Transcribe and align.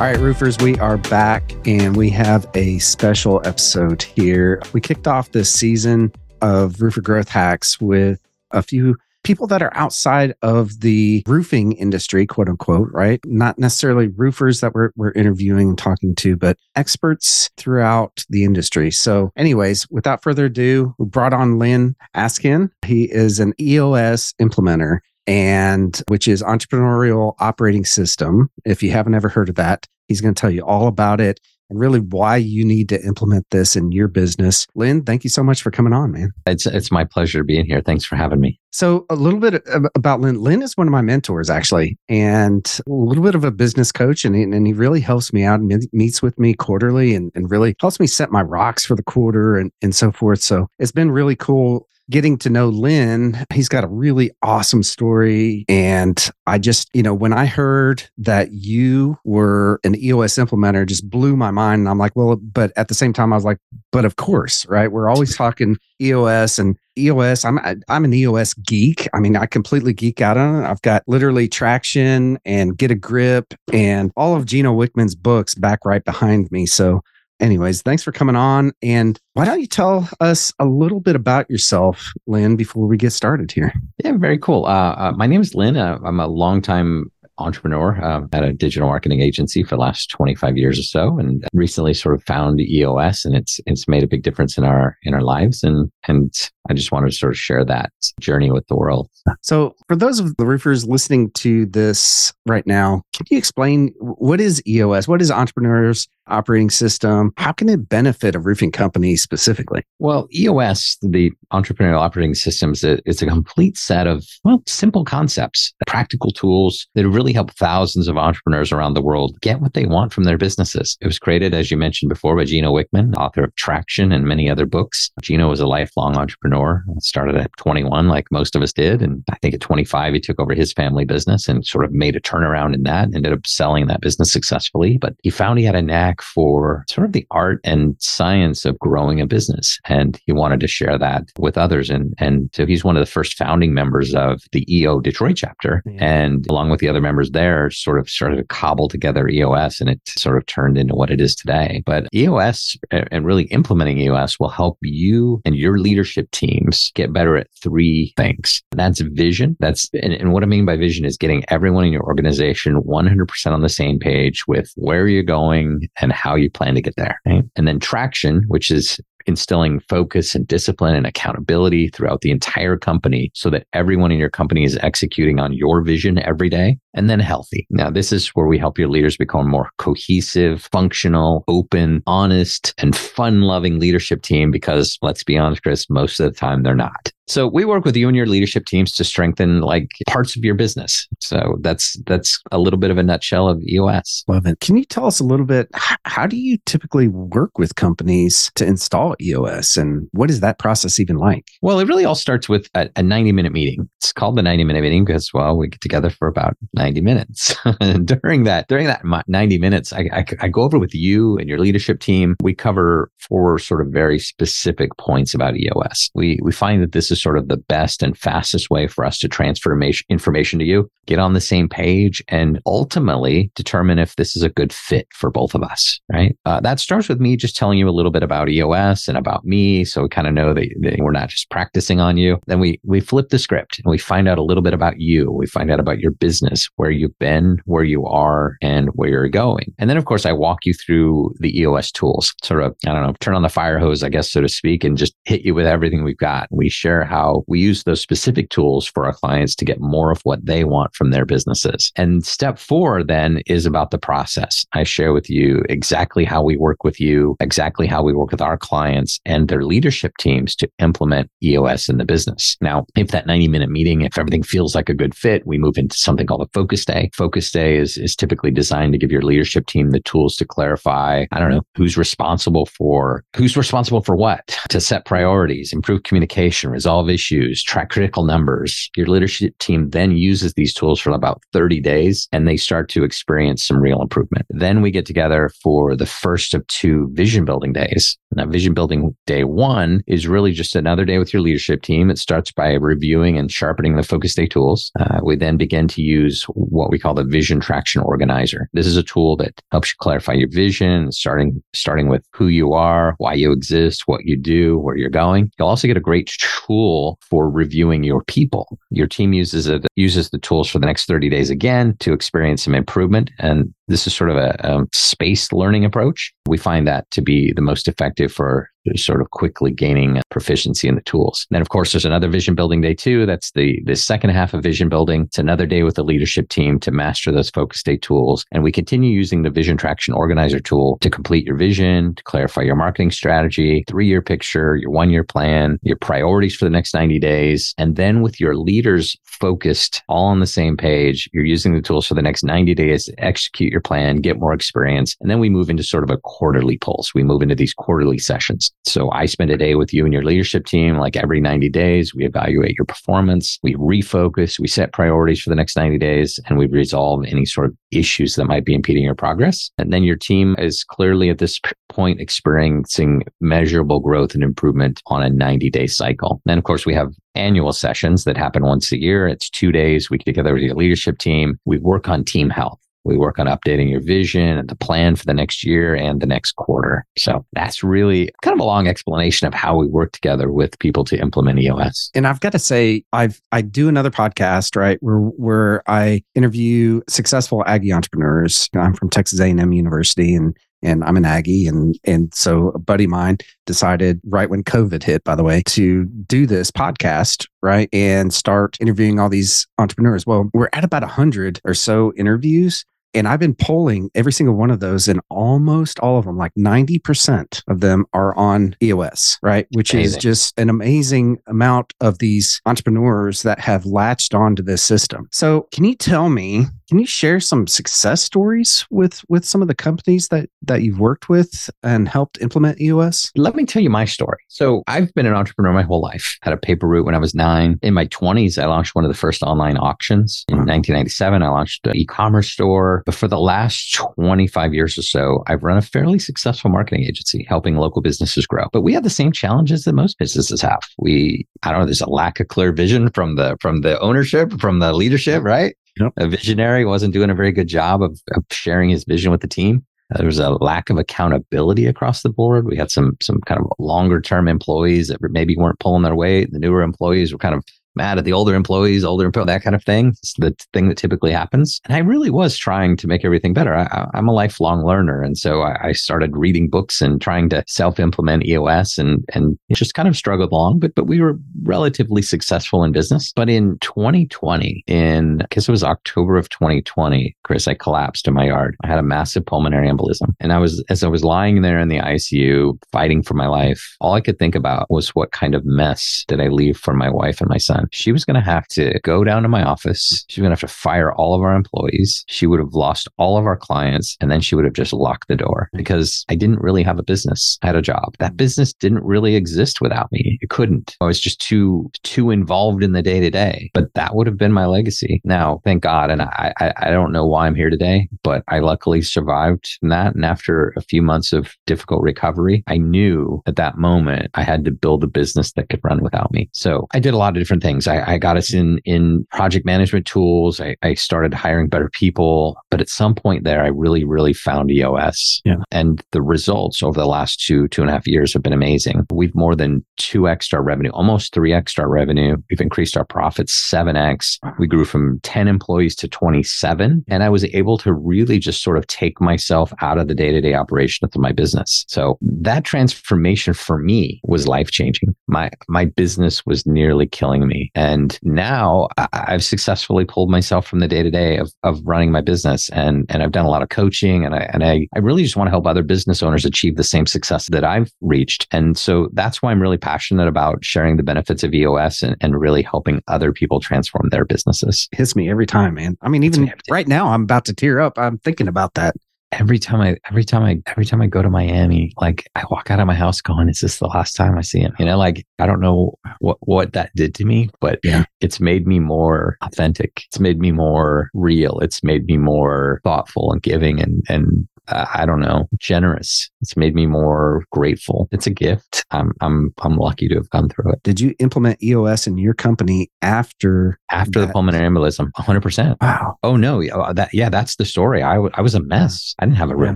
All 0.00 0.06
right, 0.06 0.18
roofers, 0.18 0.56
we 0.56 0.78
are 0.78 0.96
back 0.96 1.52
and 1.66 1.94
we 1.94 2.08
have 2.08 2.46
a 2.54 2.78
special 2.78 3.42
episode 3.44 4.02
here. 4.02 4.62
We 4.72 4.80
kicked 4.80 5.06
off 5.06 5.32
this 5.32 5.52
season 5.52 6.10
of 6.40 6.80
Roofer 6.80 7.02
Growth 7.02 7.28
Hacks 7.28 7.78
with 7.82 8.18
a 8.50 8.62
few 8.62 8.96
people 9.24 9.46
that 9.48 9.60
are 9.60 9.76
outside 9.76 10.32
of 10.40 10.80
the 10.80 11.22
roofing 11.26 11.72
industry, 11.72 12.26
quote 12.26 12.48
unquote, 12.48 12.88
right? 12.92 13.20
Not 13.26 13.58
necessarily 13.58 14.08
roofers 14.08 14.60
that 14.60 14.74
we're, 14.74 14.90
we're 14.96 15.12
interviewing 15.12 15.68
and 15.68 15.78
talking 15.78 16.14
to, 16.14 16.34
but 16.34 16.56
experts 16.76 17.50
throughout 17.58 18.24
the 18.30 18.44
industry. 18.44 18.90
So, 18.90 19.32
anyways, 19.36 19.86
without 19.90 20.22
further 20.22 20.46
ado, 20.46 20.94
we 20.96 21.04
brought 21.04 21.34
on 21.34 21.58
Lyn 21.58 21.94
Askin. 22.14 22.70
He 22.86 23.04
is 23.04 23.38
an 23.38 23.52
EOS 23.60 24.32
implementer 24.40 25.00
and 25.26 26.02
which 26.08 26.28
is 26.28 26.42
entrepreneurial 26.42 27.34
operating 27.38 27.84
system. 27.84 28.50
If 28.64 28.82
you 28.82 28.90
haven't 28.90 29.14
ever 29.14 29.28
heard 29.28 29.48
of 29.48 29.54
that, 29.56 29.86
he's 30.08 30.20
going 30.20 30.34
to 30.34 30.40
tell 30.40 30.50
you 30.50 30.62
all 30.62 30.86
about 30.86 31.20
it 31.20 31.40
and 31.70 31.78
really 31.78 32.00
why 32.00 32.36
you 32.36 32.64
need 32.64 32.88
to 32.88 33.00
implement 33.04 33.46
this 33.50 33.76
in 33.76 33.92
your 33.92 34.08
business. 34.08 34.66
Lyn, 34.74 35.04
thank 35.04 35.24
you 35.24 35.30
so 35.30 35.42
much 35.42 35.62
for 35.62 35.70
coming 35.70 35.92
on, 35.92 36.10
man. 36.10 36.32
It's 36.46 36.66
it's 36.66 36.90
my 36.90 37.04
pleasure 37.04 37.44
being 37.44 37.64
here. 37.64 37.80
Thanks 37.80 38.04
for 38.04 38.16
having 38.16 38.40
me. 38.40 38.60
So, 38.72 39.06
a 39.08 39.14
little 39.14 39.40
bit 39.40 39.62
about 39.94 40.20
Lyn. 40.20 40.40
Lyn 40.40 40.62
is 40.62 40.76
one 40.76 40.88
of 40.88 40.92
my 40.92 41.00
mentors, 41.00 41.48
actually, 41.48 41.96
and 42.08 42.80
a 42.86 42.92
little 42.92 43.22
bit 43.22 43.34
of 43.34 43.44
a 43.44 43.50
business 43.50 43.92
coach, 43.92 44.24
and 44.24 44.34
he, 44.34 44.42
and 44.42 44.66
he 44.66 44.72
really 44.72 45.00
helps 45.00 45.32
me 45.32 45.44
out 45.44 45.60
and 45.60 45.88
meets 45.92 46.20
with 46.20 46.38
me 46.38 46.54
quarterly 46.54 47.14
and, 47.14 47.30
and 47.34 47.50
really 47.50 47.74
helps 47.80 48.00
me 48.00 48.06
set 48.06 48.30
my 48.30 48.42
rocks 48.42 48.84
for 48.84 48.96
the 48.96 49.02
quarter 49.02 49.56
and, 49.56 49.70
and 49.80 49.94
so 49.94 50.12
forth. 50.12 50.42
So, 50.42 50.68
it's 50.78 50.92
been 50.92 51.10
really 51.10 51.36
cool 51.36 51.86
getting 52.10 52.36
to 52.38 52.50
know 52.50 52.68
Lyn, 52.68 53.46
he's 53.52 53.68
got 53.68 53.84
a 53.84 53.88
really 53.88 54.30
awesome 54.42 54.82
story. 54.82 55.64
And 55.68 56.30
I 56.46 56.58
just, 56.58 56.90
you 56.92 57.02
know, 57.02 57.14
when 57.14 57.32
I 57.32 57.46
heard 57.46 58.02
that 58.18 58.52
you 58.52 59.18
were 59.24 59.80
an 59.84 59.96
EOS 59.96 60.34
implementer, 60.34 60.86
just 60.86 61.08
blew 61.08 61.36
my 61.36 61.50
mind. 61.50 61.80
And 61.80 61.88
I'm 61.88 61.98
like, 61.98 62.16
well, 62.16 62.36
but 62.36 62.72
at 62.76 62.88
the 62.88 62.94
same 62.94 63.12
time, 63.12 63.32
I 63.32 63.36
was 63.36 63.44
like, 63.44 63.58
but 63.92 64.04
of 64.04 64.16
course, 64.16 64.66
right? 64.66 64.90
We're 64.90 65.08
always 65.08 65.36
talking 65.36 65.76
EOS 66.00 66.58
and 66.58 66.76
EOS. 66.98 67.44
I'm 67.44 67.58
I'm 67.88 68.04
an 68.04 68.12
EOS 68.12 68.54
geek. 68.54 69.08
I 69.14 69.20
mean, 69.20 69.36
I 69.36 69.46
completely 69.46 69.92
geek 69.92 70.20
out 70.20 70.36
on 70.36 70.62
it. 70.62 70.68
I've 70.68 70.82
got 70.82 71.02
literally 71.06 71.48
traction 71.48 72.38
and 72.44 72.76
get 72.76 72.90
a 72.90 72.94
grip 72.94 73.54
and 73.72 74.10
all 74.16 74.36
of 74.36 74.44
Gino 74.44 74.74
Wickman's 74.74 75.14
books 75.14 75.54
back 75.54 75.84
right 75.84 76.04
behind 76.04 76.50
me. 76.50 76.66
So 76.66 77.02
anyways, 77.40 77.82
thanks 77.82 78.02
for 78.02 78.12
coming 78.12 78.36
on. 78.36 78.72
And 78.82 79.18
why 79.34 79.44
don't 79.44 79.60
you 79.60 79.66
tell 79.66 80.08
us 80.20 80.52
a 80.58 80.66
little 80.66 81.00
bit 81.00 81.16
about 81.16 81.50
yourself, 81.50 82.12
Lyn, 82.26 82.56
before 82.56 82.86
we 82.86 82.96
get 82.96 83.12
started 83.12 83.50
here? 83.50 83.72
Yeah, 84.04 84.12
very 84.16 84.38
cool. 84.38 84.66
Uh, 84.66 84.94
uh, 84.94 85.12
my 85.16 85.26
name 85.26 85.40
is 85.40 85.54
Lyn. 85.54 85.76
Uh, 85.76 85.98
I'm 86.04 86.20
a 86.20 86.26
longtime 86.26 87.10
entrepreneur 87.40 88.02
um, 88.04 88.28
at 88.32 88.44
a 88.44 88.52
digital 88.52 88.88
marketing 88.88 89.20
agency 89.20 89.62
for 89.62 89.76
the 89.76 89.80
last 89.80 90.10
25 90.10 90.56
years 90.56 90.78
or 90.78 90.82
so 90.82 91.18
and 91.18 91.44
recently 91.54 91.94
sort 91.94 92.14
of 92.14 92.22
found 92.24 92.60
EOS 92.60 93.24
and 93.24 93.34
it's 93.34 93.60
it's 93.66 93.88
made 93.88 94.02
a 94.02 94.06
big 94.06 94.22
difference 94.22 94.58
in 94.58 94.64
our 94.64 94.96
in 95.04 95.14
our 95.14 95.22
lives 95.22 95.64
and 95.64 95.90
and 96.06 96.50
I 96.68 96.74
just 96.74 96.92
wanted 96.92 97.10
to 97.10 97.16
sort 97.16 97.32
of 97.32 97.38
share 97.38 97.64
that 97.64 97.90
journey 98.20 98.50
with 98.50 98.66
the 98.68 98.76
world. 98.76 99.08
So 99.40 99.74
for 99.88 99.96
those 99.96 100.20
of 100.20 100.36
the 100.36 100.46
roofers 100.46 100.86
listening 100.86 101.30
to 101.32 101.66
this 101.66 102.32
right 102.46 102.66
now, 102.66 103.02
can 103.12 103.26
you 103.30 103.38
explain 103.38 103.92
what 103.98 104.40
is 104.40 104.62
EOS? 104.66 105.08
What 105.08 105.22
is 105.22 105.30
entrepreneurs 105.30 106.06
operating 106.30 106.70
system? 106.70 107.32
How 107.36 107.52
can 107.52 107.68
it 107.68 107.88
benefit 107.88 108.34
a 108.34 108.38
roofing 108.38 108.72
company 108.72 109.16
specifically? 109.16 109.82
Well, 109.98 110.28
EOS, 110.34 110.96
the 111.02 111.30
entrepreneurial 111.52 112.00
operating 112.00 112.34
systems, 112.34 112.84
it's 112.84 113.22
a 113.22 113.26
complete 113.26 113.76
set 113.76 114.06
of 114.06 114.24
well, 114.44 114.62
simple 114.66 115.04
concepts, 115.04 115.72
practical 115.86 116.32
tools 116.32 116.86
that 116.94 117.08
really 117.08 117.32
help 117.32 117.50
thousands 117.52 118.08
of 118.08 118.16
entrepreneurs 118.16 118.72
around 118.72 118.94
the 118.94 119.02
world 119.02 119.38
get 119.40 119.60
what 119.60 119.74
they 119.74 119.86
want 119.86 120.12
from 120.12 120.24
their 120.24 120.38
businesses. 120.38 120.96
It 121.00 121.06
was 121.06 121.18
created, 121.18 121.54
as 121.54 121.70
you 121.70 121.76
mentioned 121.76 122.08
before, 122.08 122.36
by 122.36 122.44
Gino 122.44 122.72
Wickman, 122.72 123.14
author 123.16 123.44
of 123.44 123.54
Traction 123.56 124.12
and 124.12 124.24
many 124.24 124.48
other 124.48 124.66
books. 124.66 125.10
Gino 125.22 125.48
was 125.48 125.60
a 125.60 125.66
lifelong 125.66 126.16
entrepreneur, 126.16 126.82
started 126.98 127.36
at 127.36 127.50
21, 127.58 128.08
like 128.08 128.26
most 128.30 128.56
of 128.56 128.62
us 128.62 128.72
did. 128.72 129.02
And 129.02 129.22
I 129.30 129.36
think 129.42 129.54
at 129.54 129.60
25, 129.60 130.14
he 130.14 130.20
took 130.20 130.40
over 130.40 130.54
his 130.54 130.72
family 130.72 131.04
business 131.04 131.48
and 131.48 131.66
sort 131.66 131.84
of 131.84 131.92
made 131.92 132.16
a 132.16 132.20
turnaround 132.20 132.74
in 132.74 132.84
that, 132.84 133.08
ended 133.14 133.32
up 133.32 133.46
selling 133.46 133.86
that 133.86 134.00
business 134.00 134.32
successfully. 134.32 134.98
But 134.98 135.14
he 135.22 135.30
found 135.30 135.58
he 135.58 135.64
had 135.64 135.74
a 135.74 135.82
knack 135.82 136.19
for 136.22 136.84
sort 136.88 137.06
of 137.06 137.12
the 137.12 137.26
art 137.30 137.60
and 137.64 137.96
science 137.98 138.64
of 138.64 138.78
growing 138.78 139.20
a 139.20 139.26
business. 139.26 139.78
And 139.86 140.20
he 140.26 140.32
wanted 140.32 140.60
to 140.60 140.68
share 140.68 140.98
that 140.98 141.24
with 141.38 141.58
others. 141.58 141.90
And, 141.90 142.14
and 142.18 142.50
so 142.52 142.66
he's 142.66 142.84
one 142.84 142.96
of 142.96 143.04
the 143.04 143.10
first 143.10 143.36
founding 143.36 143.74
members 143.74 144.14
of 144.14 144.42
the 144.52 144.64
EO 144.74 145.00
Detroit 145.00 145.36
chapter. 145.36 145.82
Yeah. 145.86 146.04
And 146.04 146.46
along 146.48 146.70
with 146.70 146.80
the 146.80 146.88
other 146.88 147.00
members 147.00 147.30
there, 147.30 147.70
sort 147.70 147.98
of 147.98 148.08
started 148.08 148.36
to 148.36 148.44
cobble 148.44 148.88
together 148.88 149.28
EOS 149.28 149.80
and 149.80 149.90
it 149.90 150.00
sort 150.06 150.36
of 150.36 150.46
turned 150.46 150.78
into 150.78 150.94
what 150.94 151.10
it 151.10 151.20
is 151.20 151.34
today. 151.34 151.82
But 151.86 152.08
EOS 152.14 152.76
and 152.90 153.24
really 153.24 153.44
implementing 153.44 153.98
EOS 153.98 154.38
will 154.38 154.48
help 154.48 154.78
you 154.82 155.40
and 155.44 155.56
your 155.56 155.78
leadership 155.78 156.30
teams 156.30 156.92
get 156.94 157.12
better 157.12 157.36
at 157.36 157.48
three 157.62 158.12
things. 158.16 158.62
That's 158.72 159.00
vision. 159.00 159.56
That's, 159.60 159.88
and, 159.94 160.12
and 160.12 160.32
what 160.32 160.42
I 160.42 160.46
mean 160.46 160.64
by 160.64 160.76
vision 160.76 161.04
is 161.04 161.16
getting 161.16 161.44
everyone 161.48 161.84
in 161.84 161.92
your 161.92 162.04
organization 162.04 162.82
100% 162.82 163.52
on 163.52 163.62
the 163.62 163.68
same 163.68 163.98
page 163.98 164.46
with 164.46 164.72
where 164.76 165.08
you're 165.08 165.22
going 165.22 165.88
and 166.00 166.09
and 166.10 166.16
how 166.16 166.34
you 166.34 166.50
plan 166.50 166.74
to 166.74 166.82
get 166.82 166.96
there. 166.96 167.20
Right? 167.24 167.44
And 167.56 167.68
then 167.68 167.78
traction, 167.78 168.42
which 168.48 168.70
is 168.70 169.00
instilling 169.26 169.80
focus 169.80 170.34
and 170.34 170.48
discipline 170.48 170.94
and 170.94 171.06
accountability 171.06 171.88
throughout 171.88 172.22
the 172.22 172.30
entire 172.30 172.76
company 172.76 173.30
so 173.34 173.50
that 173.50 173.66
everyone 173.72 174.10
in 174.10 174.18
your 174.18 174.30
company 174.30 174.64
is 174.64 174.78
executing 174.82 175.38
on 175.38 175.52
your 175.52 175.82
vision 175.82 176.18
every 176.18 176.48
day 176.48 176.78
and 176.94 177.08
then 177.08 177.20
healthy. 177.20 177.66
Now, 177.70 177.90
this 177.90 178.12
is 178.12 178.28
where 178.28 178.46
we 178.46 178.58
help 178.58 178.78
your 178.78 178.88
leaders 178.88 179.16
become 179.16 179.48
more 179.48 179.70
cohesive, 179.78 180.68
functional, 180.72 181.44
open, 181.48 182.02
honest, 182.06 182.74
and 182.78 182.96
fun 182.96 183.42
loving 183.42 183.78
leadership 183.78 184.22
team 184.22 184.50
because 184.50 184.98
let's 185.02 185.22
be 185.22 185.36
honest, 185.36 185.62
Chris, 185.62 185.88
most 185.88 186.18
of 186.18 186.32
the 186.32 186.38
time 186.38 186.62
they're 186.62 186.74
not. 186.74 187.12
So 187.30 187.46
we 187.46 187.64
work 187.64 187.84
with 187.84 187.96
you 187.96 188.08
and 188.08 188.16
your 188.16 188.26
leadership 188.26 188.66
teams 188.66 188.90
to 188.92 189.04
strengthen 189.04 189.60
like 189.60 189.88
parts 190.08 190.34
of 190.34 190.44
your 190.44 190.56
business. 190.56 191.06
So 191.20 191.58
that's 191.60 191.96
that's 192.04 192.42
a 192.50 192.58
little 192.58 192.78
bit 192.78 192.90
of 192.90 192.98
a 192.98 193.04
nutshell 193.04 193.48
of 193.48 193.62
EOS. 193.62 194.24
Love 194.26 194.46
it. 194.46 194.58
Can 194.58 194.76
you 194.76 194.84
tell 194.84 195.06
us 195.06 195.20
a 195.20 195.24
little 195.24 195.46
bit 195.46 195.68
how 196.04 196.26
do 196.26 196.36
you 196.36 196.58
typically 196.66 197.06
work 197.06 197.56
with 197.56 197.76
companies 197.76 198.50
to 198.56 198.66
install 198.66 199.14
EOS 199.20 199.76
and 199.76 200.08
what 200.10 200.28
is 200.28 200.40
that 200.40 200.58
process 200.58 200.98
even 200.98 201.18
like? 201.18 201.46
Well, 201.62 201.78
it 201.78 201.86
really 201.86 202.04
all 202.04 202.16
starts 202.16 202.48
with 202.48 202.68
a, 202.74 202.90
a 202.96 203.02
90 203.02 203.30
minute 203.30 203.52
meeting. 203.52 203.88
It's 203.98 204.12
called 204.12 204.36
the 204.36 204.42
90 204.42 204.64
minute 204.64 204.82
meeting 204.82 205.04
because 205.04 205.30
well, 205.32 205.56
we 205.56 205.68
get 205.68 205.80
together 205.80 206.10
for 206.10 206.26
about 206.26 206.56
90 206.74 207.00
minutes. 207.00 207.54
And 207.80 208.06
during 208.06 208.44
that 208.44 208.68
during 208.68 208.86
that 208.86 209.02
90 209.26 209.58
minutes, 209.58 209.92
I, 209.92 210.08
I, 210.12 210.24
I 210.40 210.48
go 210.48 210.62
over 210.62 210.78
with 210.78 210.94
you 210.94 211.38
and 211.38 211.48
your 211.48 211.58
leadership 211.58 212.00
team. 212.00 212.34
We 212.42 212.54
cover 212.54 213.10
four 213.18 213.58
sort 213.58 213.80
of 213.80 213.92
very 213.92 214.18
specific 214.18 214.90
points 214.98 215.32
about 215.32 215.56
EOS. 215.56 216.10
We 216.14 216.38
we 216.42 216.52
find 216.52 216.82
that 216.82 216.92
this 216.92 217.10
is 217.10 217.19
sort 217.20 217.38
of 217.38 217.48
the 217.48 217.56
best 217.56 218.02
and 218.02 218.16
fastest 218.16 218.70
way 218.70 218.86
for 218.86 219.04
us 219.04 219.18
to 219.18 219.28
transfer 219.28 219.78
information 220.08 220.58
to 220.58 220.64
you, 220.64 220.90
get 221.06 221.18
on 221.18 221.34
the 221.34 221.40
same 221.40 221.68
page, 221.68 222.22
and 222.28 222.60
ultimately 222.66 223.50
determine 223.54 223.98
if 223.98 224.16
this 224.16 224.36
is 224.36 224.42
a 224.42 224.48
good 224.48 224.72
fit 224.72 225.06
for 225.12 225.30
both 225.30 225.54
of 225.54 225.62
us, 225.62 226.00
right? 226.12 226.36
Uh, 226.44 226.60
that 226.60 226.80
starts 226.80 227.08
with 227.08 227.20
me 227.20 227.36
just 227.36 227.56
telling 227.56 227.78
you 227.78 227.88
a 227.88 227.90
little 227.90 228.10
bit 228.10 228.22
about 228.22 228.48
EOS 228.48 229.08
and 229.08 229.16
about 229.16 229.44
me. 229.44 229.84
So 229.84 230.02
we 230.02 230.08
kind 230.08 230.26
of 230.26 230.34
know 230.34 230.54
that, 230.54 230.68
that, 230.80 230.98
we're 230.98 231.12
not 231.12 231.28
just 231.28 231.50
practicing 231.50 232.00
on 232.00 232.16
you. 232.16 232.38
Then 232.46 232.60
we, 232.60 232.80
we 232.84 233.00
flip 233.00 233.28
the 233.30 233.38
script 233.38 233.78
and 233.78 233.90
we 233.90 233.98
find 233.98 234.28
out 234.28 234.38
a 234.38 234.42
little 234.42 234.62
bit 234.62 234.74
about 234.74 235.00
you. 235.00 235.30
We 235.30 235.46
find 235.46 235.70
out 235.70 235.80
about 235.80 235.98
your 235.98 236.12
business, 236.12 236.68
where 236.76 236.90
you've 236.90 237.18
been, 237.18 237.60
where 237.64 237.84
you 237.84 238.06
are, 238.06 238.56
and 238.62 238.88
where 238.94 239.08
you're 239.08 239.28
going. 239.28 239.72
And 239.78 239.88
then, 239.88 239.96
of 239.96 240.04
course, 240.04 240.26
I 240.26 240.32
walk 240.32 240.64
you 240.64 240.74
through 240.74 241.34
the 241.40 241.58
EOS 241.60 241.92
tools, 241.92 242.34
sort 242.42 242.62
of, 242.62 242.74
I 242.86 242.92
don't 242.92 243.02
know, 243.02 243.14
turn 243.20 243.34
on 243.34 243.42
the 243.42 243.48
fire 243.48 243.78
hose, 243.78 244.02
I 244.02 244.08
guess, 244.08 244.30
so 244.30 244.40
to 244.40 244.48
speak, 244.48 244.84
and 244.84 244.96
just 244.96 245.14
hit 245.24 245.42
you 245.42 245.54
with 245.54 245.66
everything 245.66 246.04
we've 246.04 246.16
got. 246.16 246.48
We 246.50 246.68
share 246.68 246.99
how 247.04 247.44
we 247.46 247.60
use 247.60 247.84
those 247.84 248.00
specific 248.00 248.50
tools 248.50 248.86
for 248.86 249.06
our 249.06 249.12
clients 249.12 249.54
to 249.56 249.64
get 249.64 249.80
more 249.80 250.10
of 250.10 250.20
what 250.22 250.44
they 250.44 250.64
want 250.64 250.94
from 250.94 251.10
their 251.10 251.24
businesses. 251.24 251.92
And 251.96 252.24
step 252.24 252.58
four 252.58 253.02
then 253.02 253.42
is 253.46 253.66
about 253.66 253.90
the 253.90 253.98
process. 253.98 254.66
I 254.72 254.84
share 254.84 255.12
with 255.12 255.30
you 255.30 255.62
exactly 255.68 256.24
how 256.24 256.42
we 256.42 256.56
work 256.56 256.84
with 256.84 257.00
you, 257.00 257.36
exactly 257.40 257.86
how 257.86 258.02
we 258.02 258.12
work 258.12 258.30
with 258.30 258.42
our 258.42 258.56
clients 258.56 259.20
and 259.24 259.48
their 259.48 259.64
leadership 259.64 260.16
teams 260.18 260.54
to 260.56 260.70
implement 260.78 261.30
EOS 261.42 261.88
in 261.88 261.98
the 261.98 262.04
business. 262.04 262.56
Now, 262.60 262.84
if 262.96 263.08
that 263.08 263.26
90 263.26 263.48
minute 263.48 263.70
meeting, 263.70 264.02
if 264.02 264.18
everything 264.18 264.42
feels 264.42 264.74
like 264.74 264.88
a 264.88 264.94
good 264.94 265.14
fit, 265.14 265.46
we 265.46 265.58
move 265.58 265.78
into 265.78 265.96
something 265.96 266.26
called 266.26 266.42
a 266.42 266.50
focus 266.52 266.84
day. 266.84 267.10
Focus 267.14 267.50
day 267.50 267.76
is, 267.76 267.96
is 267.96 268.16
typically 268.16 268.50
designed 268.50 268.92
to 268.92 268.98
give 268.98 269.12
your 269.12 269.22
leadership 269.22 269.66
team 269.66 269.90
the 269.90 270.00
tools 270.00 270.36
to 270.36 270.44
clarify, 270.44 271.24
I 271.32 271.38
don't 271.38 271.50
know, 271.50 271.62
who's 271.76 271.96
responsible 271.96 272.66
for 272.66 273.24
who's 273.36 273.56
responsible 273.56 274.02
for 274.02 274.16
what, 274.16 274.46
to 274.68 274.80
set 274.80 275.04
priorities, 275.04 275.72
improve 275.72 276.02
communication, 276.02 276.70
resolve 276.70 276.89
resolve 276.90 277.08
issues, 277.08 277.62
track 277.62 277.88
critical 277.90 278.24
numbers. 278.24 278.90
Your 278.96 279.06
leadership 279.06 279.56
team 279.58 279.90
then 279.90 280.10
uses 280.10 280.54
these 280.54 280.74
tools 280.74 281.00
for 281.00 281.10
about 281.10 281.40
30 281.52 281.80
days 281.80 282.26
and 282.32 282.48
they 282.48 282.56
start 282.56 282.88
to 282.90 283.04
experience 283.04 283.64
some 283.64 283.80
real 283.80 284.02
improvement. 284.02 284.44
Then 284.50 284.82
we 284.82 284.90
get 284.90 285.06
together 285.06 285.50
for 285.62 285.94
the 285.94 286.06
first 286.06 286.52
of 286.52 286.66
two 286.66 287.08
vision 287.12 287.44
building 287.44 287.72
days. 287.72 288.18
Now, 288.32 288.46
vision 288.46 288.74
building 288.74 289.14
day 289.26 289.44
one 289.44 290.02
is 290.08 290.26
really 290.26 290.52
just 290.52 290.74
another 290.74 291.04
day 291.04 291.18
with 291.18 291.32
your 291.32 291.42
leadership 291.42 291.82
team. 291.82 292.10
It 292.10 292.18
starts 292.18 292.50
by 292.50 292.72
reviewing 292.72 293.38
and 293.38 293.50
sharpening 293.50 293.96
the 293.96 294.02
focus 294.02 294.34
day 294.34 294.46
tools. 294.46 294.90
Uh, 294.98 295.20
we 295.22 295.36
then 295.36 295.56
begin 295.56 295.86
to 295.88 296.02
use 296.02 296.42
what 296.54 296.90
we 296.90 296.98
call 296.98 297.14
the 297.14 297.24
vision 297.24 297.60
traction 297.60 298.02
organizer. 298.02 298.68
This 298.72 298.86
is 298.86 298.96
a 298.96 299.02
tool 299.02 299.36
that 299.36 299.60
helps 299.70 299.90
you 299.90 299.94
clarify 300.00 300.32
your 300.32 300.48
vision, 300.50 301.12
starting, 301.12 301.62
starting 301.72 302.08
with 302.08 302.24
who 302.32 302.48
you 302.48 302.72
are, 302.72 303.14
why 303.18 303.34
you 303.34 303.52
exist, 303.52 304.02
what 304.06 304.24
you 304.24 304.36
do, 304.36 304.78
where 304.78 304.96
you're 304.96 305.08
going. 305.08 305.50
You'll 305.58 305.68
also 305.68 305.86
get 305.86 305.96
a 305.96 306.00
great 306.00 306.32
tool 306.40 306.79
for 307.20 307.50
reviewing 307.50 308.04
your 308.04 308.22
people. 308.24 308.78
Your 308.90 309.06
team 309.06 309.32
uses 309.32 309.66
it, 309.66 309.86
uses 309.96 310.30
the 310.30 310.38
tools 310.38 310.68
for 310.68 310.78
the 310.78 310.86
next 310.86 311.06
30 311.06 311.28
days 311.28 311.50
again 311.50 311.96
to 312.00 312.12
experience 312.12 312.62
some 312.62 312.74
improvement. 312.74 313.30
And 313.38 313.74
this 313.88 314.06
is 314.06 314.14
sort 314.14 314.30
of 314.30 314.36
a, 314.36 314.56
a 314.60 314.86
spaced 314.92 315.52
learning 315.52 315.84
approach. 315.84 316.32
We 316.48 316.56
find 316.56 316.86
that 316.86 317.10
to 317.10 317.20
be 317.20 317.52
the 317.52 317.60
most 317.60 317.88
effective 317.88 318.32
for 318.32 318.69
sort 318.96 319.20
of 319.20 319.30
quickly 319.30 319.70
gaining 319.70 320.18
uh, 320.18 320.22
proficiency 320.30 320.88
in 320.88 320.94
the 320.94 321.02
tools. 321.02 321.46
And 321.50 321.56
then, 321.56 321.62
of 321.62 321.68
course, 321.68 321.92
there's 321.92 322.04
another 322.04 322.28
vision 322.28 322.54
building 322.54 322.80
day 322.80 322.94
too. 322.94 323.26
That's 323.26 323.50
the, 323.52 323.80
the 323.84 323.96
second 323.96 324.30
half 324.30 324.54
of 324.54 324.62
vision 324.62 324.88
building. 324.88 325.22
It's 325.22 325.38
another 325.38 325.66
day 325.66 325.82
with 325.82 325.96
the 325.96 326.04
leadership 326.04 326.48
team 326.48 326.80
to 326.80 326.90
master 326.90 327.32
those 327.32 327.50
focus 327.50 327.82
day 327.82 327.96
tools. 327.96 328.44
And 328.52 328.62
we 328.62 328.72
continue 328.72 329.10
using 329.10 329.42
the 329.42 329.50
vision 329.50 329.76
traction 329.76 330.14
organizer 330.14 330.60
tool 330.60 330.98
to 331.00 331.10
complete 331.10 331.46
your 331.46 331.56
vision, 331.56 332.14
to 332.14 332.22
clarify 332.24 332.62
your 332.62 332.76
marketing 332.76 333.10
strategy, 333.10 333.84
three 333.86 334.06
year 334.06 334.22
picture, 334.22 334.76
your 334.76 334.90
one 334.90 335.10
year 335.10 335.24
plan, 335.24 335.78
your 335.82 335.96
priorities 335.96 336.56
for 336.56 336.64
the 336.64 336.70
next 336.70 336.94
90 336.94 337.18
days. 337.18 337.74
And 337.78 337.96
then 337.96 338.22
with 338.22 338.40
your 338.40 338.56
leaders 338.56 339.16
focused 339.24 340.02
all 340.08 340.26
on 340.26 340.40
the 340.40 340.46
same 340.46 340.76
page, 340.76 341.28
you're 341.32 341.44
using 341.44 341.74
the 341.74 341.82
tools 341.82 342.06
for 342.06 342.14
the 342.14 342.22
next 342.22 342.42
90 342.42 342.74
days 342.74 343.04
to 343.04 343.24
execute 343.24 343.72
your 343.72 343.80
plan, 343.80 344.16
get 344.16 344.38
more 344.38 344.52
experience. 344.52 345.16
And 345.20 345.30
then 345.30 345.38
we 345.38 345.50
move 345.50 345.70
into 345.70 345.82
sort 345.82 346.04
of 346.04 346.10
a 346.10 346.18
quarterly 346.18 346.78
pulse. 346.78 347.14
We 347.14 347.24
move 347.24 347.42
into 347.42 347.54
these 347.54 347.74
quarterly 347.74 348.18
sessions. 348.18 348.69
So 348.84 349.10
I 349.12 349.26
spend 349.26 349.50
a 349.50 349.56
day 349.56 349.74
with 349.74 349.92
you 349.92 350.04
and 350.04 350.12
your 350.12 350.24
leadership 350.24 350.66
team, 350.66 350.96
like 350.96 351.16
every 351.16 351.40
90 351.40 351.68
days. 351.68 352.14
We 352.14 352.24
evaluate 352.24 352.76
your 352.78 352.86
performance, 352.86 353.58
we 353.62 353.74
refocus, 353.74 354.58
we 354.58 354.68
set 354.68 354.92
priorities 354.92 355.42
for 355.42 355.50
the 355.50 355.56
next 355.56 355.76
90 355.76 355.98
days, 355.98 356.40
and 356.46 356.58
we 356.58 356.66
resolve 356.66 357.24
any 357.26 357.44
sort 357.44 357.66
of 357.66 357.76
issues 357.90 358.36
that 358.36 358.46
might 358.46 358.64
be 358.64 358.74
impeding 358.74 359.04
your 359.04 359.14
progress. 359.14 359.70
And 359.78 359.92
then 359.92 360.02
your 360.02 360.16
team 360.16 360.56
is 360.58 360.82
clearly 360.84 361.28
at 361.28 361.38
this 361.38 361.60
point 361.88 362.20
experiencing 362.20 363.24
measurable 363.40 364.00
growth 364.00 364.34
and 364.34 364.42
improvement 364.42 365.02
on 365.06 365.22
a 365.22 365.28
90 365.28 365.70
day 365.70 365.86
cycle. 365.86 366.40
Then, 366.46 366.58
of 366.58 366.64
course, 366.64 366.86
we 366.86 366.94
have 366.94 367.12
annual 367.34 367.72
sessions 367.72 368.24
that 368.24 368.36
happen 368.36 368.62
once 368.64 368.90
a 368.92 369.00
year. 369.00 369.28
It's 369.28 369.50
two 369.50 369.72
days. 369.72 370.10
We 370.10 370.18
get 370.18 370.24
together 370.24 370.54
with 370.54 370.62
your 370.62 370.74
leadership 370.74 371.18
team. 371.18 371.58
We 371.64 371.78
work 371.78 372.08
on 372.08 372.24
team 372.24 372.50
health. 372.50 372.79
We 373.04 373.16
work 373.16 373.38
on 373.38 373.46
updating 373.46 373.90
your 373.90 374.00
vision 374.00 374.58
and 374.58 374.68
the 374.68 374.76
plan 374.76 375.16
for 375.16 375.24
the 375.24 375.34
next 375.34 375.64
year 375.64 375.94
and 375.94 376.20
the 376.20 376.26
next 376.26 376.56
quarter. 376.56 377.04
So 377.16 377.44
that's 377.52 377.82
really 377.82 378.30
kind 378.42 378.54
of 378.54 378.60
a 378.60 378.66
long 378.66 378.88
explanation 378.88 379.46
of 379.46 379.54
how 379.54 379.76
we 379.76 379.86
work 379.86 380.12
together 380.12 380.52
with 380.52 380.78
people 380.78 381.04
to 381.04 381.18
implement 381.18 381.60
EOS. 381.60 382.10
And 382.14 382.26
I've 382.26 382.40
got 382.40 382.52
to 382.52 382.58
say, 382.58 383.04
I've 383.12 383.40
I 383.52 383.62
do 383.62 383.88
another 383.88 384.10
podcast, 384.10 384.76
right, 384.76 384.98
where 385.00 385.18
where 385.18 385.82
I 385.88 386.22
interview 386.34 387.00
successful 387.08 387.64
Aggie 387.66 387.92
entrepreneurs. 387.92 388.68
I'm 388.74 388.94
from 388.94 389.10
Texas 389.10 389.40
A&M 389.40 389.72
University, 389.72 390.34
and 390.34 390.56
and 390.82 391.04
I'm 391.04 391.16
an 391.16 391.24
Aggie. 391.24 391.66
And, 391.66 391.98
and 392.04 392.32
so 392.34 392.68
a 392.68 392.78
buddy 392.78 393.04
of 393.04 393.10
mine 393.10 393.38
decided 393.66 394.20
right 394.24 394.50
when 394.50 394.64
COVID 394.64 395.02
hit, 395.02 395.24
by 395.24 395.34
the 395.34 395.44
way, 395.44 395.62
to 395.66 396.04
do 396.04 396.46
this 396.46 396.70
podcast, 396.70 397.46
right. 397.62 397.88
And 397.92 398.32
start 398.32 398.76
interviewing 398.80 399.18
all 399.18 399.28
these 399.28 399.66
entrepreneurs. 399.78 400.26
Well, 400.26 400.50
we're 400.54 400.70
at 400.72 400.84
about 400.84 401.02
a 401.02 401.08
hundred 401.08 401.60
or 401.64 401.74
so 401.74 402.12
interviews 402.16 402.84
and 403.14 403.26
I've 403.26 403.40
been 403.40 403.54
polling 403.54 404.10
every 404.14 404.32
single 404.32 404.54
one 404.54 404.70
of 404.70 404.80
those, 404.80 405.08
and 405.08 405.20
almost 405.30 405.98
all 406.00 406.18
of 406.18 406.24
them, 406.24 406.36
like 406.36 406.54
90% 406.54 407.62
of 407.68 407.80
them 407.80 408.04
are 408.12 408.36
on 408.36 408.76
EOS, 408.82 409.38
right? 409.42 409.66
Which 409.72 409.92
amazing. 409.92 410.18
is 410.18 410.22
just 410.22 410.58
an 410.58 410.70
amazing 410.70 411.38
amount 411.46 411.92
of 412.00 412.18
these 412.18 412.60
entrepreneurs 412.66 413.42
that 413.42 413.58
have 413.58 413.84
latched 413.84 414.34
onto 414.34 414.62
this 414.62 414.82
system. 414.82 415.28
So, 415.32 415.68
can 415.72 415.84
you 415.84 415.94
tell 415.94 416.28
me, 416.28 416.66
can 416.90 416.98
you 416.98 417.06
share 417.06 417.38
some 417.38 417.66
success 417.68 418.20
stories 418.20 418.84
with 418.90 419.22
with 419.28 419.44
some 419.44 419.62
of 419.62 419.68
the 419.68 419.74
companies 419.74 420.28
that 420.28 420.50
that 420.62 420.82
you've 420.82 420.98
worked 420.98 421.28
with 421.28 421.70
and 421.82 422.08
helped 422.08 422.40
implement 422.40 422.80
EOS? 422.80 423.30
Let 423.36 423.54
me 423.54 423.64
tell 423.64 423.80
you 423.80 423.90
my 423.90 424.04
story. 424.04 424.38
So, 424.48 424.82
I've 424.88 425.14
been 425.14 425.26
an 425.26 425.34
entrepreneur 425.34 425.72
my 425.72 425.82
whole 425.82 426.00
life. 426.00 426.36
Had 426.42 426.52
a 426.52 426.56
paper 426.56 426.88
route 426.88 427.06
when 427.06 427.14
I 427.14 427.18
was 427.18 427.34
9. 427.34 427.78
In 427.82 427.94
my 427.94 428.06
20s, 428.06 428.60
I 428.60 428.66
launched 428.66 428.96
one 428.96 429.04
of 429.04 429.08
the 429.08 429.16
first 429.16 429.42
online 429.42 429.76
auctions. 429.76 430.44
In 430.48 430.56
mm-hmm. 430.56 430.68
1997, 430.68 431.42
I 431.42 431.48
launched 431.48 431.86
an 431.86 431.96
e-commerce 431.96 432.50
store 432.50 432.90
but 433.06 433.14
for 433.14 433.28
the 433.28 433.38
last 433.38 433.94
25 433.94 434.74
years 434.74 434.98
or 434.98 435.02
so, 435.02 435.42
I've 435.46 435.62
run 435.62 435.78
a 435.78 435.82
fairly 435.82 436.18
successful 436.18 436.70
marketing 436.70 437.04
agency 437.04 437.44
helping 437.48 437.76
local 437.76 438.02
businesses 438.02 438.46
grow. 438.46 438.66
But 438.72 438.82
we 438.82 438.92
have 438.94 439.04
the 439.04 439.10
same 439.10 439.32
challenges 439.32 439.84
that 439.84 439.92
most 439.92 440.18
businesses 440.18 440.60
have. 440.62 440.80
We, 440.98 441.46
I 441.62 441.70
don't 441.70 441.80
know, 441.80 441.86
there's 441.86 442.00
a 442.00 442.08
lack 442.08 442.40
of 442.40 442.48
clear 442.48 442.72
vision 442.72 443.10
from 443.10 443.36
the, 443.36 443.56
from 443.60 443.82
the 443.82 443.98
ownership, 444.00 444.60
from 444.60 444.80
the 444.80 444.92
leadership, 444.92 445.42
right? 445.42 445.76
Yep. 445.98 446.12
A 446.16 446.28
visionary 446.28 446.84
wasn't 446.84 447.12
doing 447.12 447.30
a 447.30 447.34
very 447.34 447.52
good 447.52 447.68
job 447.68 448.02
of, 448.02 448.20
of 448.34 448.44
sharing 448.50 448.90
his 448.90 449.04
vision 449.04 449.30
with 449.30 449.40
the 449.40 449.48
team. 449.48 449.84
Uh, 450.12 450.18
there 450.18 450.26
was 450.26 450.38
a 450.38 450.50
lack 450.50 450.90
of 450.90 450.98
accountability 450.98 451.86
across 451.86 452.22
the 452.22 452.30
board. 452.30 452.66
We 452.66 452.76
had 452.76 452.90
some 452.90 453.16
some 453.20 453.40
kind 453.42 453.60
of 453.60 453.70
longer 453.78 454.20
term 454.20 454.48
employees 454.48 455.08
that 455.08 455.18
maybe 455.22 455.56
weren't 455.56 455.78
pulling 455.78 456.02
their 456.02 456.14
weight. 456.14 456.52
The 456.52 456.58
newer 456.58 456.82
employees 456.82 457.32
were 457.32 457.38
kind 457.38 457.54
of 457.54 457.64
mad 457.94 458.18
at 458.18 458.24
the 458.24 458.32
older 458.32 458.54
employees, 458.54 459.04
older 459.04 459.26
employees, 459.26 459.46
that 459.46 459.62
kind 459.62 459.76
of 459.76 459.84
thing. 459.84 460.08
It's 460.08 460.34
the 460.34 460.54
thing 460.72 460.88
that 460.88 460.98
typically 460.98 461.32
happens. 461.32 461.80
And 461.86 461.96
I 461.96 461.98
really 461.98 462.30
was 462.30 462.56
trying 462.56 462.96
to 462.98 463.06
make 463.06 463.24
everything 463.24 463.52
better. 463.52 463.74
I, 463.74 464.08
am 464.14 464.28
a 464.28 464.32
lifelong 464.32 464.84
learner. 464.84 465.22
And 465.22 465.36
so 465.36 465.62
I, 465.62 465.88
I, 465.88 465.92
started 465.92 466.36
reading 466.36 466.68
books 466.68 467.00
and 467.00 467.20
trying 467.20 467.48
to 467.50 467.64
self 467.66 467.98
implement 467.98 468.46
EOS 468.46 468.98
and, 468.98 469.24
and 469.34 469.58
just 469.72 469.94
kind 469.94 470.08
of 470.08 470.16
struggled 470.16 470.52
along, 470.52 470.78
but, 470.78 470.94
but 470.94 471.06
we 471.06 471.20
were 471.20 471.38
relatively 471.62 472.22
successful 472.22 472.84
in 472.84 472.92
business. 472.92 473.32
But 473.34 473.48
in 473.48 473.78
2020, 473.80 474.84
in, 474.86 475.42
I 475.42 475.46
guess 475.50 475.68
it 475.68 475.72
was 475.72 475.84
October 475.84 476.36
of 476.36 476.48
2020, 476.50 477.36
Chris, 477.44 477.68
I 477.68 477.74
collapsed 477.74 478.28
in 478.28 478.34
my 478.34 478.46
yard. 478.46 478.76
I 478.84 478.88
had 478.88 478.98
a 478.98 479.02
massive 479.02 479.44
pulmonary 479.44 479.88
embolism. 479.88 480.34
And 480.40 480.52
I 480.52 480.58
was, 480.58 480.82
as 480.88 481.02
I 481.02 481.08
was 481.08 481.24
lying 481.24 481.62
there 481.62 481.78
in 481.78 481.88
the 481.88 481.98
ICU 481.98 482.78
fighting 482.92 483.22
for 483.22 483.34
my 483.34 483.46
life, 483.46 483.96
all 484.00 484.14
I 484.14 484.20
could 484.20 484.38
think 484.38 484.54
about 484.54 484.90
was 484.90 485.10
what 485.10 485.32
kind 485.32 485.54
of 485.54 485.64
mess 485.64 486.24
did 486.28 486.40
I 486.40 486.48
leave 486.48 486.76
for 486.76 486.94
my 486.94 487.10
wife 487.10 487.40
and 487.40 487.50
my 487.50 487.58
son? 487.58 487.79
She 487.92 488.12
was 488.12 488.24
going 488.24 488.34
to 488.34 488.40
have 488.40 488.66
to 488.68 488.98
go 489.02 489.24
down 489.24 489.42
to 489.42 489.48
my 489.48 489.62
office. 489.62 490.24
She 490.28 490.40
was 490.40 490.44
going 490.46 490.56
to 490.56 490.60
have 490.60 490.70
to 490.70 490.74
fire 490.74 491.12
all 491.12 491.34
of 491.34 491.42
our 491.42 491.54
employees. 491.54 492.24
She 492.28 492.46
would 492.46 492.58
have 492.58 492.74
lost 492.74 493.08
all 493.18 493.36
of 493.36 493.46
our 493.46 493.56
clients. 493.56 494.16
And 494.20 494.30
then 494.30 494.40
she 494.40 494.54
would 494.54 494.64
have 494.64 494.74
just 494.74 494.92
locked 494.92 495.28
the 495.28 495.36
door 495.36 495.68
because 495.72 496.24
I 496.28 496.34
didn't 496.34 496.60
really 496.60 496.82
have 496.82 496.98
a 496.98 497.02
business. 497.02 497.58
I 497.62 497.66
had 497.66 497.76
a 497.76 497.82
job. 497.82 498.14
That 498.18 498.36
business 498.36 498.72
didn't 498.72 499.04
really 499.04 499.36
exist 499.36 499.80
without 499.80 500.10
me. 500.12 500.38
It 500.40 500.50
couldn't. 500.50 500.96
I 501.00 501.06
was 501.06 501.20
just 501.20 501.40
too, 501.40 501.90
too 502.02 502.30
involved 502.30 502.82
in 502.82 502.92
the 502.92 503.02
day 503.02 503.20
to 503.20 503.30
day. 503.30 503.70
But 503.74 503.92
that 503.94 504.14
would 504.14 504.26
have 504.26 504.38
been 504.38 504.52
my 504.52 504.66
legacy. 504.66 505.20
Now, 505.24 505.60
thank 505.64 505.82
God. 505.82 506.10
And 506.10 506.22
I, 506.22 506.52
I, 506.58 506.72
I 506.76 506.90
don't 506.90 507.12
know 507.12 507.26
why 507.26 507.46
I'm 507.46 507.54
here 507.54 507.70
today, 507.70 508.08
but 508.22 508.42
I 508.48 508.58
luckily 508.58 509.02
survived 509.02 509.78
that. 509.82 510.14
And 510.14 510.24
after 510.24 510.72
a 510.76 510.80
few 510.80 511.02
months 511.02 511.32
of 511.32 511.54
difficult 511.66 512.02
recovery, 512.02 512.62
I 512.66 512.78
knew 512.78 513.42
at 513.46 513.56
that 513.56 513.78
moment 513.78 514.30
I 514.34 514.42
had 514.42 514.64
to 514.64 514.70
build 514.70 515.04
a 515.04 515.08
business 515.08 515.52
that 515.52 515.68
could 515.68 515.80
run 515.82 516.02
without 516.02 516.32
me. 516.32 516.48
So 516.52 516.86
I 516.92 517.00
did 517.00 517.14
a 517.14 517.18
lot 517.18 517.36
of 517.36 517.40
different 517.40 517.62
things 517.62 517.69
things. 517.70 517.86
I, 517.86 518.14
I 518.14 518.18
got 518.18 518.36
us 518.36 518.52
in 518.52 518.80
in 518.84 519.26
project 519.30 519.64
management 519.64 520.06
tools. 520.06 520.60
I, 520.60 520.76
I, 520.82 520.94
started 520.94 521.32
hiring 521.32 521.68
better 521.68 521.88
people, 521.88 522.56
but 522.70 522.80
at 522.80 522.88
some 522.88 523.14
point 523.14 523.44
there, 523.44 523.62
I 523.62 523.68
really, 523.68 524.04
really 524.04 524.32
found 524.32 524.70
EOS. 524.70 525.40
Yeah. 525.44 525.56
And 525.70 526.02
the 526.12 526.20
results 526.20 526.82
over 526.82 526.98
the 526.98 527.06
last 527.06 527.40
two, 527.40 527.68
two 527.68 527.80
and 527.80 527.90
a 527.90 527.92
half 527.92 528.06
years 528.06 528.32
have 528.32 528.42
been 528.42 528.52
amazing. 528.52 529.06
We've 529.12 529.34
more 529.34 529.54
than 529.54 529.84
two 529.96 530.28
x 530.28 530.52
our 530.52 530.62
revenue, 530.62 530.90
almost 530.90 531.32
three 531.32 531.52
x 531.52 531.78
our 531.78 531.88
revenue. 531.88 532.36
We've 532.50 532.60
increased 532.60 532.96
our 532.96 533.04
profits 533.04 533.54
seven 533.54 533.96
x. 533.96 534.38
We 534.58 534.66
grew 534.66 534.84
from 534.84 535.20
10 535.22 535.48
employees 535.48 535.94
to 535.96 536.08
27. 536.08 537.04
And 537.08 537.22
I 537.22 537.28
was 537.28 537.44
able 537.44 537.78
to 537.78 537.92
really 537.92 538.38
just 538.38 538.62
sort 538.62 538.78
of 538.78 538.86
take 538.86 539.20
myself 539.20 539.72
out 539.80 539.98
of 539.98 540.08
the 540.08 540.14
day 540.14 540.32
to 540.32 540.40
day 540.40 540.54
operation 540.54 541.04
of 541.04 541.16
my 541.16 541.32
business. 541.32 541.84
So 541.88 542.18
that 542.20 542.64
transformation 542.64 543.54
for 543.54 543.78
me 543.78 544.20
was 544.24 544.48
life 544.48 544.70
changing. 544.70 545.14
My, 545.28 545.50
my 545.68 545.84
business 545.84 546.44
was 546.46 546.66
nearly 546.66 547.06
killing 547.06 547.46
me. 547.46 547.59
And 547.74 548.18
now 548.22 548.88
I've 549.12 549.44
successfully 549.44 550.04
pulled 550.04 550.30
myself 550.30 550.66
from 550.66 550.80
the 550.80 550.88
day 550.88 551.02
to 551.02 551.10
day 551.10 551.36
of 551.36 551.52
of 551.62 551.80
running 551.84 552.10
my 552.10 552.20
business. 552.20 552.68
And, 552.70 553.06
and 553.08 553.22
I've 553.22 553.32
done 553.32 553.44
a 553.44 553.50
lot 553.50 553.62
of 553.62 553.68
coaching 553.68 554.24
and 554.24 554.34
I, 554.34 554.48
and 554.52 554.64
I, 554.64 554.86
I 554.94 554.98
really 554.98 555.22
just 555.22 555.36
want 555.36 555.48
to 555.48 555.50
help 555.50 555.66
other 555.66 555.82
business 555.82 556.22
owners 556.22 556.44
achieve 556.44 556.76
the 556.76 556.84
same 556.84 557.06
success 557.06 557.48
that 557.48 557.64
I've 557.64 557.90
reached. 558.00 558.46
And 558.50 558.76
so 558.76 559.08
that's 559.12 559.42
why 559.42 559.50
I'm 559.50 559.60
really 559.60 559.78
passionate 559.78 560.28
about 560.28 560.64
sharing 560.64 560.96
the 560.96 561.02
benefits 561.02 561.42
of 561.42 561.54
EOS 561.54 562.02
and, 562.02 562.16
and 562.20 562.40
really 562.40 562.62
helping 562.62 563.02
other 563.08 563.32
people 563.32 563.60
transform 563.60 564.08
their 564.10 564.24
businesses. 564.24 564.88
Hits 564.92 565.14
me 565.14 565.30
every 565.30 565.46
time, 565.46 565.74
man. 565.74 565.96
I 566.02 566.08
mean, 566.08 566.22
even 566.22 566.52
right 566.70 566.88
now, 566.88 567.08
I'm 567.08 567.22
about 567.22 567.44
to 567.46 567.54
tear 567.54 567.80
up. 567.80 567.98
I'm 567.98 568.18
thinking 568.18 568.48
about 568.48 568.74
that 568.74 568.94
every 569.32 569.58
time 569.58 569.80
I, 569.80 569.96
every 570.08 570.24
time 570.24 570.42
I, 570.42 570.58
every 570.66 570.84
time 570.84 571.00
I 571.00 571.06
go 571.06 571.22
to 571.22 571.30
Miami, 571.30 571.92
like 572.00 572.28
I 572.34 572.44
walk 572.50 572.70
out 572.70 572.80
of 572.80 572.86
my 572.86 572.94
house 572.94 573.20
going, 573.20 573.48
is 573.48 573.60
this 573.60 573.78
the 573.78 573.86
last 573.86 574.14
time 574.14 574.36
I 574.36 574.42
see 574.42 574.60
him? 574.60 574.74
You 574.78 574.86
know, 574.86 574.98
like 574.98 575.26
I 575.38 575.46
don't 575.46 575.60
know 575.60 575.94
what, 576.18 576.38
what 576.40 576.72
that 576.72 576.90
did 576.96 577.14
to 577.16 577.24
me, 577.24 577.50
but 577.60 577.78
Yeah. 577.84 578.04
it's 578.20 578.40
made 578.40 578.66
me 578.66 578.78
more 578.78 579.36
authentic. 579.42 580.02
It's 580.08 580.20
made 580.20 580.38
me 580.38 580.52
more 580.52 581.10
real. 581.14 581.58
It's 581.60 581.82
made 581.84 582.04
me 582.06 582.16
more 582.16 582.80
thoughtful 582.84 583.32
and 583.32 583.42
giving 583.42 583.80
and, 583.80 584.02
and 584.08 584.48
I 584.72 585.04
don't 585.06 585.20
know, 585.20 585.48
generous. 585.58 586.30
It's 586.40 586.56
made 586.56 586.74
me 586.74 586.86
more 586.86 587.44
grateful. 587.52 588.08
It's 588.12 588.26
a 588.26 588.30
gift. 588.30 588.84
I'm, 588.90 589.12
I'm, 589.20 589.52
I'm 589.62 589.76
lucky 589.76 590.08
to 590.08 590.14
have 590.16 590.28
gone 590.30 590.48
through 590.48 590.72
it 590.72 590.82
Did 590.82 591.00
you 591.00 591.14
implement 591.18 591.62
EOS 591.62 592.06
in 592.06 592.18
your 592.18 592.34
company 592.34 592.90
after? 593.02 593.78
after 593.90 594.20
the 594.20 594.28
pulmonary 594.32 594.66
embolism. 594.68 595.10
100%. 595.18 595.76
Wow. 595.80 596.16
Oh 596.22 596.36
no, 596.36 596.60
yeah, 596.60 596.76
uh, 596.76 596.92
that 596.92 597.10
yeah, 597.12 597.28
that's 597.28 597.56
the 597.56 597.64
story. 597.64 598.02
I, 598.02 598.14
w- 598.14 598.30
I 598.34 598.40
was 598.42 598.54
a 598.54 598.62
mess. 598.62 599.14
I 599.18 599.26
didn't 599.26 599.36
have 599.38 599.50
a 599.50 599.56
real 599.56 599.70
Yeah. 599.70 599.74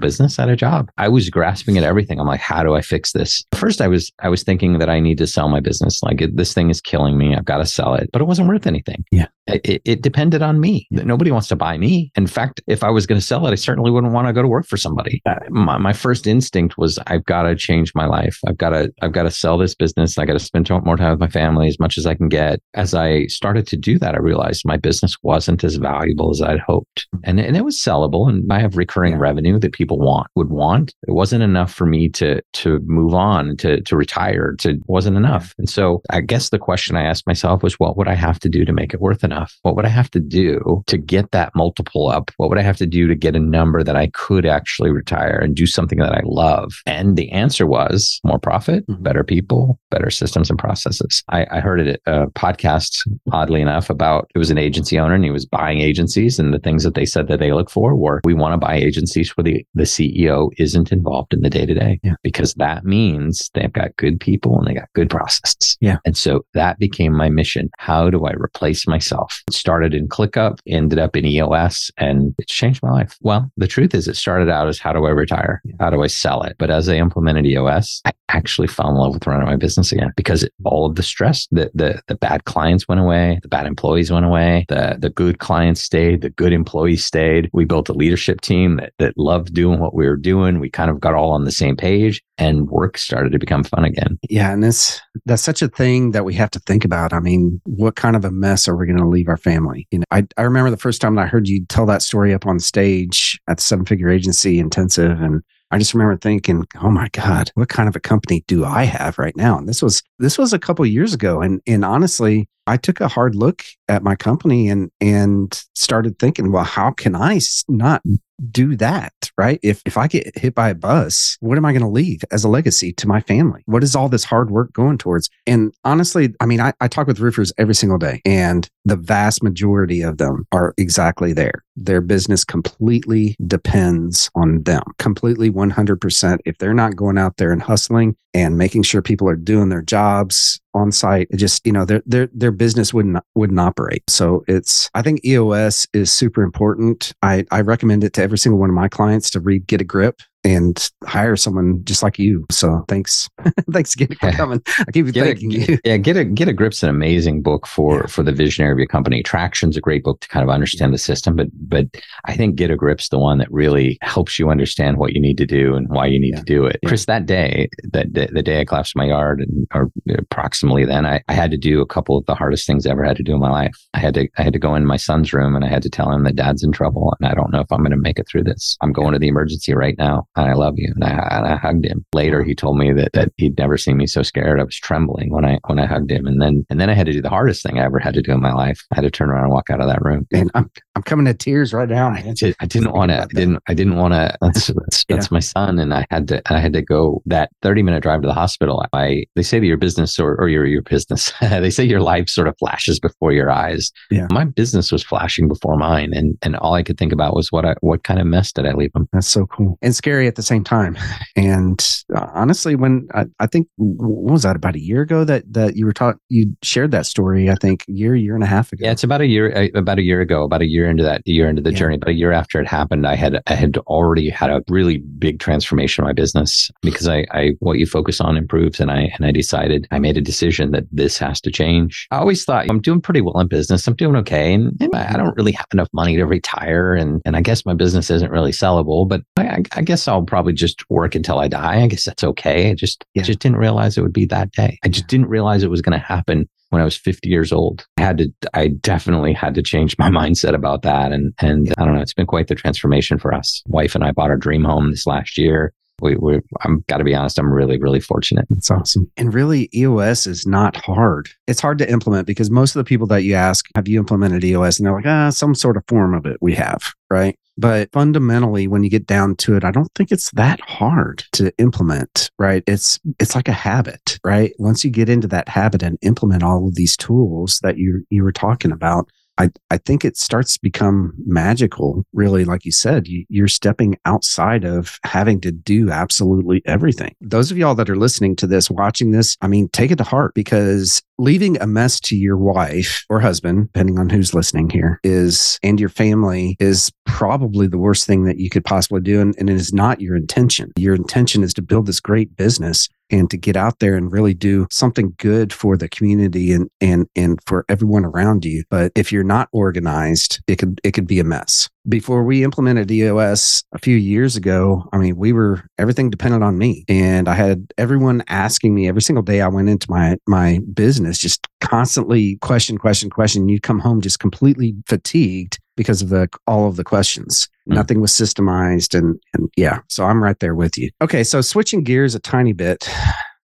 business. 0.01 0.39
I 0.39 0.43
had 0.43 0.51
a 0.51 0.57
job. 0.57 0.91
I 0.99 1.09
was 1.09 1.31
grasping 1.31 1.77
at 1.79 1.85
everything. 1.85 2.21
I'm 2.21 2.27
like, 2.27 2.41
how 2.41 2.63
do 2.63 2.75
I 2.75 2.81
fix 2.81 3.13
this? 3.13 3.45
First, 3.53 3.81
I 3.81 3.89
was 3.89 4.13
I 4.21 4.29
was 4.29 4.43
thinking 4.43 4.79
that 4.79 4.89
I 4.89 5.01
need 5.01 5.19
to 5.19 5.27
sell 5.27 5.49
my 5.49 5.61
business. 5.61 6.03
Like 6.03 6.23
this 6.35 6.55
thing 6.55 6.71
is 6.71 6.81
killing 6.81 7.19
me. 7.19 7.35
I've 7.35 7.45
got 7.45 7.59
to 7.59 7.67
sell 7.67 7.95
it. 7.95 8.11
But 8.13 8.23
it 8.23 8.27
wasn't 8.27 8.49
worth 8.49 8.67
anything. 8.67 9.05
Yeah. 9.11 9.27
It, 9.47 9.83
it, 9.85 10.03
depended 10.03 10.43
on 10.43 10.61
me. 10.61 10.87
Nobody 10.91 11.31
wants 11.31 11.49
to 11.49 11.57
buy 11.57 11.77
me. 11.77 12.11
In 12.17 12.27
fact, 12.27 12.63
if 12.67 12.83
I 12.83 12.91
was 12.91 13.07
going 13.07 13.21
to 13.21 13.27
sell 13.27 13.47
it, 13.47 13.53
I 13.53 13.57
certainly 13.57 13.91
wouldn't 13.91 14.13
want 14.13 14.27
to 14.27 14.33
go 14.33 14.43
to 14.43 14.49
work 14.49 14.67
for 14.67 14.77
somebody. 14.77 15.23
My, 15.51 15.79
my 15.79 15.93
first 15.93 16.27
instinct 16.27 16.79
was 16.79 16.99
I've 17.07 17.25
got 17.25 17.43
to 17.43 17.55
change 17.55 17.95
my 17.95 18.07
life. 18.07 18.39
I've 18.47 18.57
got 18.57 18.71
to 18.71 18.93
I've 19.03 19.13
got 19.13 19.25
to 19.25 19.31
sell 19.31 19.59
this 19.59 19.75
business. 19.75 20.19
I 20.19 20.25
got 20.25 20.33
to 20.35 20.39
spend 20.39 20.71
more 20.71 20.97
time 20.97 21.11
with 21.11 21.21
my 21.21 21.29
family 21.29 21.69
as 21.69 21.79
much 21.79 21.99
as 21.99 22.07
I 22.07 22.15
can 22.15 22.29
get. 22.29 22.61
As 22.75 22.95
I 22.95 23.27
started 23.27 23.67
to 23.69 23.77
do 23.77 23.99
that, 23.99 24.15
I 24.15 24.19
realized 24.19 24.63
my 24.65 24.77
business 24.77 25.17
wasn't 25.23 25.63
as 25.63 25.77
valuable 25.77 26.31
as 26.31 26.41
I'd 26.41 26.61
hoped. 26.61 27.07
And, 27.25 27.39
and 27.39 27.57
it 27.57 27.65
was 27.65 27.79
sellable 27.79 28.29
and 28.29 28.51
I 28.53 28.61
have 28.61 28.77
recurring 28.77 29.19
revenue 29.19 29.59
that 29.59 29.73
people 29.73 29.99
want, 29.99 30.29
would 30.37 30.51
want. 30.51 30.95
It 31.07 31.13
wasn't 31.13 31.43
enough 31.43 31.73
for 31.73 31.87
me 31.87 32.09
to, 32.11 32.41
to 32.55 32.81
move 32.87 33.15
on, 33.15 33.57
to, 33.59 33.83
to 33.83 33.97
retire, 33.97 34.55
to 34.61 34.79
wasn't 34.87 35.17
enough. 35.17 35.55
And 35.59 35.69
so 35.69 36.03
I 36.11 36.21
guess 36.21 36.49
the 36.49 36.59
question 36.59 36.97
I 36.97 37.05
asked 37.05 37.27
myself 37.27 37.63
was, 37.63 37.79
what 37.79 37.97
would 37.97 38.09
I 38.09 38.15
have 38.15 38.39
to 38.41 38.49
do 38.49 38.65
to 38.65 38.73
make 38.73 38.95
it 38.95 39.01
worth 39.01 39.23
enough? 39.23 39.34
What 39.63 39.77
would 39.77 39.85
I 39.85 39.89
have 39.91 40.11
to 40.13 40.21
do 40.21 40.83
to 40.87 40.99
get 40.99 41.31
that 41.33 41.53
multiple 41.55 42.09
up? 42.09 42.31
What 42.37 42.49
would 42.49 42.59
I 42.59 42.63
have 42.63 42.77
to 42.79 42.87
do 42.87 43.07
to 43.09 43.15
get 43.15 43.37
a 43.37 43.41
number 43.41 43.83
that 43.83 43.97
I 43.97 44.09
could 44.09 44.47
actually 44.47 44.91
retire 44.91 45.39
and 45.43 45.55
do 45.55 45.67
something 45.67 45.99
that 45.99 46.13
I 46.13 46.21
love? 46.25 46.73
And 46.87 47.17
the 47.17 47.31
answer 47.31 47.67
was 47.67 48.21
more 48.25 48.39
profit, 48.39 48.87
Mhm. 48.89 49.03
better 49.03 49.25
people, 49.25 49.79
better 49.91 50.11
systems 50.11 50.51
and 50.51 50.59
processes. 50.59 51.23
I, 51.31 51.47
I 51.51 51.61
heard 51.61 51.81
it 51.81 52.01
at 52.07 52.13
a 52.13 52.27
podcast, 52.29 52.99
oddly 53.33 53.61
enough, 53.61 53.91
about 53.91 54.29
it 54.35 54.39
was 54.39 54.51
an 54.51 54.59
agency 54.59 54.99
owner 54.99 55.15
and 55.15 55.25
he 55.25 55.31
was 55.31 55.47
buying 55.47 55.81
agencies. 55.81 56.39
And 56.39 56.53
the 56.53 56.59
things 56.59 56.83
that 56.85 56.95
they 56.95 57.05
said 57.07 57.29
that 57.29 57.39
they 57.39 57.53
look 57.53 57.71
for 57.71 57.95
were 57.97 58.21
we 58.25 58.35
want 58.35 58.53
to 58.53 58.59
buy 58.67 58.77
agencies 58.77 59.31
where 59.37 59.45
the, 59.45 59.65
the 59.75 59.85
CEO 59.85 60.51
isn't 60.59 60.93
involved 60.93 61.33
in 61.35 61.41
the 61.43 61.51
day 61.51 61.67
to 61.67 61.75
day 61.75 62.01
because 62.23 62.55
that 62.55 62.85
means 62.85 63.51
they've 63.55 63.73
got 63.73 63.97
good 63.97 64.21
people 64.21 64.59
and 64.59 64.67
they 64.67 64.75
got 64.75 64.93
good 64.95 65.11
processes. 65.11 65.77
Yeah. 65.81 65.99
And 66.05 66.17
so 66.17 66.45
that 66.55 66.79
became 66.79 67.13
my 67.13 67.29
mission. 67.29 67.71
How 67.79 68.11
do 68.11 68.25
I 68.27 68.33
replace 68.33 68.87
myself? 68.87 69.24
It 69.49 69.55
started 69.55 69.95
in 69.95 70.09
ClickUp, 70.09 70.59
ended 70.67 70.99
up 70.99 71.17
in 71.17 71.25
EOS, 71.25 71.91
and 71.97 72.35
it's 72.39 72.53
changed 72.53 72.83
my 72.83 72.91
life. 72.91 73.17
Well, 73.21 73.51
the 73.57 73.67
truth 73.67 73.95
is, 73.95 74.09
it 74.09 74.17
started 74.17 74.49
out 74.49 74.69
as 74.69 74.79
how 74.79 74.93
do 74.93 75.07
I 75.07 75.11
retire? 75.11 75.63
How 75.81 75.91
do 75.91 76.03
I 76.03 76.07
sell 76.07 76.43
it? 76.43 76.57
But 76.59 76.71
as 76.71 76.89
I 76.89 76.97
implemented 76.97 77.47
EOS, 77.47 78.03
I 78.05 78.13
actually 78.29 78.69
fell 78.69 78.89
in 78.89 78.97
love 78.97 79.15
with 79.15 79.27
running 79.27 79.47
my 79.47 79.57
business 79.57 79.93
again 79.93 80.13
because 80.17 80.49
all 80.65 80.87
of 80.87 80.97
the 80.97 81.03
stress, 81.03 81.47
the, 81.51 81.71
the, 81.75 82.03
the 82.09 82.17
bad 82.17 82.45
clients 82.45 82.89
went 82.89 83.01
away, 83.01 83.39
the 83.43 83.49
bad 83.49 83.67
employees 83.67 84.11
went 84.11 84.27
away, 84.27 84.67
the, 84.69 84.97
the 84.99 85.11
good 85.11 85.39
clients 85.39 85.81
stayed, 85.81 86.23
the 86.23 86.31
good 86.31 86.53
employees 86.53 87.05
stayed. 87.05 87.51
We 87.53 87.65
built 87.65 87.89
a 87.89 87.93
leadership 87.93 88.41
team 88.41 88.77
that, 88.77 88.93
that 88.99 89.17
loved 89.17 89.55
doing 89.55 89.81
what 89.81 89.95
we 89.95 90.07
were 90.07 90.17
doing. 90.17 90.61
We 90.61 90.71
kind 90.71 90.91
of 90.91 91.01
got 91.01 91.15
all 91.15 91.33
on 91.33 91.45
the 91.45 91.53
same 91.53 91.77
page 91.77 92.23
and 92.39 92.69
work 92.69 92.99
started 92.99 93.33
to 93.33 93.39
become 93.39 93.65
fun 93.65 93.85
again. 93.85 94.19
Yeah, 94.29 94.53
and 94.53 94.65
it's 94.65 95.01
that's 95.25 95.43
such 95.43 95.63
a 95.63 95.69
thing 95.69 96.11
that 96.13 96.25
we 96.25 96.35
have 96.35 96.51
to 96.51 96.59
think 96.61 96.85
about. 96.85 97.13
I 97.13 97.21
mean, 97.21 97.61
what 97.65 97.97
kind 97.97 98.17
of 98.17 98.25
a 98.25 98.31
mess 98.31 98.69
are 98.69 98.77
we 98.77 98.87
going 98.87 98.99
to 98.99 99.07
leave 99.15 99.29
our 99.29 99.37
family? 99.37 99.87
You 99.91 100.01
know, 100.01 100.05
I 100.11 100.27
I 100.37 100.43
remember 100.43 100.71
the 100.71 100.77
first 100.77 101.01
time 101.01 101.19
I 101.19 101.27
heard 101.27 101.49
you 101.49 101.65
tell 101.67 101.87
that 101.87 102.03
story 102.03 102.35
up 102.35 102.47
on 102.47 102.59
stage 102.61 103.41
at 103.49 103.59
the 103.59 103.63
Seven 103.63 103.87
Figure 103.87 104.11
Agency 104.11 104.59
Intensive, 104.59 105.21
and 105.21 105.43
I 105.71 105.79
just 105.79 105.95
remember 105.95 106.17
thinking, 106.17 106.67
"Oh 106.83 106.91
my 106.91 107.09
God, 107.13 107.51
what 107.55 107.69
kind 107.69 107.89
of 107.89 107.97
a 107.97 108.01
company 108.01 108.45
do 108.47 108.65
I 108.65 108.85
have 108.85 109.19
right 109.19 109.37
now?" 109.37 109.59
And 109.59 109.69
this 109.69 109.83
was 109.83 110.03
this 110.19 110.39
was 110.39 110.53
a 110.53 110.59
couple 110.59 110.85
years 110.87 111.15
ago, 111.15 111.41
and 111.41 111.61
and 111.67 111.85
honestly, 111.85 112.49
I 112.67 112.77
took 112.77 113.01
a 113.01 113.09
hard 113.09 113.35
look 113.35 113.63
at 113.89 114.03
my 114.03 114.17
company 114.17 114.69
and 114.69 114.91
and 115.01 115.53
started 115.75 116.19
thinking, 116.19 116.51
well, 116.53 116.65
how 116.65 116.91
can 116.93 117.15
I 117.15 117.41
not 117.69 118.03
do 118.51 118.77
that 118.77 119.13
right? 119.37 119.59
If 119.63 119.83
if 119.85 119.97
i 119.97 120.07
get 120.07 120.37
hit 120.37 120.55
by 120.55 120.71
a 120.71 120.75
bus 120.75 121.37
what 121.41 121.59
am 121.59 121.65
i 121.65 121.73
going 121.73 121.83
to 121.83 121.89
leave 121.89 122.23
as 122.31 122.45
a 122.45 122.49
legacy 122.49 122.93
to 122.95 123.09
my 123.09 123.21
family? 123.21 123.63
What 123.67 123.83
is 123.83 123.97
all 123.97 124.09
this 124.09 124.25
hard 124.25 124.51
work 124.51 124.73
going 124.73 124.99
towards? 124.99 125.31
And 125.47 125.75
honestly 125.85 126.35
i 126.41 126.47
mean 126.47 126.61
I, 126.61 126.73
I 126.81 126.89
talk 126.89 127.07
with 127.07 127.21
roofers 127.21 127.53
every 127.59 127.75
single 127.75 127.99
day 127.99 128.21
and 128.25 128.69
the 128.85 128.97
vast 128.97 129.43
majority 129.43 130.03
of 130.03 130.19
them 130.19 130.47
are 130.53 130.75
exactly 130.77 131.33
there. 131.33 131.65
Their 131.77 132.01
business 132.01 132.45
completely 132.45 133.37
depends 133.47 134.31
on 134.35 134.63
them 134.63 134.83
completely 134.99 135.51
100% 135.51 136.39
if 136.45 136.59
they're 136.59 136.75
not 136.75 136.97
going 136.97 137.19
out 137.19 137.37
there 137.39 137.51
and 137.51 137.63
hustling 137.63 138.17
and 138.33 138.59
making 138.59 138.83
sure 138.83 139.03
people 139.03 139.29
are 139.29 139.37
doing 139.37 139.69
their 139.69 139.83
jobs 139.83 140.61
on 140.75 140.93
site 140.93 141.29
it 141.31 141.37
just 141.37 141.65
you 141.67 141.73
know 141.73 141.85
their 141.85 142.03
their 142.07 142.29
their 142.33 142.51
business 142.51 142.93
wouldn't 142.93 143.19
wouldn't 143.35 143.61
operate. 143.61 144.03
So 144.09 144.45
it's 144.49 144.91
i 144.95 145.03
think 145.03 145.25
eos 145.25 145.87
is 145.93 146.13
super 146.13 146.43
important. 146.43 147.13
I 147.23 147.45
i 147.51 147.61
recommend 147.61 148.05
it 148.05 148.13
to 148.15 148.23
every 148.23 148.39
single 148.39 148.59
one 148.59 148.71
of 148.71 148.75
my 148.75 148.89
clients 148.89 149.31
to 149.31 149.41
read 149.41 149.67
get 149.67 149.81
a 149.81 149.85
grip 149.85 150.21
and 150.45 150.91
hire 151.07 151.37
someone 151.37 151.81
just 151.85 152.03
like 152.03 152.19
you 152.19 152.45
so 152.51 152.85
thanks 152.89 153.29
thanks 153.73 153.95
again 153.95 154.09
for 154.21 154.31
coming 154.33 154.61
i 154.87 154.91
keep 154.93 155.07
Get 155.07 155.23
a, 155.23 155.25
thanking 155.27 155.51
you 155.51 155.79
yeah, 155.85 155.97
get 155.97 156.17
a 156.17 156.25
get 156.25 156.49
a 156.49 156.53
grip's 156.53 156.83
an 156.83 156.89
amazing 156.91 157.43
book 157.43 157.67
for 157.67 158.01
Yeah. 158.01 158.07
for 158.07 158.23
the 158.23 158.33
visionary 158.33 158.73
of 158.73 158.79
your 158.79 158.87
company. 158.87 159.23
Traction's 159.23 159.77
a 159.77 159.81
great 159.81 160.03
book 160.03 160.21
to 160.21 160.29
kind 160.29 160.43
of 160.43 160.51
understand 160.51 160.93
the 160.93 160.99
system, 160.99 161.37
but 161.37 161.49
but 161.69 161.87
I 162.25 162.35
think 162.37 162.57
get 162.57 162.71
a 162.71 162.77
grip's 162.77 163.09
the 163.09 163.19
one 163.19 163.39
that 163.39 163.51
really 163.53 163.99
helps 164.03 164.39
you 164.39 164.51
understand 164.51 164.97
what 164.99 165.13
you 165.13 165.21
need 165.21 165.39
to 165.39 165.47
do 165.47 165.75
and 165.75 165.89
why 165.89 166.07
you 166.07 166.19
need 166.21 166.35
Yeah. 166.35 166.39
to 166.41 166.45
do 166.45 166.67
it. 166.67 166.79
Yeah. 166.83 166.89
Chris, 166.89 167.05
that 167.07 167.27
day, 167.27 167.69
that 167.93 168.13
day, 168.13 168.29
the 168.33 168.43
day 168.43 168.61
I 168.61 168.65
collapsed 168.65 168.97
my 168.97 169.05
yard, 169.07 169.41
and 169.41 169.67
or 169.75 169.91
approximately 170.19 170.85
then, 170.85 171.07
I, 171.07 171.23
I 171.29 171.35
had 171.35 171.51
to 171.51 171.57
do 171.57 171.81
a 171.81 171.87
couple 171.87 172.17
of 172.17 172.27
the 172.27 172.35
hardest 172.35 172.67
things 172.67 172.87
I 172.87 172.91
ever 172.91 173.05
had 173.05 173.17
to 173.17 173.23
do 173.23 173.35
in 173.35 173.41
my 173.41 173.51
life. 173.51 173.75
I 173.95 173.99
had 173.99 174.15
to 174.15 174.29
I 174.39 174.43
had 174.43 174.53
to 174.55 174.59
go 174.59 174.75
in 174.75 174.87
my 174.87 174.97
son's 174.97 175.33
room 175.33 175.55
and 175.55 175.65
I 175.65 175.69
had 175.69 175.83
to 175.83 175.91
tell 175.91 176.11
him 176.11 176.25
that 176.25 176.37
dad's 176.37 176.63
in 176.65 176.73
trouble 176.73 177.15
and 177.21 177.29
I 177.29 177.35
don't 177.35 177.53
know 177.53 177.61
if 177.61 177.71
I'm 177.71 177.81
going 177.81 177.91
to 177.91 177.97
make 177.97 178.19
it 178.19 178.27
through 178.29 178.45
this. 178.45 178.77
I'm 178.81 178.93
going 178.93 179.13
to 179.13 179.19
the 179.19 179.29
emergency 179.29 179.75
right 179.75 179.97
now 179.99 180.27
and 180.37 180.49
I 180.49 180.55
love 180.55 180.75
you. 180.77 180.93
And 180.95 181.05
I, 181.05 181.29
and 181.31 181.47
I 181.47 181.57
hugged 181.57 181.87
him. 181.87 182.05
Later, 182.13 182.43
he 182.43 182.55
told 182.55 182.79
me 182.79 182.93
that 182.93 183.13
that 183.13 183.33
he'd 183.37 183.59
never 183.59 183.77
seen 183.77 183.97
me 183.97 184.07
so 184.07 184.23
scared. 184.23 184.61
I 184.61 184.65
was 184.65 184.77
trembling 184.77 185.31
when 185.31 185.45
I 185.45 185.59
when 185.67 185.79
I 185.79 185.87
hugged 185.87 186.11
him. 186.11 186.27
And 186.27 186.41
then 186.41 186.67
and 186.71 186.81
then 186.81 186.91
I 186.91 186.95
had 186.95 187.07
to 187.07 187.13
do 187.13 187.23
the 187.23 187.29
hardest 187.29 187.63
thing 187.63 187.79
I 187.79 187.85
ever 187.85 187.99
had 187.99 188.15
to 188.15 188.23
do 188.23 188.33
in 188.33 188.41
my 188.41 188.53
life. 188.53 188.85
I 188.93 188.97
had 188.97 189.03
to 189.03 189.11
turn 189.11 189.31
around 189.31 189.45
and 189.45 189.53
walk 189.53 189.71
out 189.71 189.81
of 189.81 189.89
that 189.89 190.03
room. 190.03 190.27
and 190.33 190.51
i'm 190.55 190.71
i'm 190.95 191.03
coming 191.03 191.27
to 191.27 191.35
tears 191.35 191.73
right 191.73 191.89
now 191.89 192.09
I, 192.11 192.33
did, 192.35 192.55
I 192.61 192.67
didn't 192.67 192.93
want 192.93 193.11
to. 193.11 193.23
I 193.23 193.27
didn't. 193.27 193.63
I 193.69 193.75
didn't 193.75 193.97
want 193.97 194.15
to. 194.15 194.37
That's 194.41 194.67
that's, 194.69 195.05
Yeah. 195.09 195.17
that's 195.17 195.31
my 195.31 195.41
son, 195.41 195.79
and 195.79 195.93
I 195.93 196.07
had 196.11 196.29
to. 196.29 196.43
I 196.53 196.61
had 196.61 196.73
to 196.75 196.83
go 196.83 197.23
that 197.27 197.51
thirty 197.63 197.83
minute 197.83 198.03
drive 198.03 198.23
to 198.23 198.29
the 198.29 198.35
hospital. 198.35 198.85
I 198.93 199.25
they 199.35 199.43
say 199.43 199.59
that 199.59 199.67
your 199.67 199.77
business 199.77 200.19
or, 200.19 200.37
or 200.41 200.49
your 200.49 200.67
your 200.67 200.83
business. 200.83 201.33
they 201.41 201.71
say 201.71 201.85
your 201.85 202.01
life 202.01 202.29
sort 202.29 202.49
of 202.49 202.57
flashes 202.59 203.01
before 203.01 203.33
your 203.33 203.51
eyes. 203.51 203.91
Yeah. 204.11 204.27
my 204.31 204.45
business 204.45 204.93
was 204.93 205.03
flashing 205.03 205.49
before 205.49 205.77
mine, 205.77 206.13
and 206.15 206.37
and 206.43 206.57
all 206.57 206.75
I 206.75 206.83
could 206.83 206.99
think 206.99 207.13
about 207.13 207.35
was 207.35 207.51
what 207.51 207.65
I 207.65 207.75
what 207.81 208.05
kind 208.05 208.21
of 208.21 208.27
mess 208.27 208.53
did 208.53 208.67
I 208.67 208.73
leave 208.73 208.91
him? 208.95 209.09
That's 209.13 209.29
so 209.29 209.47
cool 209.47 209.79
and 209.83 209.95
scary 209.95 210.27
at 210.27 210.37
the 210.37 210.43
same 210.43 210.65
time. 210.65 210.97
And 211.37 211.85
uh, 212.15 212.27
honestly, 212.35 212.77
when 212.77 213.09
I, 213.15 213.25
I 213.41 213.47
think 213.47 213.67
what 213.77 214.33
was 214.33 214.43
that 214.43 214.57
about 214.57 214.77
a 214.77 214.81
year 214.81 215.03
ago 215.03 215.25
that 215.25 215.45
that 215.53 215.77
you 215.77 215.85
were 215.87 215.93
taught 215.93 216.17
you 216.29 216.55
shared 216.63 216.91
that 216.93 217.07
story. 217.07 217.51
I 217.51 217.57
think 217.57 217.85
a 217.89 217.93
year 217.93 218.15
year 218.15 218.35
and 218.35 218.45
a 218.45 218.47
half 218.49 218.73
ago. 218.73 218.85
Yeah, 218.85 218.93
it's 218.93 219.05
about 219.05 219.21
a 219.21 219.27
year 219.27 219.71
about 219.75 219.99
a 219.99 220.03
year 220.03 220.21
ago, 220.21 220.45
about 220.45 220.63
a 220.63 220.69
year 220.69 220.84
into 220.89 221.03
that 221.03 221.23
year 221.27 221.49
into 221.49 221.63
the 221.63 221.71
Yeah. 221.73 221.79
journey. 221.79 221.97
But 221.99 222.09
a 222.09 222.13
year 222.15 222.33
after 222.33 222.61
it 222.61 222.67
happened, 222.69 223.07
I 223.07 223.15
had 223.15 223.41
I 223.47 223.55
had 223.55 223.77
already 223.87 224.29
had 224.31 224.51
a 224.51 224.63
really 224.69 224.99
big 224.99 225.39
transformation 225.41 226.03
in 226.03 226.07
my 226.09 226.13
business 226.13 226.71
because 226.83 227.09
I, 227.09 227.27
I 227.33 227.53
what 227.61 227.79
you 227.79 227.87
focus 227.87 228.21
on 228.21 228.37
improves, 228.37 228.81
and 228.81 228.91
I 228.91 229.13
and 229.17 229.25
I 229.27 229.31
decided 229.33 229.87
I 229.91 229.99
made 229.99 230.17
a 230.17 230.21
decision 230.21 230.71
that 230.73 230.85
this 230.93 231.19
has 231.19 231.41
to 231.43 231.51
change. 231.51 232.07
I 232.11 232.19
always 232.19 232.45
thought 232.45 232.67
I'm 232.71 232.81
doing 232.81 233.01
pretty 233.01 233.21
well 233.21 233.39
in 233.41 233.49
business. 233.49 233.87
I'm 233.87 233.95
doing 233.95 234.17
okay, 234.17 234.55
and, 234.55 234.77
and 234.81 234.95
I 234.95 235.17
don't 235.17 235.37
really 235.37 235.53
have 235.53 235.67
enough 235.73 235.89
money 235.93 236.17
to 236.17 236.25
retire, 236.27 236.95
and 236.95 237.21
and 237.25 237.37
I 237.37 237.41
guess 237.41 237.65
my 237.67 237.75
business 237.75 238.11
isn't 238.11 238.31
really 238.31 238.53
sellable. 238.53 239.09
But 239.09 239.23
I, 239.37 239.63
I- 239.73 239.83
guess 239.85 240.09
I'll 240.09 240.23
probably 240.23 240.55
just 240.55 240.89
work 240.91 241.15
until 241.15 241.39
I 241.39 241.47
die. 241.49 241.83
I 241.83 241.87
guess 241.89 242.05
that's 242.05 242.25
okay. 242.25 242.71
I 242.71 242.75
just 242.75 243.05
Yeah. 243.15 243.23
I 243.23 243.25
just 243.27 243.39
didn't 243.41 243.59
realize 243.59 243.99
it 243.99 244.03
would 244.03 244.13
be 244.15 244.25
that 244.27 244.51
day. 244.53 244.79
I 244.83 244.89
just 244.89 245.09
didn't 245.09 245.27
realize 245.27 245.63
it 245.63 245.69
was 245.71 245.83
going 245.83 245.99
to 245.99 246.05
happen 246.05 246.49
when 246.75 246.83
I 246.83 246.85
was 246.85 246.97
50 246.97 247.29
years 247.29 247.53
old. 247.53 247.87
I 247.97 248.03
had 248.03 248.19
to, 248.19 248.33
I 248.53 248.69
definitely 248.69 249.33
had 249.33 249.55
to 249.55 249.63
change 249.63 249.97
my 249.97 250.11
mindset 250.11 250.55
about 250.55 250.83
that. 250.83 251.13
And, 251.13 251.33
and 251.39 251.73
I 251.79 251.85
don't 251.85 251.95
know, 251.95 252.03
it's 252.03 252.13
been 252.13 252.27
quite 252.27 252.49
the 252.49 252.55
transformation 252.55 253.19
for 253.19 253.33
us. 253.33 253.63
Wife 253.67 253.95
and 253.95 254.05
I 254.05 254.11
bought 254.13 254.31
our 254.31 254.37
dream 254.37 254.65
home 254.65 254.91
this 254.91 255.07
last 255.07 255.39
year. 255.39 255.73
We, 256.01 256.17
we 256.17 256.41
I'm 256.63 256.85
got 256.89 256.99
to 256.99 257.05
be 257.05 257.15
honest, 257.15 257.39
I'm 257.39 257.53
really, 257.53 257.79
really 257.79 258.01
fortunate. 258.01 258.47
That's 258.51 258.71
awesome. 258.71 259.11
And 259.17 259.33
really, 259.33 259.69
EOS 259.75 260.27
is 260.27 260.47
not 260.47 260.77
hard. 260.77 261.29
It's 261.47 261.61
hard 261.61 261.79
to 261.79 261.91
implement 261.91 262.27
because 262.27 262.51
most 262.51 262.75
of 262.75 262.81
the 262.81 262.89
people 262.89 263.07
that 263.09 263.23
you 263.23 263.35
ask, 263.35 263.67
have 263.75 263.89
you 263.89 263.99
implemented 263.99 264.45
EOS? 264.45 264.79
And 264.79 264.87
they're 264.87 264.95
like, 264.95 265.07
ah, 265.07 265.31
some 265.31 265.55
sort 265.55 265.77
of 265.77 265.85
form 265.89 266.15
of 266.15 266.27
it 266.27 266.39
we 266.41 266.55
have, 266.55 266.93
right? 267.11 267.39
But 267.57 267.93
fundamentally, 267.93 268.67
when 268.67 268.83
you 268.83 268.91
get 268.91 269.07
down 269.07 269.37
to 269.37 269.57
it, 269.57 269.65
I 269.65 269.71
don't 269.71 269.91
think 269.95 270.11
it's 270.11 270.31
that 270.33 270.61
hard 270.61 271.25
to 271.33 271.53
implement, 271.59 272.31
right? 272.39 272.65
It's 272.67 272.99
it's 273.21 273.37
like 273.37 273.49
a 273.49 273.53
habit, 273.53 274.19
right? 274.25 274.53
Once 274.59 274.85
you 274.85 274.91
get 274.91 275.09
into 275.09 275.29
that 275.29 275.49
habit 275.49 275.83
and 275.83 275.97
implement 276.03 276.43
all 276.43 276.67
of 276.67 276.75
these 276.75 276.97
tools 276.97 277.61
that 277.63 277.79
you 277.79 278.05
you 278.11 278.25
were 278.25 278.33
talking 278.33 278.73
about, 278.73 279.09
I, 279.39 279.51
I 279.71 279.79
think 279.79 280.05
it 280.05 280.17
starts 280.17 280.55
to 280.55 280.61
become 280.63 281.13
magical, 281.27 282.05
really. 282.13 282.45
Like 282.45 282.65
you 282.65 282.73
said, 282.73 283.09
you, 283.09 283.25
you're 283.29 283.49
stepping 283.49 283.99
outside 284.05 284.65
of 284.65 284.99
having 285.05 285.41
to 285.41 285.51
do 285.51 285.91
absolutely 285.91 286.63
everything. 286.67 287.17
Those 287.21 287.51
of 287.51 287.59
y'all 287.59 287.75
that 287.75 287.91
are 287.91 287.97
listening 287.97 288.37
to 288.37 288.47
this, 288.47 288.71
watching 288.71 289.11
this, 289.11 289.37
I 289.41 289.49
mean, 289.49 289.69
take 289.71 289.91
it 289.91 289.97
to 289.97 290.05
heart 290.05 290.35
because 290.35 291.03
leaving 291.19 291.61
a 291.61 291.67
mess 291.67 292.01
to 292.01 292.17
your 292.17 292.37
wife 292.37 293.05
or 293.09 293.21
husband, 293.21 293.69
depending 293.73 293.99
on 293.99 294.11
who's 294.11 294.35
listening 294.35 294.71
here, 294.71 295.01
is 295.05 295.59
and 295.63 295.79
your 295.79 295.89
family 295.89 296.57
is 296.61 296.91
probably 297.07 297.67
the 297.67 297.79
worst 297.79 298.07
thing 298.07 298.25
that 298.25 298.39
you 298.39 298.51
could 298.51 298.65
possibly 298.65 299.01
do. 299.01 299.21
And, 299.21 299.35
and 299.39 299.49
it 299.49 299.57
is 299.57 299.73
not 299.73 300.01
your 300.01 300.17
intention. 300.17 300.73
Your 300.77 300.95
intention 300.95 301.43
is 301.43 301.55
to 301.55 301.63
build 301.63 301.87
this 301.87 302.01
great 302.01 302.37
business 302.37 302.89
and 303.11 303.31
to 303.31 303.37
get 303.37 303.57
out 303.57 303.79
there 303.79 303.95
and 303.97 304.11
really 304.11 304.35
do 304.35 304.67
something 304.71 305.15
good 305.19 305.53
for 305.53 305.77
the 305.77 305.89
community 305.89 306.53
and 306.53 306.69
and 306.81 307.07
and 307.15 307.39
for 307.47 307.65
everyone 307.69 308.05
around 308.05 308.45
you. 308.45 308.65
But 308.71 308.93
if 308.95 309.13
you're 309.13 309.25
not 309.25 309.49
organized, 309.53 310.41
it 310.47 310.57
could 310.57 310.81
it 310.85 310.93
could 310.93 311.07
be 311.07 311.21
a 311.21 311.25
mess. 311.25 311.69
Before 311.87 312.25
we 312.25 312.43
implemented 312.45 312.91
EOS 312.91 313.63
a 313.73 313.79
few 313.79 313.97
years 313.97 314.37
ago, 314.37 314.89
I 314.93 314.97
mean, 314.97 315.17
we 315.17 315.33
were 315.33 315.65
everything 315.77 316.09
depended 316.09 316.43
on 316.43 316.57
me, 316.57 316.85
and 316.89 317.29
I 317.29 317.35
had 317.35 317.73
everyone 317.77 318.23
asking 318.29 318.75
me 318.75 318.89
every 318.89 319.03
single 319.03 319.23
day 319.23 319.43
I 319.43 319.49
went 319.49 319.69
into 319.69 319.91
my 319.91 320.17
my 320.27 320.61
business, 320.73 321.19
just 321.19 321.47
constantly 321.61 322.37
question, 322.37 322.79
question, 322.79 323.11
question. 323.11 323.49
You'd 323.49 323.63
come 323.63 323.79
home 323.79 324.01
just 324.01 324.19
completely 324.19 324.75
fatigued 324.87 325.59
because 325.77 326.01
of 326.01 326.09
the 326.09 326.29
all 326.47 326.67
of 326.67 326.77
the 326.77 326.85
questions. 326.85 327.49
Mm. 327.69 327.75
Nothing 327.75 328.01
was 328.01 328.13
systemized 328.13 328.99
and 328.99 329.21
and 329.35 329.51
yeah, 329.57 329.81
so 329.89 330.05
I'm 330.05 330.23
right 330.23 330.39
there 330.39 330.55
with 330.55 330.79
you. 330.79 330.91
Okay, 331.03 331.25
so 331.25 331.41
switching 331.41 331.85
gears 331.85 332.15
a 332.15 332.21
tiny 332.21 332.53
bit. 332.53 332.89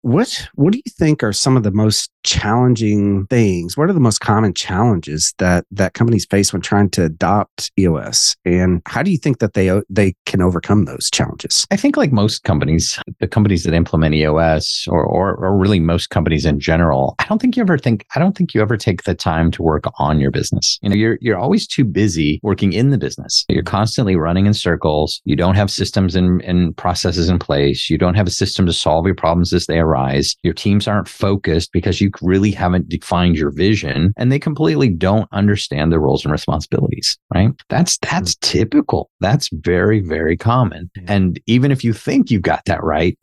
What 0.02 0.48
what 0.54 0.72
do 0.72 0.78
you 0.78 0.92
think 0.96 1.22
are 1.22 1.32
some 1.32 1.56
of 1.56 1.62
the 1.62 1.72
most 1.72 2.10
challenging 2.26 3.26
things? 3.28 3.76
What 3.76 3.88
are 3.88 3.94
the 3.94 4.00
most 4.00 4.20
common 4.20 4.52
challenges 4.52 5.32
that 5.38 5.64
that 5.70 5.94
companies 5.94 6.26
face 6.26 6.52
when 6.52 6.60
trying 6.60 6.90
to 6.90 7.04
adopt 7.04 7.70
EOS? 7.78 8.36
And 8.44 8.82
how 8.86 9.02
do 9.02 9.10
you 9.10 9.16
think 9.16 9.38
that 9.38 9.54
they 9.54 9.80
they 9.88 10.14
can 10.26 10.42
overcome 10.42 10.84
those 10.84 11.08
challenges? 11.10 11.66
I 11.70 11.76
think 11.76 11.96
like 11.96 12.12
most 12.12 12.44
companies, 12.44 13.00
the 13.20 13.28
companies 13.28 13.64
that 13.64 13.72
implement 13.72 14.14
EOS 14.14 14.86
or, 14.88 15.02
or 15.02 15.34
or 15.36 15.56
really 15.56 15.80
most 15.80 16.10
companies 16.10 16.44
in 16.44 16.60
general, 16.60 17.14
I 17.18 17.24
don't 17.26 17.40
think 17.40 17.56
you 17.56 17.62
ever 17.62 17.78
think 17.78 18.04
I 18.14 18.18
don't 18.18 18.36
think 18.36 18.52
you 18.52 18.60
ever 18.60 18.76
take 18.76 19.04
the 19.04 19.14
time 19.14 19.50
to 19.52 19.62
work 19.62 19.84
on 19.98 20.20
your 20.20 20.30
business. 20.30 20.78
You 20.82 20.90
know, 20.90 20.96
you're 20.96 21.18
you're 21.20 21.38
always 21.38 21.66
too 21.66 21.84
busy 21.84 22.40
working 22.42 22.72
in 22.72 22.90
the 22.90 22.98
business. 22.98 23.44
You're 23.48 23.62
constantly 23.62 24.16
running 24.16 24.46
in 24.46 24.54
circles. 24.54 25.20
You 25.24 25.36
don't 25.36 25.54
have 25.54 25.70
systems 25.70 26.16
and, 26.16 26.42
and 26.42 26.76
processes 26.76 27.28
in 27.28 27.38
place. 27.38 27.88
You 27.88 27.98
don't 27.98 28.14
have 28.14 28.26
a 28.26 28.30
system 28.30 28.66
to 28.66 28.72
solve 28.72 29.06
your 29.06 29.14
problems 29.14 29.52
as 29.52 29.66
they 29.66 29.78
arise. 29.78 30.34
Your 30.42 30.54
teams 30.54 30.88
aren't 30.88 31.08
focused 31.08 31.72
because 31.72 32.00
you 32.00 32.10
really 32.22 32.50
haven't 32.50 32.88
defined 32.88 33.36
your 33.36 33.50
vision 33.50 34.12
and 34.16 34.30
they 34.30 34.38
completely 34.38 34.88
don't 34.88 35.28
understand 35.32 35.92
their 35.92 36.00
roles 36.00 36.24
and 36.24 36.32
responsibilities, 36.32 37.18
right? 37.34 37.50
That's, 37.68 37.98
that's 37.98 38.34
mm-hmm. 38.34 38.58
typical. 38.58 39.10
That's 39.20 39.48
very, 39.52 40.00
very 40.00 40.36
common. 40.36 40.90
And 41.06 41.40
even 41.46 41.70
if 41.70 41.84
you 41.84 41.92
think 41.92 42.30
you 42.30 42.40
got 42.40 42.64
that 42.66 42.82
right, 42.82 43.16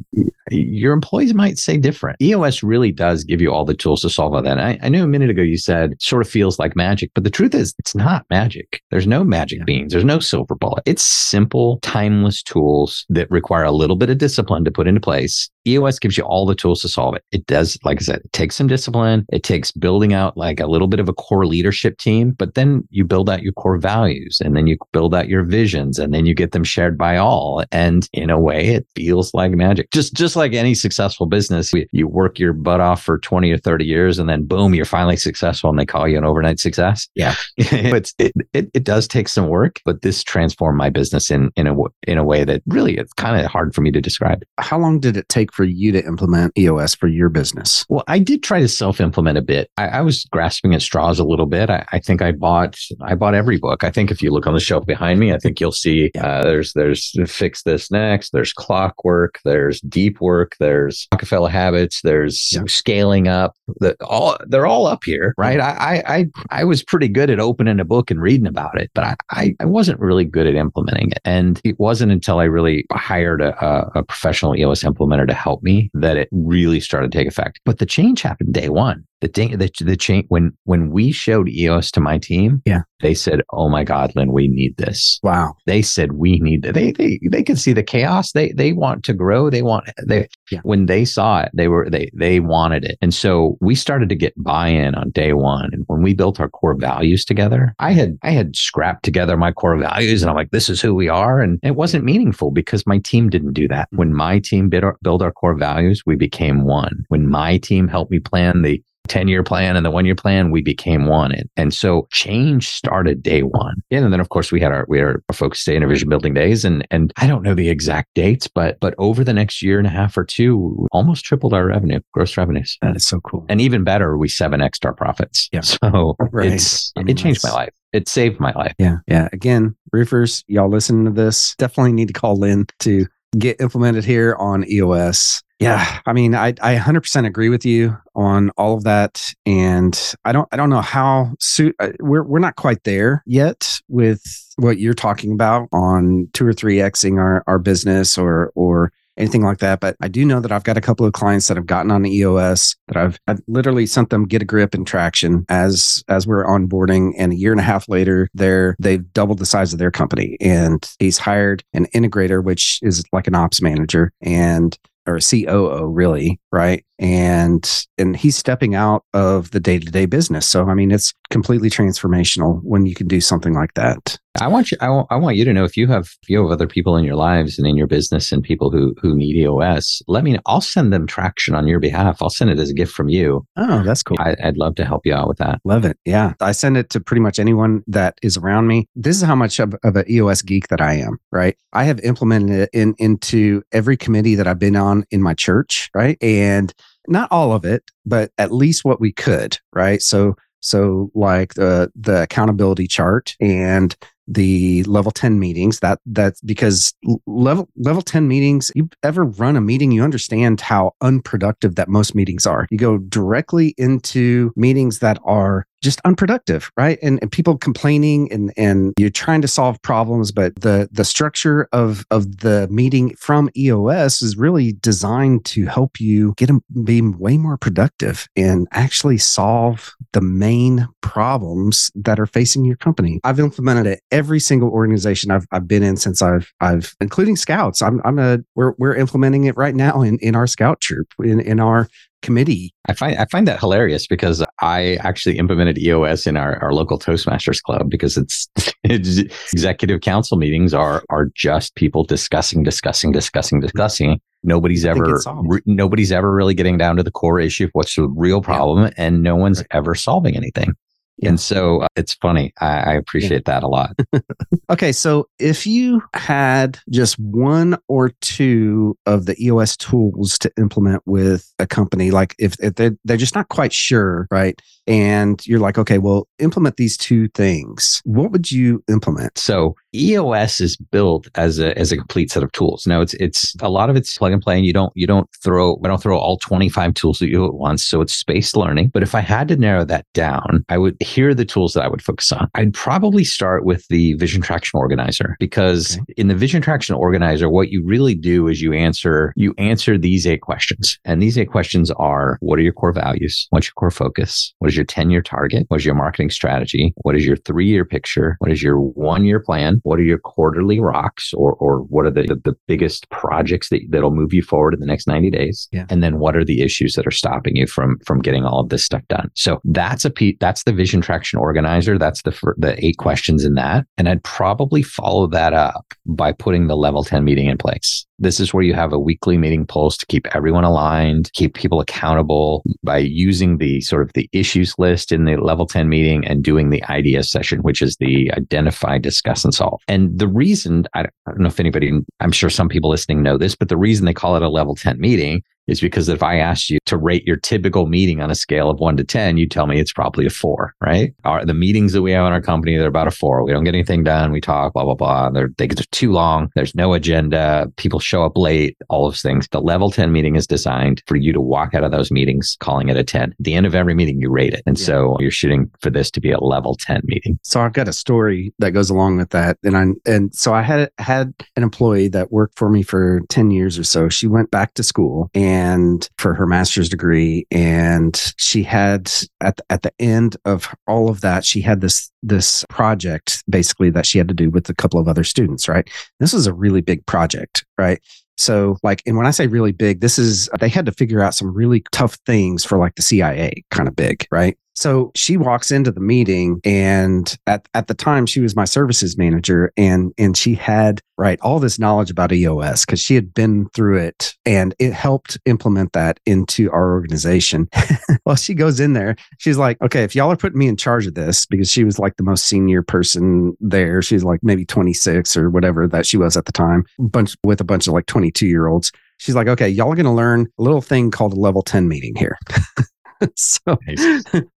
your 0.51 0.93
employees 0.93 1.33
might 1.33 1.57
say 1.57 1.77
different. 1.77 2.21
EOS 2.21 2.63
really 2.63 2.91
does 2.91 3.23
give 3.23 3.41
you 3.41 3.51
all 3.51 3.65
the 3.65 3.73
tools 3.73 4.01
to 4.01 4.09
solve 4.09 4.33
all 4.33 4.41
that. 4.41 4.59
I, 4.59 4.77
I 4.81 4.89
knew 4.89 5.03
a 5.03 5.07
minute 5.07 5.29
ago 5.29 5.41
you 5.41 5.57
said 5.57 6.01
sort 6.01 6.21
of 6.21 6.29
feels 6.29 6.59
like 6.59 6.75
magic, 6.75 7.11
but 7.15 7.23
the 7.23 7.29
truth 7.29 7.55
is 7.55 7.73
it's 7.79 7.95
not 7.95 8.25
magic. 8.29 8.81
There's 8.91 9.07
no 9.07 9.23
magic 9.23 9.59
yeah. 9.59 9.65
beans. 9.65 9.93
There's 9.93 10.03
no 10.03 10.19
silver 10.19 10.55
bullet. 10.55 10.83
It's 10.85 11.03
simple, 11.03 11.79
timeless 11.81 12.43
tools 12.43 13.05
that 13.09 13.29
require 13.31 13.63
a 13.63 13.71
little 13.71 13.95
bit 13.95 14.09
of 14.09 14.17
discipline 14.17 14.65
to 14.65 14.71
put 14.71 14.87
into 14.87 15.01
place. 15.01 15.49
EOS 15.65 15.99
gives 15.99 16.17
you 16.17 16.23
all 16.23 16.45
the 16.45 16.55
tools 16.55 16.81
to 16.81 16.89
solve 16.89 17.15
it. 17.15 17.23
It 17.31 17.45
does, 17.47 17.77
like 17.83 18.01
I 18.01 18.03
said, 18.03 18.21
it 18.23 18.33
takes 18.33 18.55
some 18.55 18.67
discipline. 18.67 19.25
It 19.31 19.43
takes 19.43 19.71
building 19.71 20.13
out 20.13 20.37
like 20.37 20.59
a 20.59 20.67
little 20.67 20.87
bit 20.87 20.99
of 20.99 21.09
a 21.09 21.13
core 21.13 21.45
leadership 21.45 21.97
team, 21.97 22.31
but 22.31 22.55
then 22.55 22.87
you 22.89 23.05
build 23.05 23.29
out 23.29 23.43
your 23.43 23.53
core 23.53 23.77
values 23.77 24.41
and 24.43 24.55
then 24.55 24.67
you 24.67 24.77
build 24.91 25.15
out 25.15 25.29
your 25.29 25.43
visions 25.43 25.99
and 25.99 26.13
then 26.13 26.25
you 26.25 26.33
get 26.33 26.51
them 26.51 26.63
shared 26.63 26.97
by 26.97 27.17
all. 27.17 27.63
And 27.71 28.07
in 28.13 28.29
a 28.29 28.39
way, 28.39 28.67
it 28.67 28.87
feels 28.95 29.33
like 29.33 29.51
magic. 29.51 29.91
Just, 29.91 30.13
just 30.13 30.35
like 30.35 30.53
any 30.53 30.73
successful 30.73 31.25
business, 31.25 31.71
you 31.91 32.07
work 32.07 32.39
your 32.39 32.53
butt 32.53 32.81
off 32.81 33.01
for 33.01 33.17
20 33.19 33.51
or 33.51 33.57
30 33.57 33.85
years 33.85 34.19
and 34.19 34.29
then 34.29 34.45
boom, 34.45 34.73
you're 34.73 34.85
finally 34.85 35.17
successful 35.17 35.69
and 35.69 35.79
they 35.79 35.85
call 35.85 36.07
you 36.07 36.17
an 36.17 36.25
overnight 36.25 36.59
success. 36.59 37.07
Yeah. 37.15 37.35
it, 37.57 38.33
it, 38.53 38.71
it 38.73 38.83
does 38.83 39.07
take 39.07 39.27
some 39.27 39.47
work, 39.47 39.79
but 39.85 40.01
this 40.01 40.23
transformed 40.23 40.77
my 40.77 40.89
business 40.89 41.31
in, 41.31 41.51
in 41.55 41.67
a, 41.67 41.75
in 42.07 42.17
a 42.17 42.23
way 42.23 42.43
that 42.43 42.61
really 42.67 42.97
it's 42.97 43.13
kind 43.13 43.39
of 43.39 43.49
hard 43.49 43.73
for 43.73 43.81
me 43.81 43.91
to 43.91 44.01
describe. 44.01 44.43
How 44.57 44.77
long 44.77 44.99
did 44.99 45.17
it 45.17 45.29
take 45.29 45.52
for 45.53 45.63
you 45.63 45.91
to 45.91 46.05
implement 46.05 46.57
EOS 46.57 46.95
for 46.95 47.07
your 47.07 47.29
business? 47.29 47.85
Well, 47.89 48.03
I 48.07 48.19
did 48.19 48.43
try 48.43 48.59
to 48.59 48.67
self 48.67 48.99
implement 48.99 49.37
a 49.37 49.41
bit. 49.41 49.69
I, 49.77 49.87
I, 49.87 50.01
was 50.01 50.25
grasping 50.25 50.73
at 50.73 50.81
straws 50.81 51.19
a 51.19 51.23
little 51.23 51.45
bit. 51.45 51.69
I, 51.69 51.85
I, 51.91 51.99
think 51.99 52.21
I 52.21 52.31
bought 52.31 52.77
I 53.01 53.15
bought 53.15 53.35
every 53.35 53.57
book. 53.57 53.83
I 53.83 53.91
think 53.91 54.11
if 54.11 54.21
you 54.21 54.31
look 54.31 54.47
on 54.47 54.53
the 54.53 54.59
shelf 54.59 54.85
behind 54.85 55.19
me, 55.19 55.31
I 55.31 55.37
think 55.37 55.59
you'll 55.59 55.71
see 55.71 56.11
uh, 56.19 56.43
there's 56.43 56.73
there's 56.73 57.13
fix 57.31 57.63
this 57.63 57.91
next. 57.91 58.31
There's 58.31 58.51
clockwork. 58.53 59.39
There's 59.45 59.79
deep 59.81 60.19
work. 60.19 60.55
There's 60.59 61.07
Rockefeller 61.11 61.49
habits. 61.49 62.01
There's 62.01 62.51
yeah. 62.51 62.63
scaling 62.67 63.27
up. 63.27 63.55
The, 63.79 63.95
all 64.03 64.37
they're 64.47 64.67
all 64.67 64.87
up 64.87 65.03
here, 65.03 65.33
right? 65.37 65.59
I, 65.59 66.03
I 66.07 66.25
I 66.49 66.63
was 66.63 66.83
pretty 66.83 67.07
good 67.07 67.29
at 67.29 67.39
opening 67.39 67.79
a 67.79 67.85
book 67.85 68.11
and 68.11 68.21
reading 68.21 68.47
about 68.47 68.79
it, 68.79 68.91
but 68.93 69.17
I 69.31 69.55
I 69.59 69.65
wasn't 69.65 69.99
really 69.99 70.25
good 70.25 70.47
at 70.47 70.55
implementing 70.55 71.11
it. 71.11 71.19
And 71.25 71.61
it 71.63 71.79
wasn't 71.79 72.11
until 72.11 72.39
I 72.39 72.45
really 72.45 72.85
hired 72.91 73.41
a, 73.41 73.53
a 73.95 74.03
professional 74.03 74.55
EOS 74.55 74.83
implementer 74.83 75.27
to 75.27 75.33
help 75.43 75.61
me 75.61 75.89
that 75.93 76.17
it 76.17 76.29
really 76.31 76.79
started 76.79 77.11
to 77.11 77.17
take 77.17 77.27
effect. 77.27 77.59
But 77.65 77.79
the 77.79 77.85
change 77.85 78.21
happened 78.21 78.53
day 78.53 78.69
one 78.69 79.05
the 79.23 79.29
thing 79.29 79.57
the, 79.57 79.71
the 79.79 79.95
change 79.95 80.25
when 80.27 80.51
when 80.65 80.89
we 80.89 81.11
showed 81.11 81.47
EOS 81.47 81.91
to 81.91 82.01
my 82.01 82.17
team, 82.17 82.61
yeah, 82.65 82.81
they 83.01 83.13
said, 83.13 83.41
"Oh 83.51 83.69
my 83.69 83.83
God, 83.85 84.11
Lyn, 84.15 84.33
we 84.33 84.49
need 84.49 84.75
this." 84.77 85.19
Wow. 85.23 85.55
They 85.65 85.81
said 85.81 86.13
we 86.13 86.39
need 86.39 86.63
that. 86.63 86.73
They 86.73 86.91
they 86.91 87.19
they 87.31 87.41
could 87.41 87.59
see 87.59 87.71
the 87.71 87.83
chaos. 87.83 88.33
They 88.33 88.51
they 88.51 88.73
want 88.73 89.05
to 89.05 89.13
grow. 89.13 89.49
They 89.49 89.61
want 89.61 89.89
they 90.05 90.27
yeah. 90.51 90.59
when 90.63 90.87
they 90.87 91.05
saw 91.05 91.41
it, 91.41 91.51
they 91.53 91.69
were 91.69 91.89
they 91.89 92.09
they 92.13 92.41
wanted 92.41 92.83
it, 92.83 92.97
and 93.01 93.13
so 93.13 93.57
we 93.61 93.75
started 93.75 94.09
to 94.09 94.15
get 94.15 94.33
buy-in 94.35 94.93
on 94.95 95.11
day 95.11 95.31
one. 95.31 95.69
And 95.71 95.85
when 95.87 96.01
we 96.01 96.13
built 96.13 96.41
our 96.41 96.49
core 96.49 96.75
values 96.75 97.23
together, 97.23 97.73
I 97.79 97.93
had 97.93 98.17
I 98.23 98.31
had 98.31 98.57
scrapped 98.57 99.03
together 99.03 99.37
my 99.37 99.53
core 99.53 99.77
values, 99.77 100.21
and 100.21 100.29
I'm 100.29 100.35
like, 100.35 100.51
"This 100.51 100.69
is 100.69 100.81
who 100.81 100.93
we 100.93 101.07
are," 101.07 101.39
and 101.39 101.59
it 101.63 101.77
wasn't 101.77 102.03
meaningful 102.03 102.51
because 102.51 102.85
my 102.85 102.99
team 102.99 103.29
didn't 103.29 103.53
do 103.53 103.69
that. 103.69 103.89
Mm. 103.93 103.99
When 103.99 104.13
my 104.13 104.39
team 104.39 104.67
built 104.67 104.83
our, 104.83 104.97
build 105.01 105.21
our 105.21 105.31
core 105.31 105.55
values, 105.55 106.03
we 106.05 106.15
became 106.15 106.65
one. 106.65 107.05
When 107.07 107.29
my 107.29 107.57
team 107.57 107.87
helped 107.87 108.11
me 108.11 108.19
plan 108.19 108.63
the 108.63 108.83
10 109.07 109.27
year 109.27 109.43
plan 109.43 109.75
and 109.75 109.85
the 109.85 109.91
one 109.91 110.05
year 110.05 110.15
plan, 110.15 110.51
we 110.51 110.61
became 110.61 111.07
one. 111.07 111.31
And, 111.31 111.49
and 111.57 111.73
so 111.73 112.07
change 112.11 112.69
started 112.69 113.21
day 113.21 113.41
one. 113.41 113.81
And 113.91 114.11
then 114.13 114.19
of 114.19 114.29
course 114.29 114.51
we 114.51 114.59
had 114.59 114.71
our, 114.71 114.85
we 114.87 114.99
had 114.99 115.07
our 115.07 115.21
focus 115.33 115.63
day 115.63 115.75
and 115.75 115.83
our 115.83 115.89
vision 115.89 116.09
building 116.09 116.33
days. 116.33 116.63
And, 116.65 116.87
and 116.91 117.13
I 117.17 117.27
don't 117.27 117.43
know 117.43 117.53
the 117.53 117.69
exact 117.69 118.13
dates, 118.15 118.47
but, 118.47 118.79
but 118.79 118.95
over 118.97 119.23
the 119.23 119.33
next 119.33 119.61
year 119.61 119.77
and 119.77 119.87
a 119.87 119.91
half 119.91 120.17
or 120.17 120.23
two, 120.23 120.87
almost 120.91 121.25
tripled 121.25 121.53
our 121.53 121.65
revenue, 121.65 121.99
gross 122.13 122.37
revenues. 122.37 122.77
That 122.81 122.95
is 122.95 123.05
so 123.05 123.19
cool. 123.21 123.45
And 123.49 123.59
even 123.61 123.83
better, 123.83 124.17
we 124.17 124.27
7x 124.27 124.85
our 124.85 124.93
profits. 124.93 125.49
Yeah. 125.51 125.61
So 125.83 126.15
right. 126.19 126.53
it's, 126.53 126.93
I 126.95 127.01
mean, 127.01 127.09
it 127.09 127.17
changed 127.17 127.43
my 127.43 127.51
life. 127.51 127.69
It 127.93 128.07
saved 128.07 128.39
my 128.39 128.51
life. 128.53 128.73
Yeah. 128.79 128.97
Yeah. 129.07 129.27
Again, 129.33 129.75
roofers, 129.91 130.43
y'all 130.47 130.69
listening 130.69 131.05
to 131.05 131.11
this, 131.11 131.55
definitely 131.57 131.93
need 131.93 132.07
to 132.07 132.13
call 132.13 132.37
Lyn 132.37 132.65
to 132.79 133.07
get 133.37 133.59
implemented 133.59 134.05
here 134.05 134.35
on 134.39 134.67
EOS. 134.69 135.41
Yeah, 135.63 135.99
I 136.05 136.13
mean, 136.13 136.35
I 136.35 136.49
I 136.61 136.75
100% 136.75 137.25
agree 137.25 137.49
with 137.49 137.65
you 137.65 137.97
on 138.15 138.49
all 138.51 138.75
of 138.75 138.83
that, 138.83 139.33
and 139.45 140.15
I 140.25 140.31
don't 140.31 140.47
I 140.51 140.57
don't 140.57 140.69
know 140.69 140.81
how 140.81 141.33
su- 141.39 141.73
uh, 141.79 141.89
we're 141.99 142.23
we're 142.23 142.39
not 142.39 142.55
quite 142.55 142.83
there 142.83 143.23
yet 143.25 143.79
with 143.87 144.21
what 144.57 144.77
you're 144.77 144.93
talking 144.93 145.31
about 145.31 145.67
on 145.71 146.29
two 146.33 146.45
or 146.45 146.53
three 146.53 146.77
xing 146.77 147.17
our 147.17 147.43
our 147.47 147.59
business 147.59 148.17
or 148.17 148.51
or 148.55 148.91
anything 149.17 149.43
like 149.43 149.59
that. 149.59 149.79
But 149.79 149.95
I 150.01 150.07
do 150.07 150.25
know 150.25 150.39
that 150.39 150.51
I've 150.51 150.63
got 150.63 150.77
a 150.77 150.81
couple 150.81 151.05
of 151.05 151.13
clients 151.13 151.47
that 151.47 151.57
have 151.57 151.65
gotten 151.65 151.91
on 151.91 152.01
the 152.01 152.15
EOS 152.15 152.75
that 152.87 152.97
I've, 152.97 153.19
I've, 153.27 153.41
literally 153.47 153.85
sent 153.85 154.09
them 154.09 154.25
get 154.25 154.41
a 154.41 154.45
grip 154.45 154.73
and 154.73 154.87
traction 154.87 155.45
as 155.49 156.03
as 156.07 156.25
we're 156.25 156.45
onboarding. 156.45 157.13
And 157.17 157.31
a 157.33 157.35
year 157.35 157.51
and 157.51 157.59
a 157.59 157.63
half 157.63 157.87
later, 157.87 158.29
they're 158.33 158.75
they've 158.79 159.11
doubled 159.13 159.39
the 159.39 159.45
size 159.45 159.73
of 159.73 159.79
their 159.79 159.91
company. 159.91 160.37
And 160.39 160.89
he's 160.99 161.17
hired 161.17 161.63
an 161.73 161.85
integrator, 161.87 162.43
which 162.43 162.79
is 162.81 163.03
like 163.11 163.27
an 163.27 163.35
ops 163.35 163.61
manager, 163.61 164.11
and 164.21 164.77
or 165.07 165.17
a 165.17 165.21
COO 165.21 165.85
really, 165.85 166.39
right? 166.51 166.85
And 166.99 167.85
and 167.97 168.15
he's 168.15 168.37
stepping 168.37 168.75
out 168.75 169.03
of 169.13 169.51
the 169.51 169.59
day-to-day 169.59 170.05
business 170.05 170.47
so 170.47 170.69
i 170.69 170.73
mean 170.73 170.91
it's 170.91 171.13
completely 171.29 171.69
transformational 171.69 172.59
when 172.63 172.85
you 172.85 172.93
can 172.93 173.07
do 173.07 173.19
something 173.19 173.53
like 173.53 173.73
that 173.73 174.17
I 174.41 174.47
want 174.47 174.71
you. 174.71 174.77
I 174.81 174.89
want, 174.89 175.07
I 175.11 175.15
want 175.15 175.35
you 175.35 175.45
to 175.45 175.53
know 175.53 175.63
if 175.63 175.77
you 175.77 175.87
have 175.87 176.09
if 176.23 176.29
you 176.29 176.41
have 176.41 176.51
other 176.51 176.65
people 176.65 176.97
in 176.97 177.05
your 177.05 177.15
lives 177.15 177.59
and 177.59 177.67
in 177.67 177.77
your 177.77 177.85
business 177.85 178.31
and 178.31 178.41
people 178.41 178.71
who 178.71 178.95
who 178.99 179.15
need 179.15 179.35
EOS. 179.35 180.01
Let 180.07 180.23
me. 180.23 180.33
know. 180.33 180.39
I'll 180.47 180.61
send 180.61 180.91
them 180.91 181.05
traction 181.05 181.53
on 181.53 181.67
your 181.67 181.79
behalf. 181.79 182.19
I'll 182.19 182.31
send 182.31 182.49
it 182.49 182.59
as 182.59 182.71
a 182.71 182.73
gift 182.73 182.93
from 182.93 183.09
you. 183.09 183.45
Oh, 183.57 183.83
that's 183.83 184.01
cool. 184.01 184.17
I, 184.19 184.35
would 184.43 184.57
love 184.57 184.75
to 184.75 184.85
help 184.85 185.05
you 185.05 185.13
out 185.13 185.27
with 185.27 185.37
that. 185.37 185.59
Love 185.65 185.85
it. 185.85 185.97
Yeah, 186.03 186.33
I 186.41 186.51
send 186.51 186.77
it 186.77 186.89
to 186.91 186.99
pretty 186.99 187.21
much 187.21 187.37
anyone 187.37 187.83
that 187.85 188.17
is 188.23 188.35
around 188.35 188.65
me. 188.65 188.87
This 188.95 189.17
is 189.17 189.23
how 189.23 189.35
much 189.35 189.59
of, 189.59 189.75
of 189.83 189.95
an 189.95 190.09
EOS 190.09 190.41
geek 190.41 190.67
that 190.69 190.81
I 190.81 190.93
am. 190.93 191.19
Right. 191.31 191.55
I 191.73 191.83
have 191.83 191.99
implemented 191.99 192.49
it 192.61 192.69
in 192.73 192.95
into 192.97 193.61
every 193.71 193.97
committee 193.97 194.33
that 194.35 194.47
I've 194.47 194.59
been 194.59 194.75
on 194.75 195.05
in 195.11 195.21
my 195.21 195.35
church. 195.35 195.91
Right, 195.93 196.17
and 196.23 196.73
not 197.07 197.31
all 197.31 197.53
of 197.53 197.65
it, 197.65 197.83
but 198.05 198.31
at 198.37 198.51
least 198.51 198.85
what 198.85 198.99
we 198.99 199.11
could. 199.11 199.57
Right. 199.73 200.01
So 200.01 200.35
so 200.63 201.11
like 201.13 201.53
the 201.55 201.91
the 201.95 202.23
accountability 202.23 202.87
chart 202.87 203.35
and 203.39 203.95
the 204.27 204.83
level 204.83 205.11
10 205.11 205.37
meetings 205.37 205.79
that 205.79 205.99
that's 206.05 206.39
because 206.41 206.93
level 207.27 207.67
level 207.75 208.01
10 208.01 208.25
meetings 208.25 208.71
you 208.73 208.87
ever 209.03 209.25
run 209.25 209.57
a 209.57 209.61
meeting 209.61 209.91
you 209.91 210.01
understand 210.01 210.61
how 210.61 210.93
unproductive 211.01 211.75
that 211.75 211.89
most 211.89 212.15
meetings 212.15 212.45
are 212.45 212.65
you 212.71 212.77
go 212.77 212.97
directly 212.97 213.75
into 213.77 214.53
meetings 214.55 214.99
that 214.99 215.19
are 215.25 215.67
just 215.83 216.01
unproductive, 216.05 216.71
right? 216.77 216.97
And, 217.03 217.19
and 217.21 217.31
people 217.31 217.57
complaining 217.57 218.31
and, 218.31 218.53
and 218.57 218.93
you're 218.97 219.09
trying 219.09 219.41
to 219.41 219.47
solve 219.47 219.79
problems, 219.81 220.31
but 220.31 220.55
the, 220.61 220.89
the 220.91 221.03
structure 221.03 221.67
of, 221.71 222.05
of 222.09 222.37
the 222.37 222.67
meeting 222.71 223.15
from 223.15 223.49
EOS 223.55 224.21
is 224.21 224.37
really 224.37 224.73
designed 224.73 225.45
to 225.45 225.65
help 225.65 225.99
you 225.99 226.33
get 226.37 226.47
them 226.47 226.61
be 226.83 227.01
way 227.01 227.37
more 227.37 227.57
productive 227.57 228.27
and 228.35 228.67
actually 228.71 229.17
solve 229.17 229.93
the 230.13 230.21
main 230.21 230.87
problems 231.01 231.91
that 231.95 232.19
are 232.19 232.25
facing 232.25 232.63
your 232.63 232.77
company. 232.77 233.19
I've 233.23 233.39
implemented 233.39 233.85
it 233.85 234.01
every 234.09 234.39
single 234.39 234.69
organization 234.69 235.31
I've, 235.31 235.45
I've 235.51 235.67
been 235.67 235.83
in 235.83 235.97
since 235.97 236.21
I've, 236.21 236.51
I've, 236.61 236.95
including 237.01 237.35
scouts. 237.35 237.81
I'm, 237.81 238.01
I'm 238.05 238.19
a, 238.19 238.39
we're, 238.55 238.73
we're 238.77 238.95
implementing 238.95 239.43
it 239.43 239.57
right 239.57 239.75
now 239.75 240.01
in, 240.01 240.17
in 240.19 240.35
our 240.35 240.47
scout 240.47 240.79
troop, 240.79 241.07
in, 241.19 241.41
in 241.41 241.59
our 241.59 241.89
committee. 242.23 242.73
I 242.87 242.93
find 242.93 243.17
I 243.17 243.25
find 243.25 243.47
that 243.47 243.59
hilarious 243.59 244.07
because 244.07 244.43
I 244.61 244.95
actually 245.01 245.37
implemented 245.37 245.77
EOS 245.77 246.25
in 246.25 246.35
our, 246.35 246.61
our 246.63 246.73
local 246.73 246.97
Toastmasters 246.97 247.61
club 247.61 247.89
because 247.89 248.17
it's, 248.17 248.47
it's 248.83 249.19
executive 249.53 250.01
council 250.01 250.37
meetings 250.37 250.73
are 250.73 251.03
are 251.09 251.27
just 251.35 251.75
people 251.75 252.03
discussing, 252.03 252.63
discussing, 252.63 253.11
discussing, 253.11 253.59
discussing. 253.59 254.19
Nobody's 254.41 254.83
ever 254.83 255.19
re, 255.43 255.61
nobody's 255.65 256.11
ever 256.11 256.33
really 256.33 256.53
getting 256.53 256.77
down 256.77 256.97
to 256.97 257.03
the 257.03 257.11
core 257.11 257.39
issue 257.39 257.65
of 257.65 257.69
what's 257.73 257.95
the 257.95 258.07
real 258.09 258.41
problem, 258.41 258.85
yeah. 258.85 258.93
and 258.97 259.21
no 259.21 259.35
one's 259.35 259.59
right. 259.59 259.67
ever 259.71 259.95
solving 259.95 260.35
anything. 260.35 260.73
Yeah. 261.17 261.29
And 261.29 261.39
so 261.39 261.81
uh, 261.81 261.87
it's 261.95 262.13
funny. 262.15 262.53
I, 262.59 262.79
I 262.79 262.93
appreciate 262.93 263.43
yeah. 263.47 263.59
that 263.59 263.63
a 263.63 263.67
lot. 263.67 263.91
okay. 264.69 264.91
So 264.91 265.27
if 265.39 265.67
you 265.67 266.01
had 266.13 266.79
just 266.89 267.19
one 267.19 267.77
or 267.87 268.09
two 268.21 268.97
of 269.05 269.25
the 269.25 269.41
EOS 269.43 269.77
tools 269.77 270.37
to 270.39 270.51
implement 270.57 271.03
with 271.05 271.53
a 271.59 271.67
company, 271.67 272.11
like 272.11 272.35
if, 272.39 272.55
if 272.59 272.75
they're, 272.75 272.97
they're 273.05 273.17
just 273.17 273.35
not 273.35 273.49
quite 273.49 273.73
sure, 273.73 274.27
right? 274.31 274.59
And 274.85 275.45
you're 275.47 275.59
like, 275.59 275.77
okay, 275.77 275.97
well, 275.97 276.27
implement 276.39 276.77
these 276.77 276.97
two 276.97 277.29
things. 277.29 278.01
What 278.03 278.31
would 278.31 278.51
you 278.51 278.83
implement? 278.89 279.37
So 279.37 279.75
EOS 279.95 280.59
is 280.59 280.75
built 280.75 281.29
as 281.35 281.59
a 281.59 281.77
as 281.77 281.91
a 281.91 281.97
complete 281.97 282.31
set 282.31 282.43
of 282.43 282.51
tools. 282.51 282.85
Now 282.85 283.01
it's 283.01 283.13
it's 283.15 283.55
a 283.61 283.69
lot 283.69 283.89
of 283.89 283.95
it's 283.95 284.17
plug 284.17 284.33
and 284.33 284.41
play, 284.41 284.57
and 284.57 284.65
you 284.65 284.73
don't 284.73 284.91
you 284.95 285.07
don't 285.07 285.29
throw 285.41 285.79
I 285.83 285.87
don't 285.87 286.01
throw 286.01 286.17
all 286.17 286.37
25 286.37 286.93
tools 286.95 287.21
at 287.21 287.29
you 287.29 287.45
at 287.45 287.53
once. 287.53 287.83
So 287.83 288.01
it's 288.01 288.13
spaced 288.13 288.57
learning. 288.57 288.89
But 288.89 289.03
if 289.03 289.15
I 289.15 289.21
had 289.21 289.47
to 289.49 289.55
narrow 289.55 289.85
that 289.85 290.05
down, 290.13 290.65
I 290.67 290.77
would 290.77 290.97
here 291.03 291.29
are 291.29 291.33
the 291.33 291.45
tools 291.45 291.73
that 291.73 291.83
I 291.83 291.87
would 291.87 292.01
focus 292.01 292.31
on. 292.31 292.49
I'd 292.55 292.73
probably 292.73 293.23
start 293.23 293.65
with 293.65 293.87
the 293.89 294.13
Vision 294.15 294.41
Traction 294.41 294.79
Organizer 294.79 295.35
because 295.39 295.97
okay. 295.97 296.13
in 296.17 296.27
the 296.27 296.35
Vision 296.35 296.61
Traction 296.61 296.95
Organizer, 296.95 297.49
what 297.49 297.69
you 297.69 297.83
really 297.85 298.15
do 298.15 298.47
is 298.47 298.61
you 298.61 298.73
answer 298.73 299.33
you 299.35 299.53
answer 299.57 299.97
these 299.97 300.25
eight 300.25 300.41
questions. 300.41 300.97
And 301.05 301.21
these 301.21 301.37
eight 301.37 301.49
questions 301.49 301.91
are 301.91 302.37
what 302.41 302.59
are 302.59 302.61
your 302.61 302.73
core 302.73 302.93
values? 302.93 303.47
What's 303.49 303.67
your 303.67 303.73
core 303.73 303.91
focus? 303.91 304.53
What 304.59 304.69
is 304.69 304.75
your 304.75 304.85
10 304.85 305.09
year 305.09 305.21
target? 305.21 305.65
What 305.67 305.79
is 305.79 305.85
your 305.85 305.95
marketing 305.95 306.29
strategy? 306.29 306.93
What 307.01 307.15
is 307.15 307.25
your 307.25 307.37
three 307.37 307.67
year 307.67 307.85
picture? 307.85 308.35
What 308.39 308.51
is 308.51 308.63
your 308.63 308.77
one 308.77 309.25
year 309.25 309.39
plan? 309.39 309.79
What 309.83 309.99
are 309.99 310.03
your 310.03 310.19
quarterly 310.19 310.79
rocks 310.79 311.33
or, 311.33 311.53
or 311.53 311.79
what 311.79 312.05
are 312.05 312.11
the, 312.11 312.23
the, 312.23 312.35
the 312.35 312.55
biggest 312.67 313.09
projects 313.09 313.69
that, 313.69 313.81
that'll 313.89 314.15
move 314.15 314.33
you 314.33 314.41
forward 314.41 314.73
in 314.73 314.79
the 314.79 314.85
next 314.85 315.07
90 315.07 315.29
days? 315.31 315.67
Yeah. 315.71 315.85
And 315.89 316.03
then 316.03 316.19
what 316.19 316.35
are 316.35 316.45
the 316.45 316.61
issues 316.61 316.93
that 316.95 317.07
are 317.07 317.11
stopping 317.11 317.55
you 317.55 317.67
from, 317.67 317.99
from 318.05 318.21
getting 318.21 318.45
all 318.45 318.59
of 318.59 318.69
this 318.69 318.83
stuff 318.83 319.03
done? 319.09 319.29
So 319.35 319.59
that's 319.65 320.05
a 320.05 320.09
P, 320.09 320.37
that's 320.39 320.63
the 320.63 320.73
vision 320.73 320.92
traction 321.01 321.39
organizer. 321.39 321.97
That's 321.97 322.21
the, 322.23 322.31
the 322.57 322.75
eight 322.83 322.97
questions 322.97 323.43
in 323.45 323.55
that. 323.55 323.85
And 323.97 324.09
I'd 324.09 324.23
probably 324.23 324.81
follow 324.81 325.27
that 325.27 325.53
up 325.53 325.93
by 326.05 326.31
putting 326.31 326.67
the 326.67 326.77
level 326.77 327.03
10 327.03 327.23
meeting 327.23 327.47
in 327.47 327.57
place. 327.57 328.05
This 328.23 328.39
is 328.39 328.53
where 328.53 328.63
you 328.63 328.73
have 328.73 328.93
a 328.93 328.99
weekly 328.99 329.37
meeting 329.37 329.65
pulse 329.65 329.97
to 329.97 330.05
keep 330.05 330.27
everyone 330.35 330.63
aligned, 330.63 331.31
keep 331.33 331.53
people 331.53 331.81
accountable 331.81 332.63
by 332.83 332.97
using 332.97 333.57
the 333.57 333.81
sort 333.81 334.03
of 334.03 334.13
the 334.13 334.29
issues 334.31 334.73
list 334.77 335.11
in 335.11 335.25
the 335.25 335.35
level 335.35 335.65
10 335.65 335.89
meeting 335.89 336.25
and 336.25 336.43
doing 336.43 336.69
the 336.69 336.83
idea 336.85 337.23
session, 337.23 337.59
which 337.59 337.81
is 337.81 337.97
the 337.97 338.31
identify, 338.31 338.97
discuss, 338.97 339.43
and 339.43 339.53
solve. 339.53 339.81
And 339.87 340.17
the 340.17 340.27
reason, 340.27 340.85
I 340.93 341.03
don't 341.27 341.39
know 341.39 341.47
if 341.47 341.59
anybody, 341.59 341.91
I'm 342.21 342.31
sure 342.31 342.49
some 342.49 342.69
people 342.69 342.89
listening 342.89 343.23
know 343.23 343.37
this, 343.37 343.55
but 343.55 343.69
the 343.69 343.77
reason 343.77 344.05
they 344.05 344.13
call 344.13 344.35
it 344.35 344.41
a 344.41 344.49
level 344.49 344.75
10 344.75 344.99
meeting 344.99 345.43
is 345.67 345.79
because 345.79 346.09
if 346.09 346.21
I 346.21 346.37
asked 346.37 346.69
you 346.69 346.79
to 346.85 346.97
rate 346.97 347.25
your 347.25 347.37
typical 347.37 347.87
meeting 347.87 348.21
on 348.21 348.29
a 348.29 348.35
scale 348.35 348.69
of 348.69 348.79
one 348.79 348.97
to 348.97 349.03
10, 349.03 349.37
you 349.37 349.47
tell 349.47 349.67
me 349.67 349.79
it's 349.79 349.93
probably 349.93 350.25
a 350.25 350.29
four, 350.29 350.73
right? 350.81 351.13
Our, 351.23 351.45
the 351.45 351.53
meetings 351.53 351.93
that 351.93 352.01
we 352.01 352.11
have 352.11 352.25
in 352.25 352.33
our 352.33 352.41
company, 352.41 352.77
they're 352.77 352.87
about 352.87 353.07
a 353.07 353.11
four. 353.11 353.43
We 353.43 353.53
don't 353.53 353.63
get 353.63 353.73
anything 353.73 354.03
done. 354.03 354.31
We 354.31 354.41
talk, 354.41 354.73
blah, 354.73 354.83
blah, 354.83 354.95
blah. 354.95 355.29
They're, 355.29 355.49
they, 355.57 355.67
they're 355.67 355.85
too 355.91 356.11
long. 356.11 356.51
There's 356.55 356.75
no 356.75 356.93
agenda. 356.93 357.71
People 357.77 357.99
show 358.13 358.23
up 358.23 358.37
late, 358.37 358.77
all 358.89 359.05
those 359.09 359.23
things. 359.23 359.47
The 359.49 359.59
level 359.59 359.89
10 359.89 360.11
meeting 360.11 360.35
is 360.35 360.45
designed 360.45 361.01
for 361.07 361.15
you 361.15 361.33
to 361.33 361.41
walk 361.41 361.73
out 361.73 361.83
of 361.83 361.91
those 361.91 362.11
meetings 362.11 362.55
calling 362.59 362.89
it 362.89 362.97
a 362.97 363.03
10. 363.03 363.31
At 363.31 363.35
the 363.39 363.55
end 363.55 363.65
of 363.65 363.73
every 363.73 363.95
meeting, 363.95 364.21
you 364.21 364.29
rate 364.29 364.53
it. 364.53 364.61
And 364.67 364.77
yeah. 364.77 364.85
so 364.85 365.17
you're 365.19 365.31
shooting 365.31 365.71
for 365.81 365.89
this 365.89 366.11
to 366.11 366.21
be 366.21 366.31
a 366.31 366.39
level 366.39 366.75
10 366.75 367.01
meeting. 367.05 367.39
So 367.41 367.61
I've 367.61 367.73
got 367.73 367.87
a 367.87 367.93
story 367.93 368.53
that 368.59 368.71
goes 368.71 368.91
along 368.91 369.17
with 369.17 369.31
that. 369.31 369.57
And 369.63 369.75
I, 369.75 369.85
and 370.05 370.33
so 370.35 370.53
I 370.53 370.61
had, 370.61 370.91
had 370.99 371.33
an 371.55 371.63
employee 371.63 372.07
that 372.09 372.31
worked 372.31 372.57
for 372.57 372.69
me 372.69 372.83
for 372.83 373.21
10 373.29 373.49
years 373.49 373.79
or 373.79 373.83
so. 373.83 374.09
She 374.09 374.27
went 374.27 374.51
back 374.51 374.75
to 374.75 374.83
school 374.83 375.31
and 375.33 376.07
for 376.19 376.35
her 376.35 376.45
master's 376.45 376.89
degree 376.89 377.47
and 377.49 378.33
she 378.37 378.61
had 378.61 379.11
at 379.41 379.57
the, 379.57 379.63
at 379.71 379.81
the 379.81 379.93
end 379.99 380.37
of 380.45 380.73
all 380.87 381.09
of 381.09 381.21
that 381.21 381.45
she 381.45 381.61
had 381.61 381.81
this 381.81 382.11
this 382.21 382.65
project 382.69 383.43
basically 383.49 383.89
that 383.89 384.05
she 384.05 384.17
had 384.17 384.27
to 384.27 384.33
do 384.33 384.49
with 384.49 384.69
a 384.69 384.73
couple 384.73 384.99
of 384.99 385.07
other 385.07 385.23
students 385.23 385.67
right 385.67 385.89
this 386.19 386.33
was 386.33 386.47
a 386.47 386.53
really 386.53 386.81
big 386.81 387.05
project 387.05 387.65
right 387.77 388.01
so, 388.35 388.77
like, 388.83 389.01
and 389.05 389.15
when 389.15 389.25
I 389.27 389.31
say 389.31 389.47
really 389.47 389.71
big, 389.71 390.01
this 390.01 390.17
is, 390.17 390.49
they 390.59 390.69
had 390.69 390.85
to 390.87 390.91
figure 390.91 391.21
out 391.21 391.35
some 391.35 391.53
really 391.53 391.83
tough 391.91 392.15
things 392.25 392.65
for 392.65 392.77
like 392.77 392.95
the 392.95 393.01
CIA 393.01 393.63
kind 393.69 393.87
of 393.87 393.95
big, 393.95 394.27
right? 394.31 394.57
So 394.75 395.11
she 395.15 395.37
walks 395.37 395.71
into 395.71 395.91
the 395.91 395.99
meeting 395.99 396.59
and 396.63 397.37
at, 397.47 397.67
at 397.73 397.87
the 397.87 397.93
time 397.93 398.25
she 398.25 398.39
was 398.39 398.55
my 398.55 398.65
services 398.65 399.17
manager 399.17 399.71
and, 399.77 400.13
and 400.17 400.35
she 400.35 400.55
had, 400.55 400.99
right, 401.17 401.39
all 401.41 401.59
this 401.59 401.77
knowledge 401.77 402.09
about 402.09 402.31
EOS 402.31 402.85
because 402.85 402.99
she 402.99 403.15
had 403.15 403.33
been 403.33 403.69
through 403.69 403.99
it 403.99 404.35
and 404.45 404.73
it 404.79 404.93
helped 404.93 405.37
implement 405.45 405.93
that 405.93 406.19
into 406.25 406.71
our 406.71 406.93
organization. 406.93 407.69
well, 408.25 408.35
she 408.35 408.53
goes 408.53 408.79
in 408.79 408.93
there. 408.93 409.15
She's 409.37 409.57
like, 409.57 409.79
okay, 409.81 410.03
if 410.03 410.15
y'all 410.15 410.31
are 410.31 410.37
putting 410.37 410.59
me 410.59 410.67
in 410.67 410.77
charge 410.77 411.05
of 411.05 411.13
this 411.13 411.45
because 411.45 411.69
she 411.69 411.83
was 411.83 411.99
like 411.99 412.17
the 412.17 412.23
most 412.23 412.45
senior 412.45 412.81
person 412.81 413.55
there. 413.59 414.01
She's 414.01 414.23
like 414.23 414.41
maybe 414.43 414.65
26 414.65 415.37
or 415.37 415.49
whatever 415.49 415.87
that 415.87 416.05
she 416.05 416.17
was 416.17 416.37
at 416.37 416.45
the 416.45 416.51
time, 416.51 416.85
bunch 416.99 417.35
with 417.43 417.61
a 417.61 417.65
bunch 417.65 417.87
of 417.87 417.93
like 417.93 418.05
22 418.07 418.47
year 418.47 418.67
olds. 418.67 418.91
She's 419.17 419.35
like, 419.35 419.47
okay, 419.47 419.69
y'all 419.69 419.91
are 419.91 419.95
going 419.95 420.05
to 420.05 420.11
learn 420.11 420.47
a 420.59 420.61
little 420.61 420.81
thing 420.81 421.11
called 421.11 421.33
a 421.33 421.39
level 421.39 421.61
10 421.61 421.87
meeting 421.87 422.15
here. 422.15 422.37
so 423.35 423.77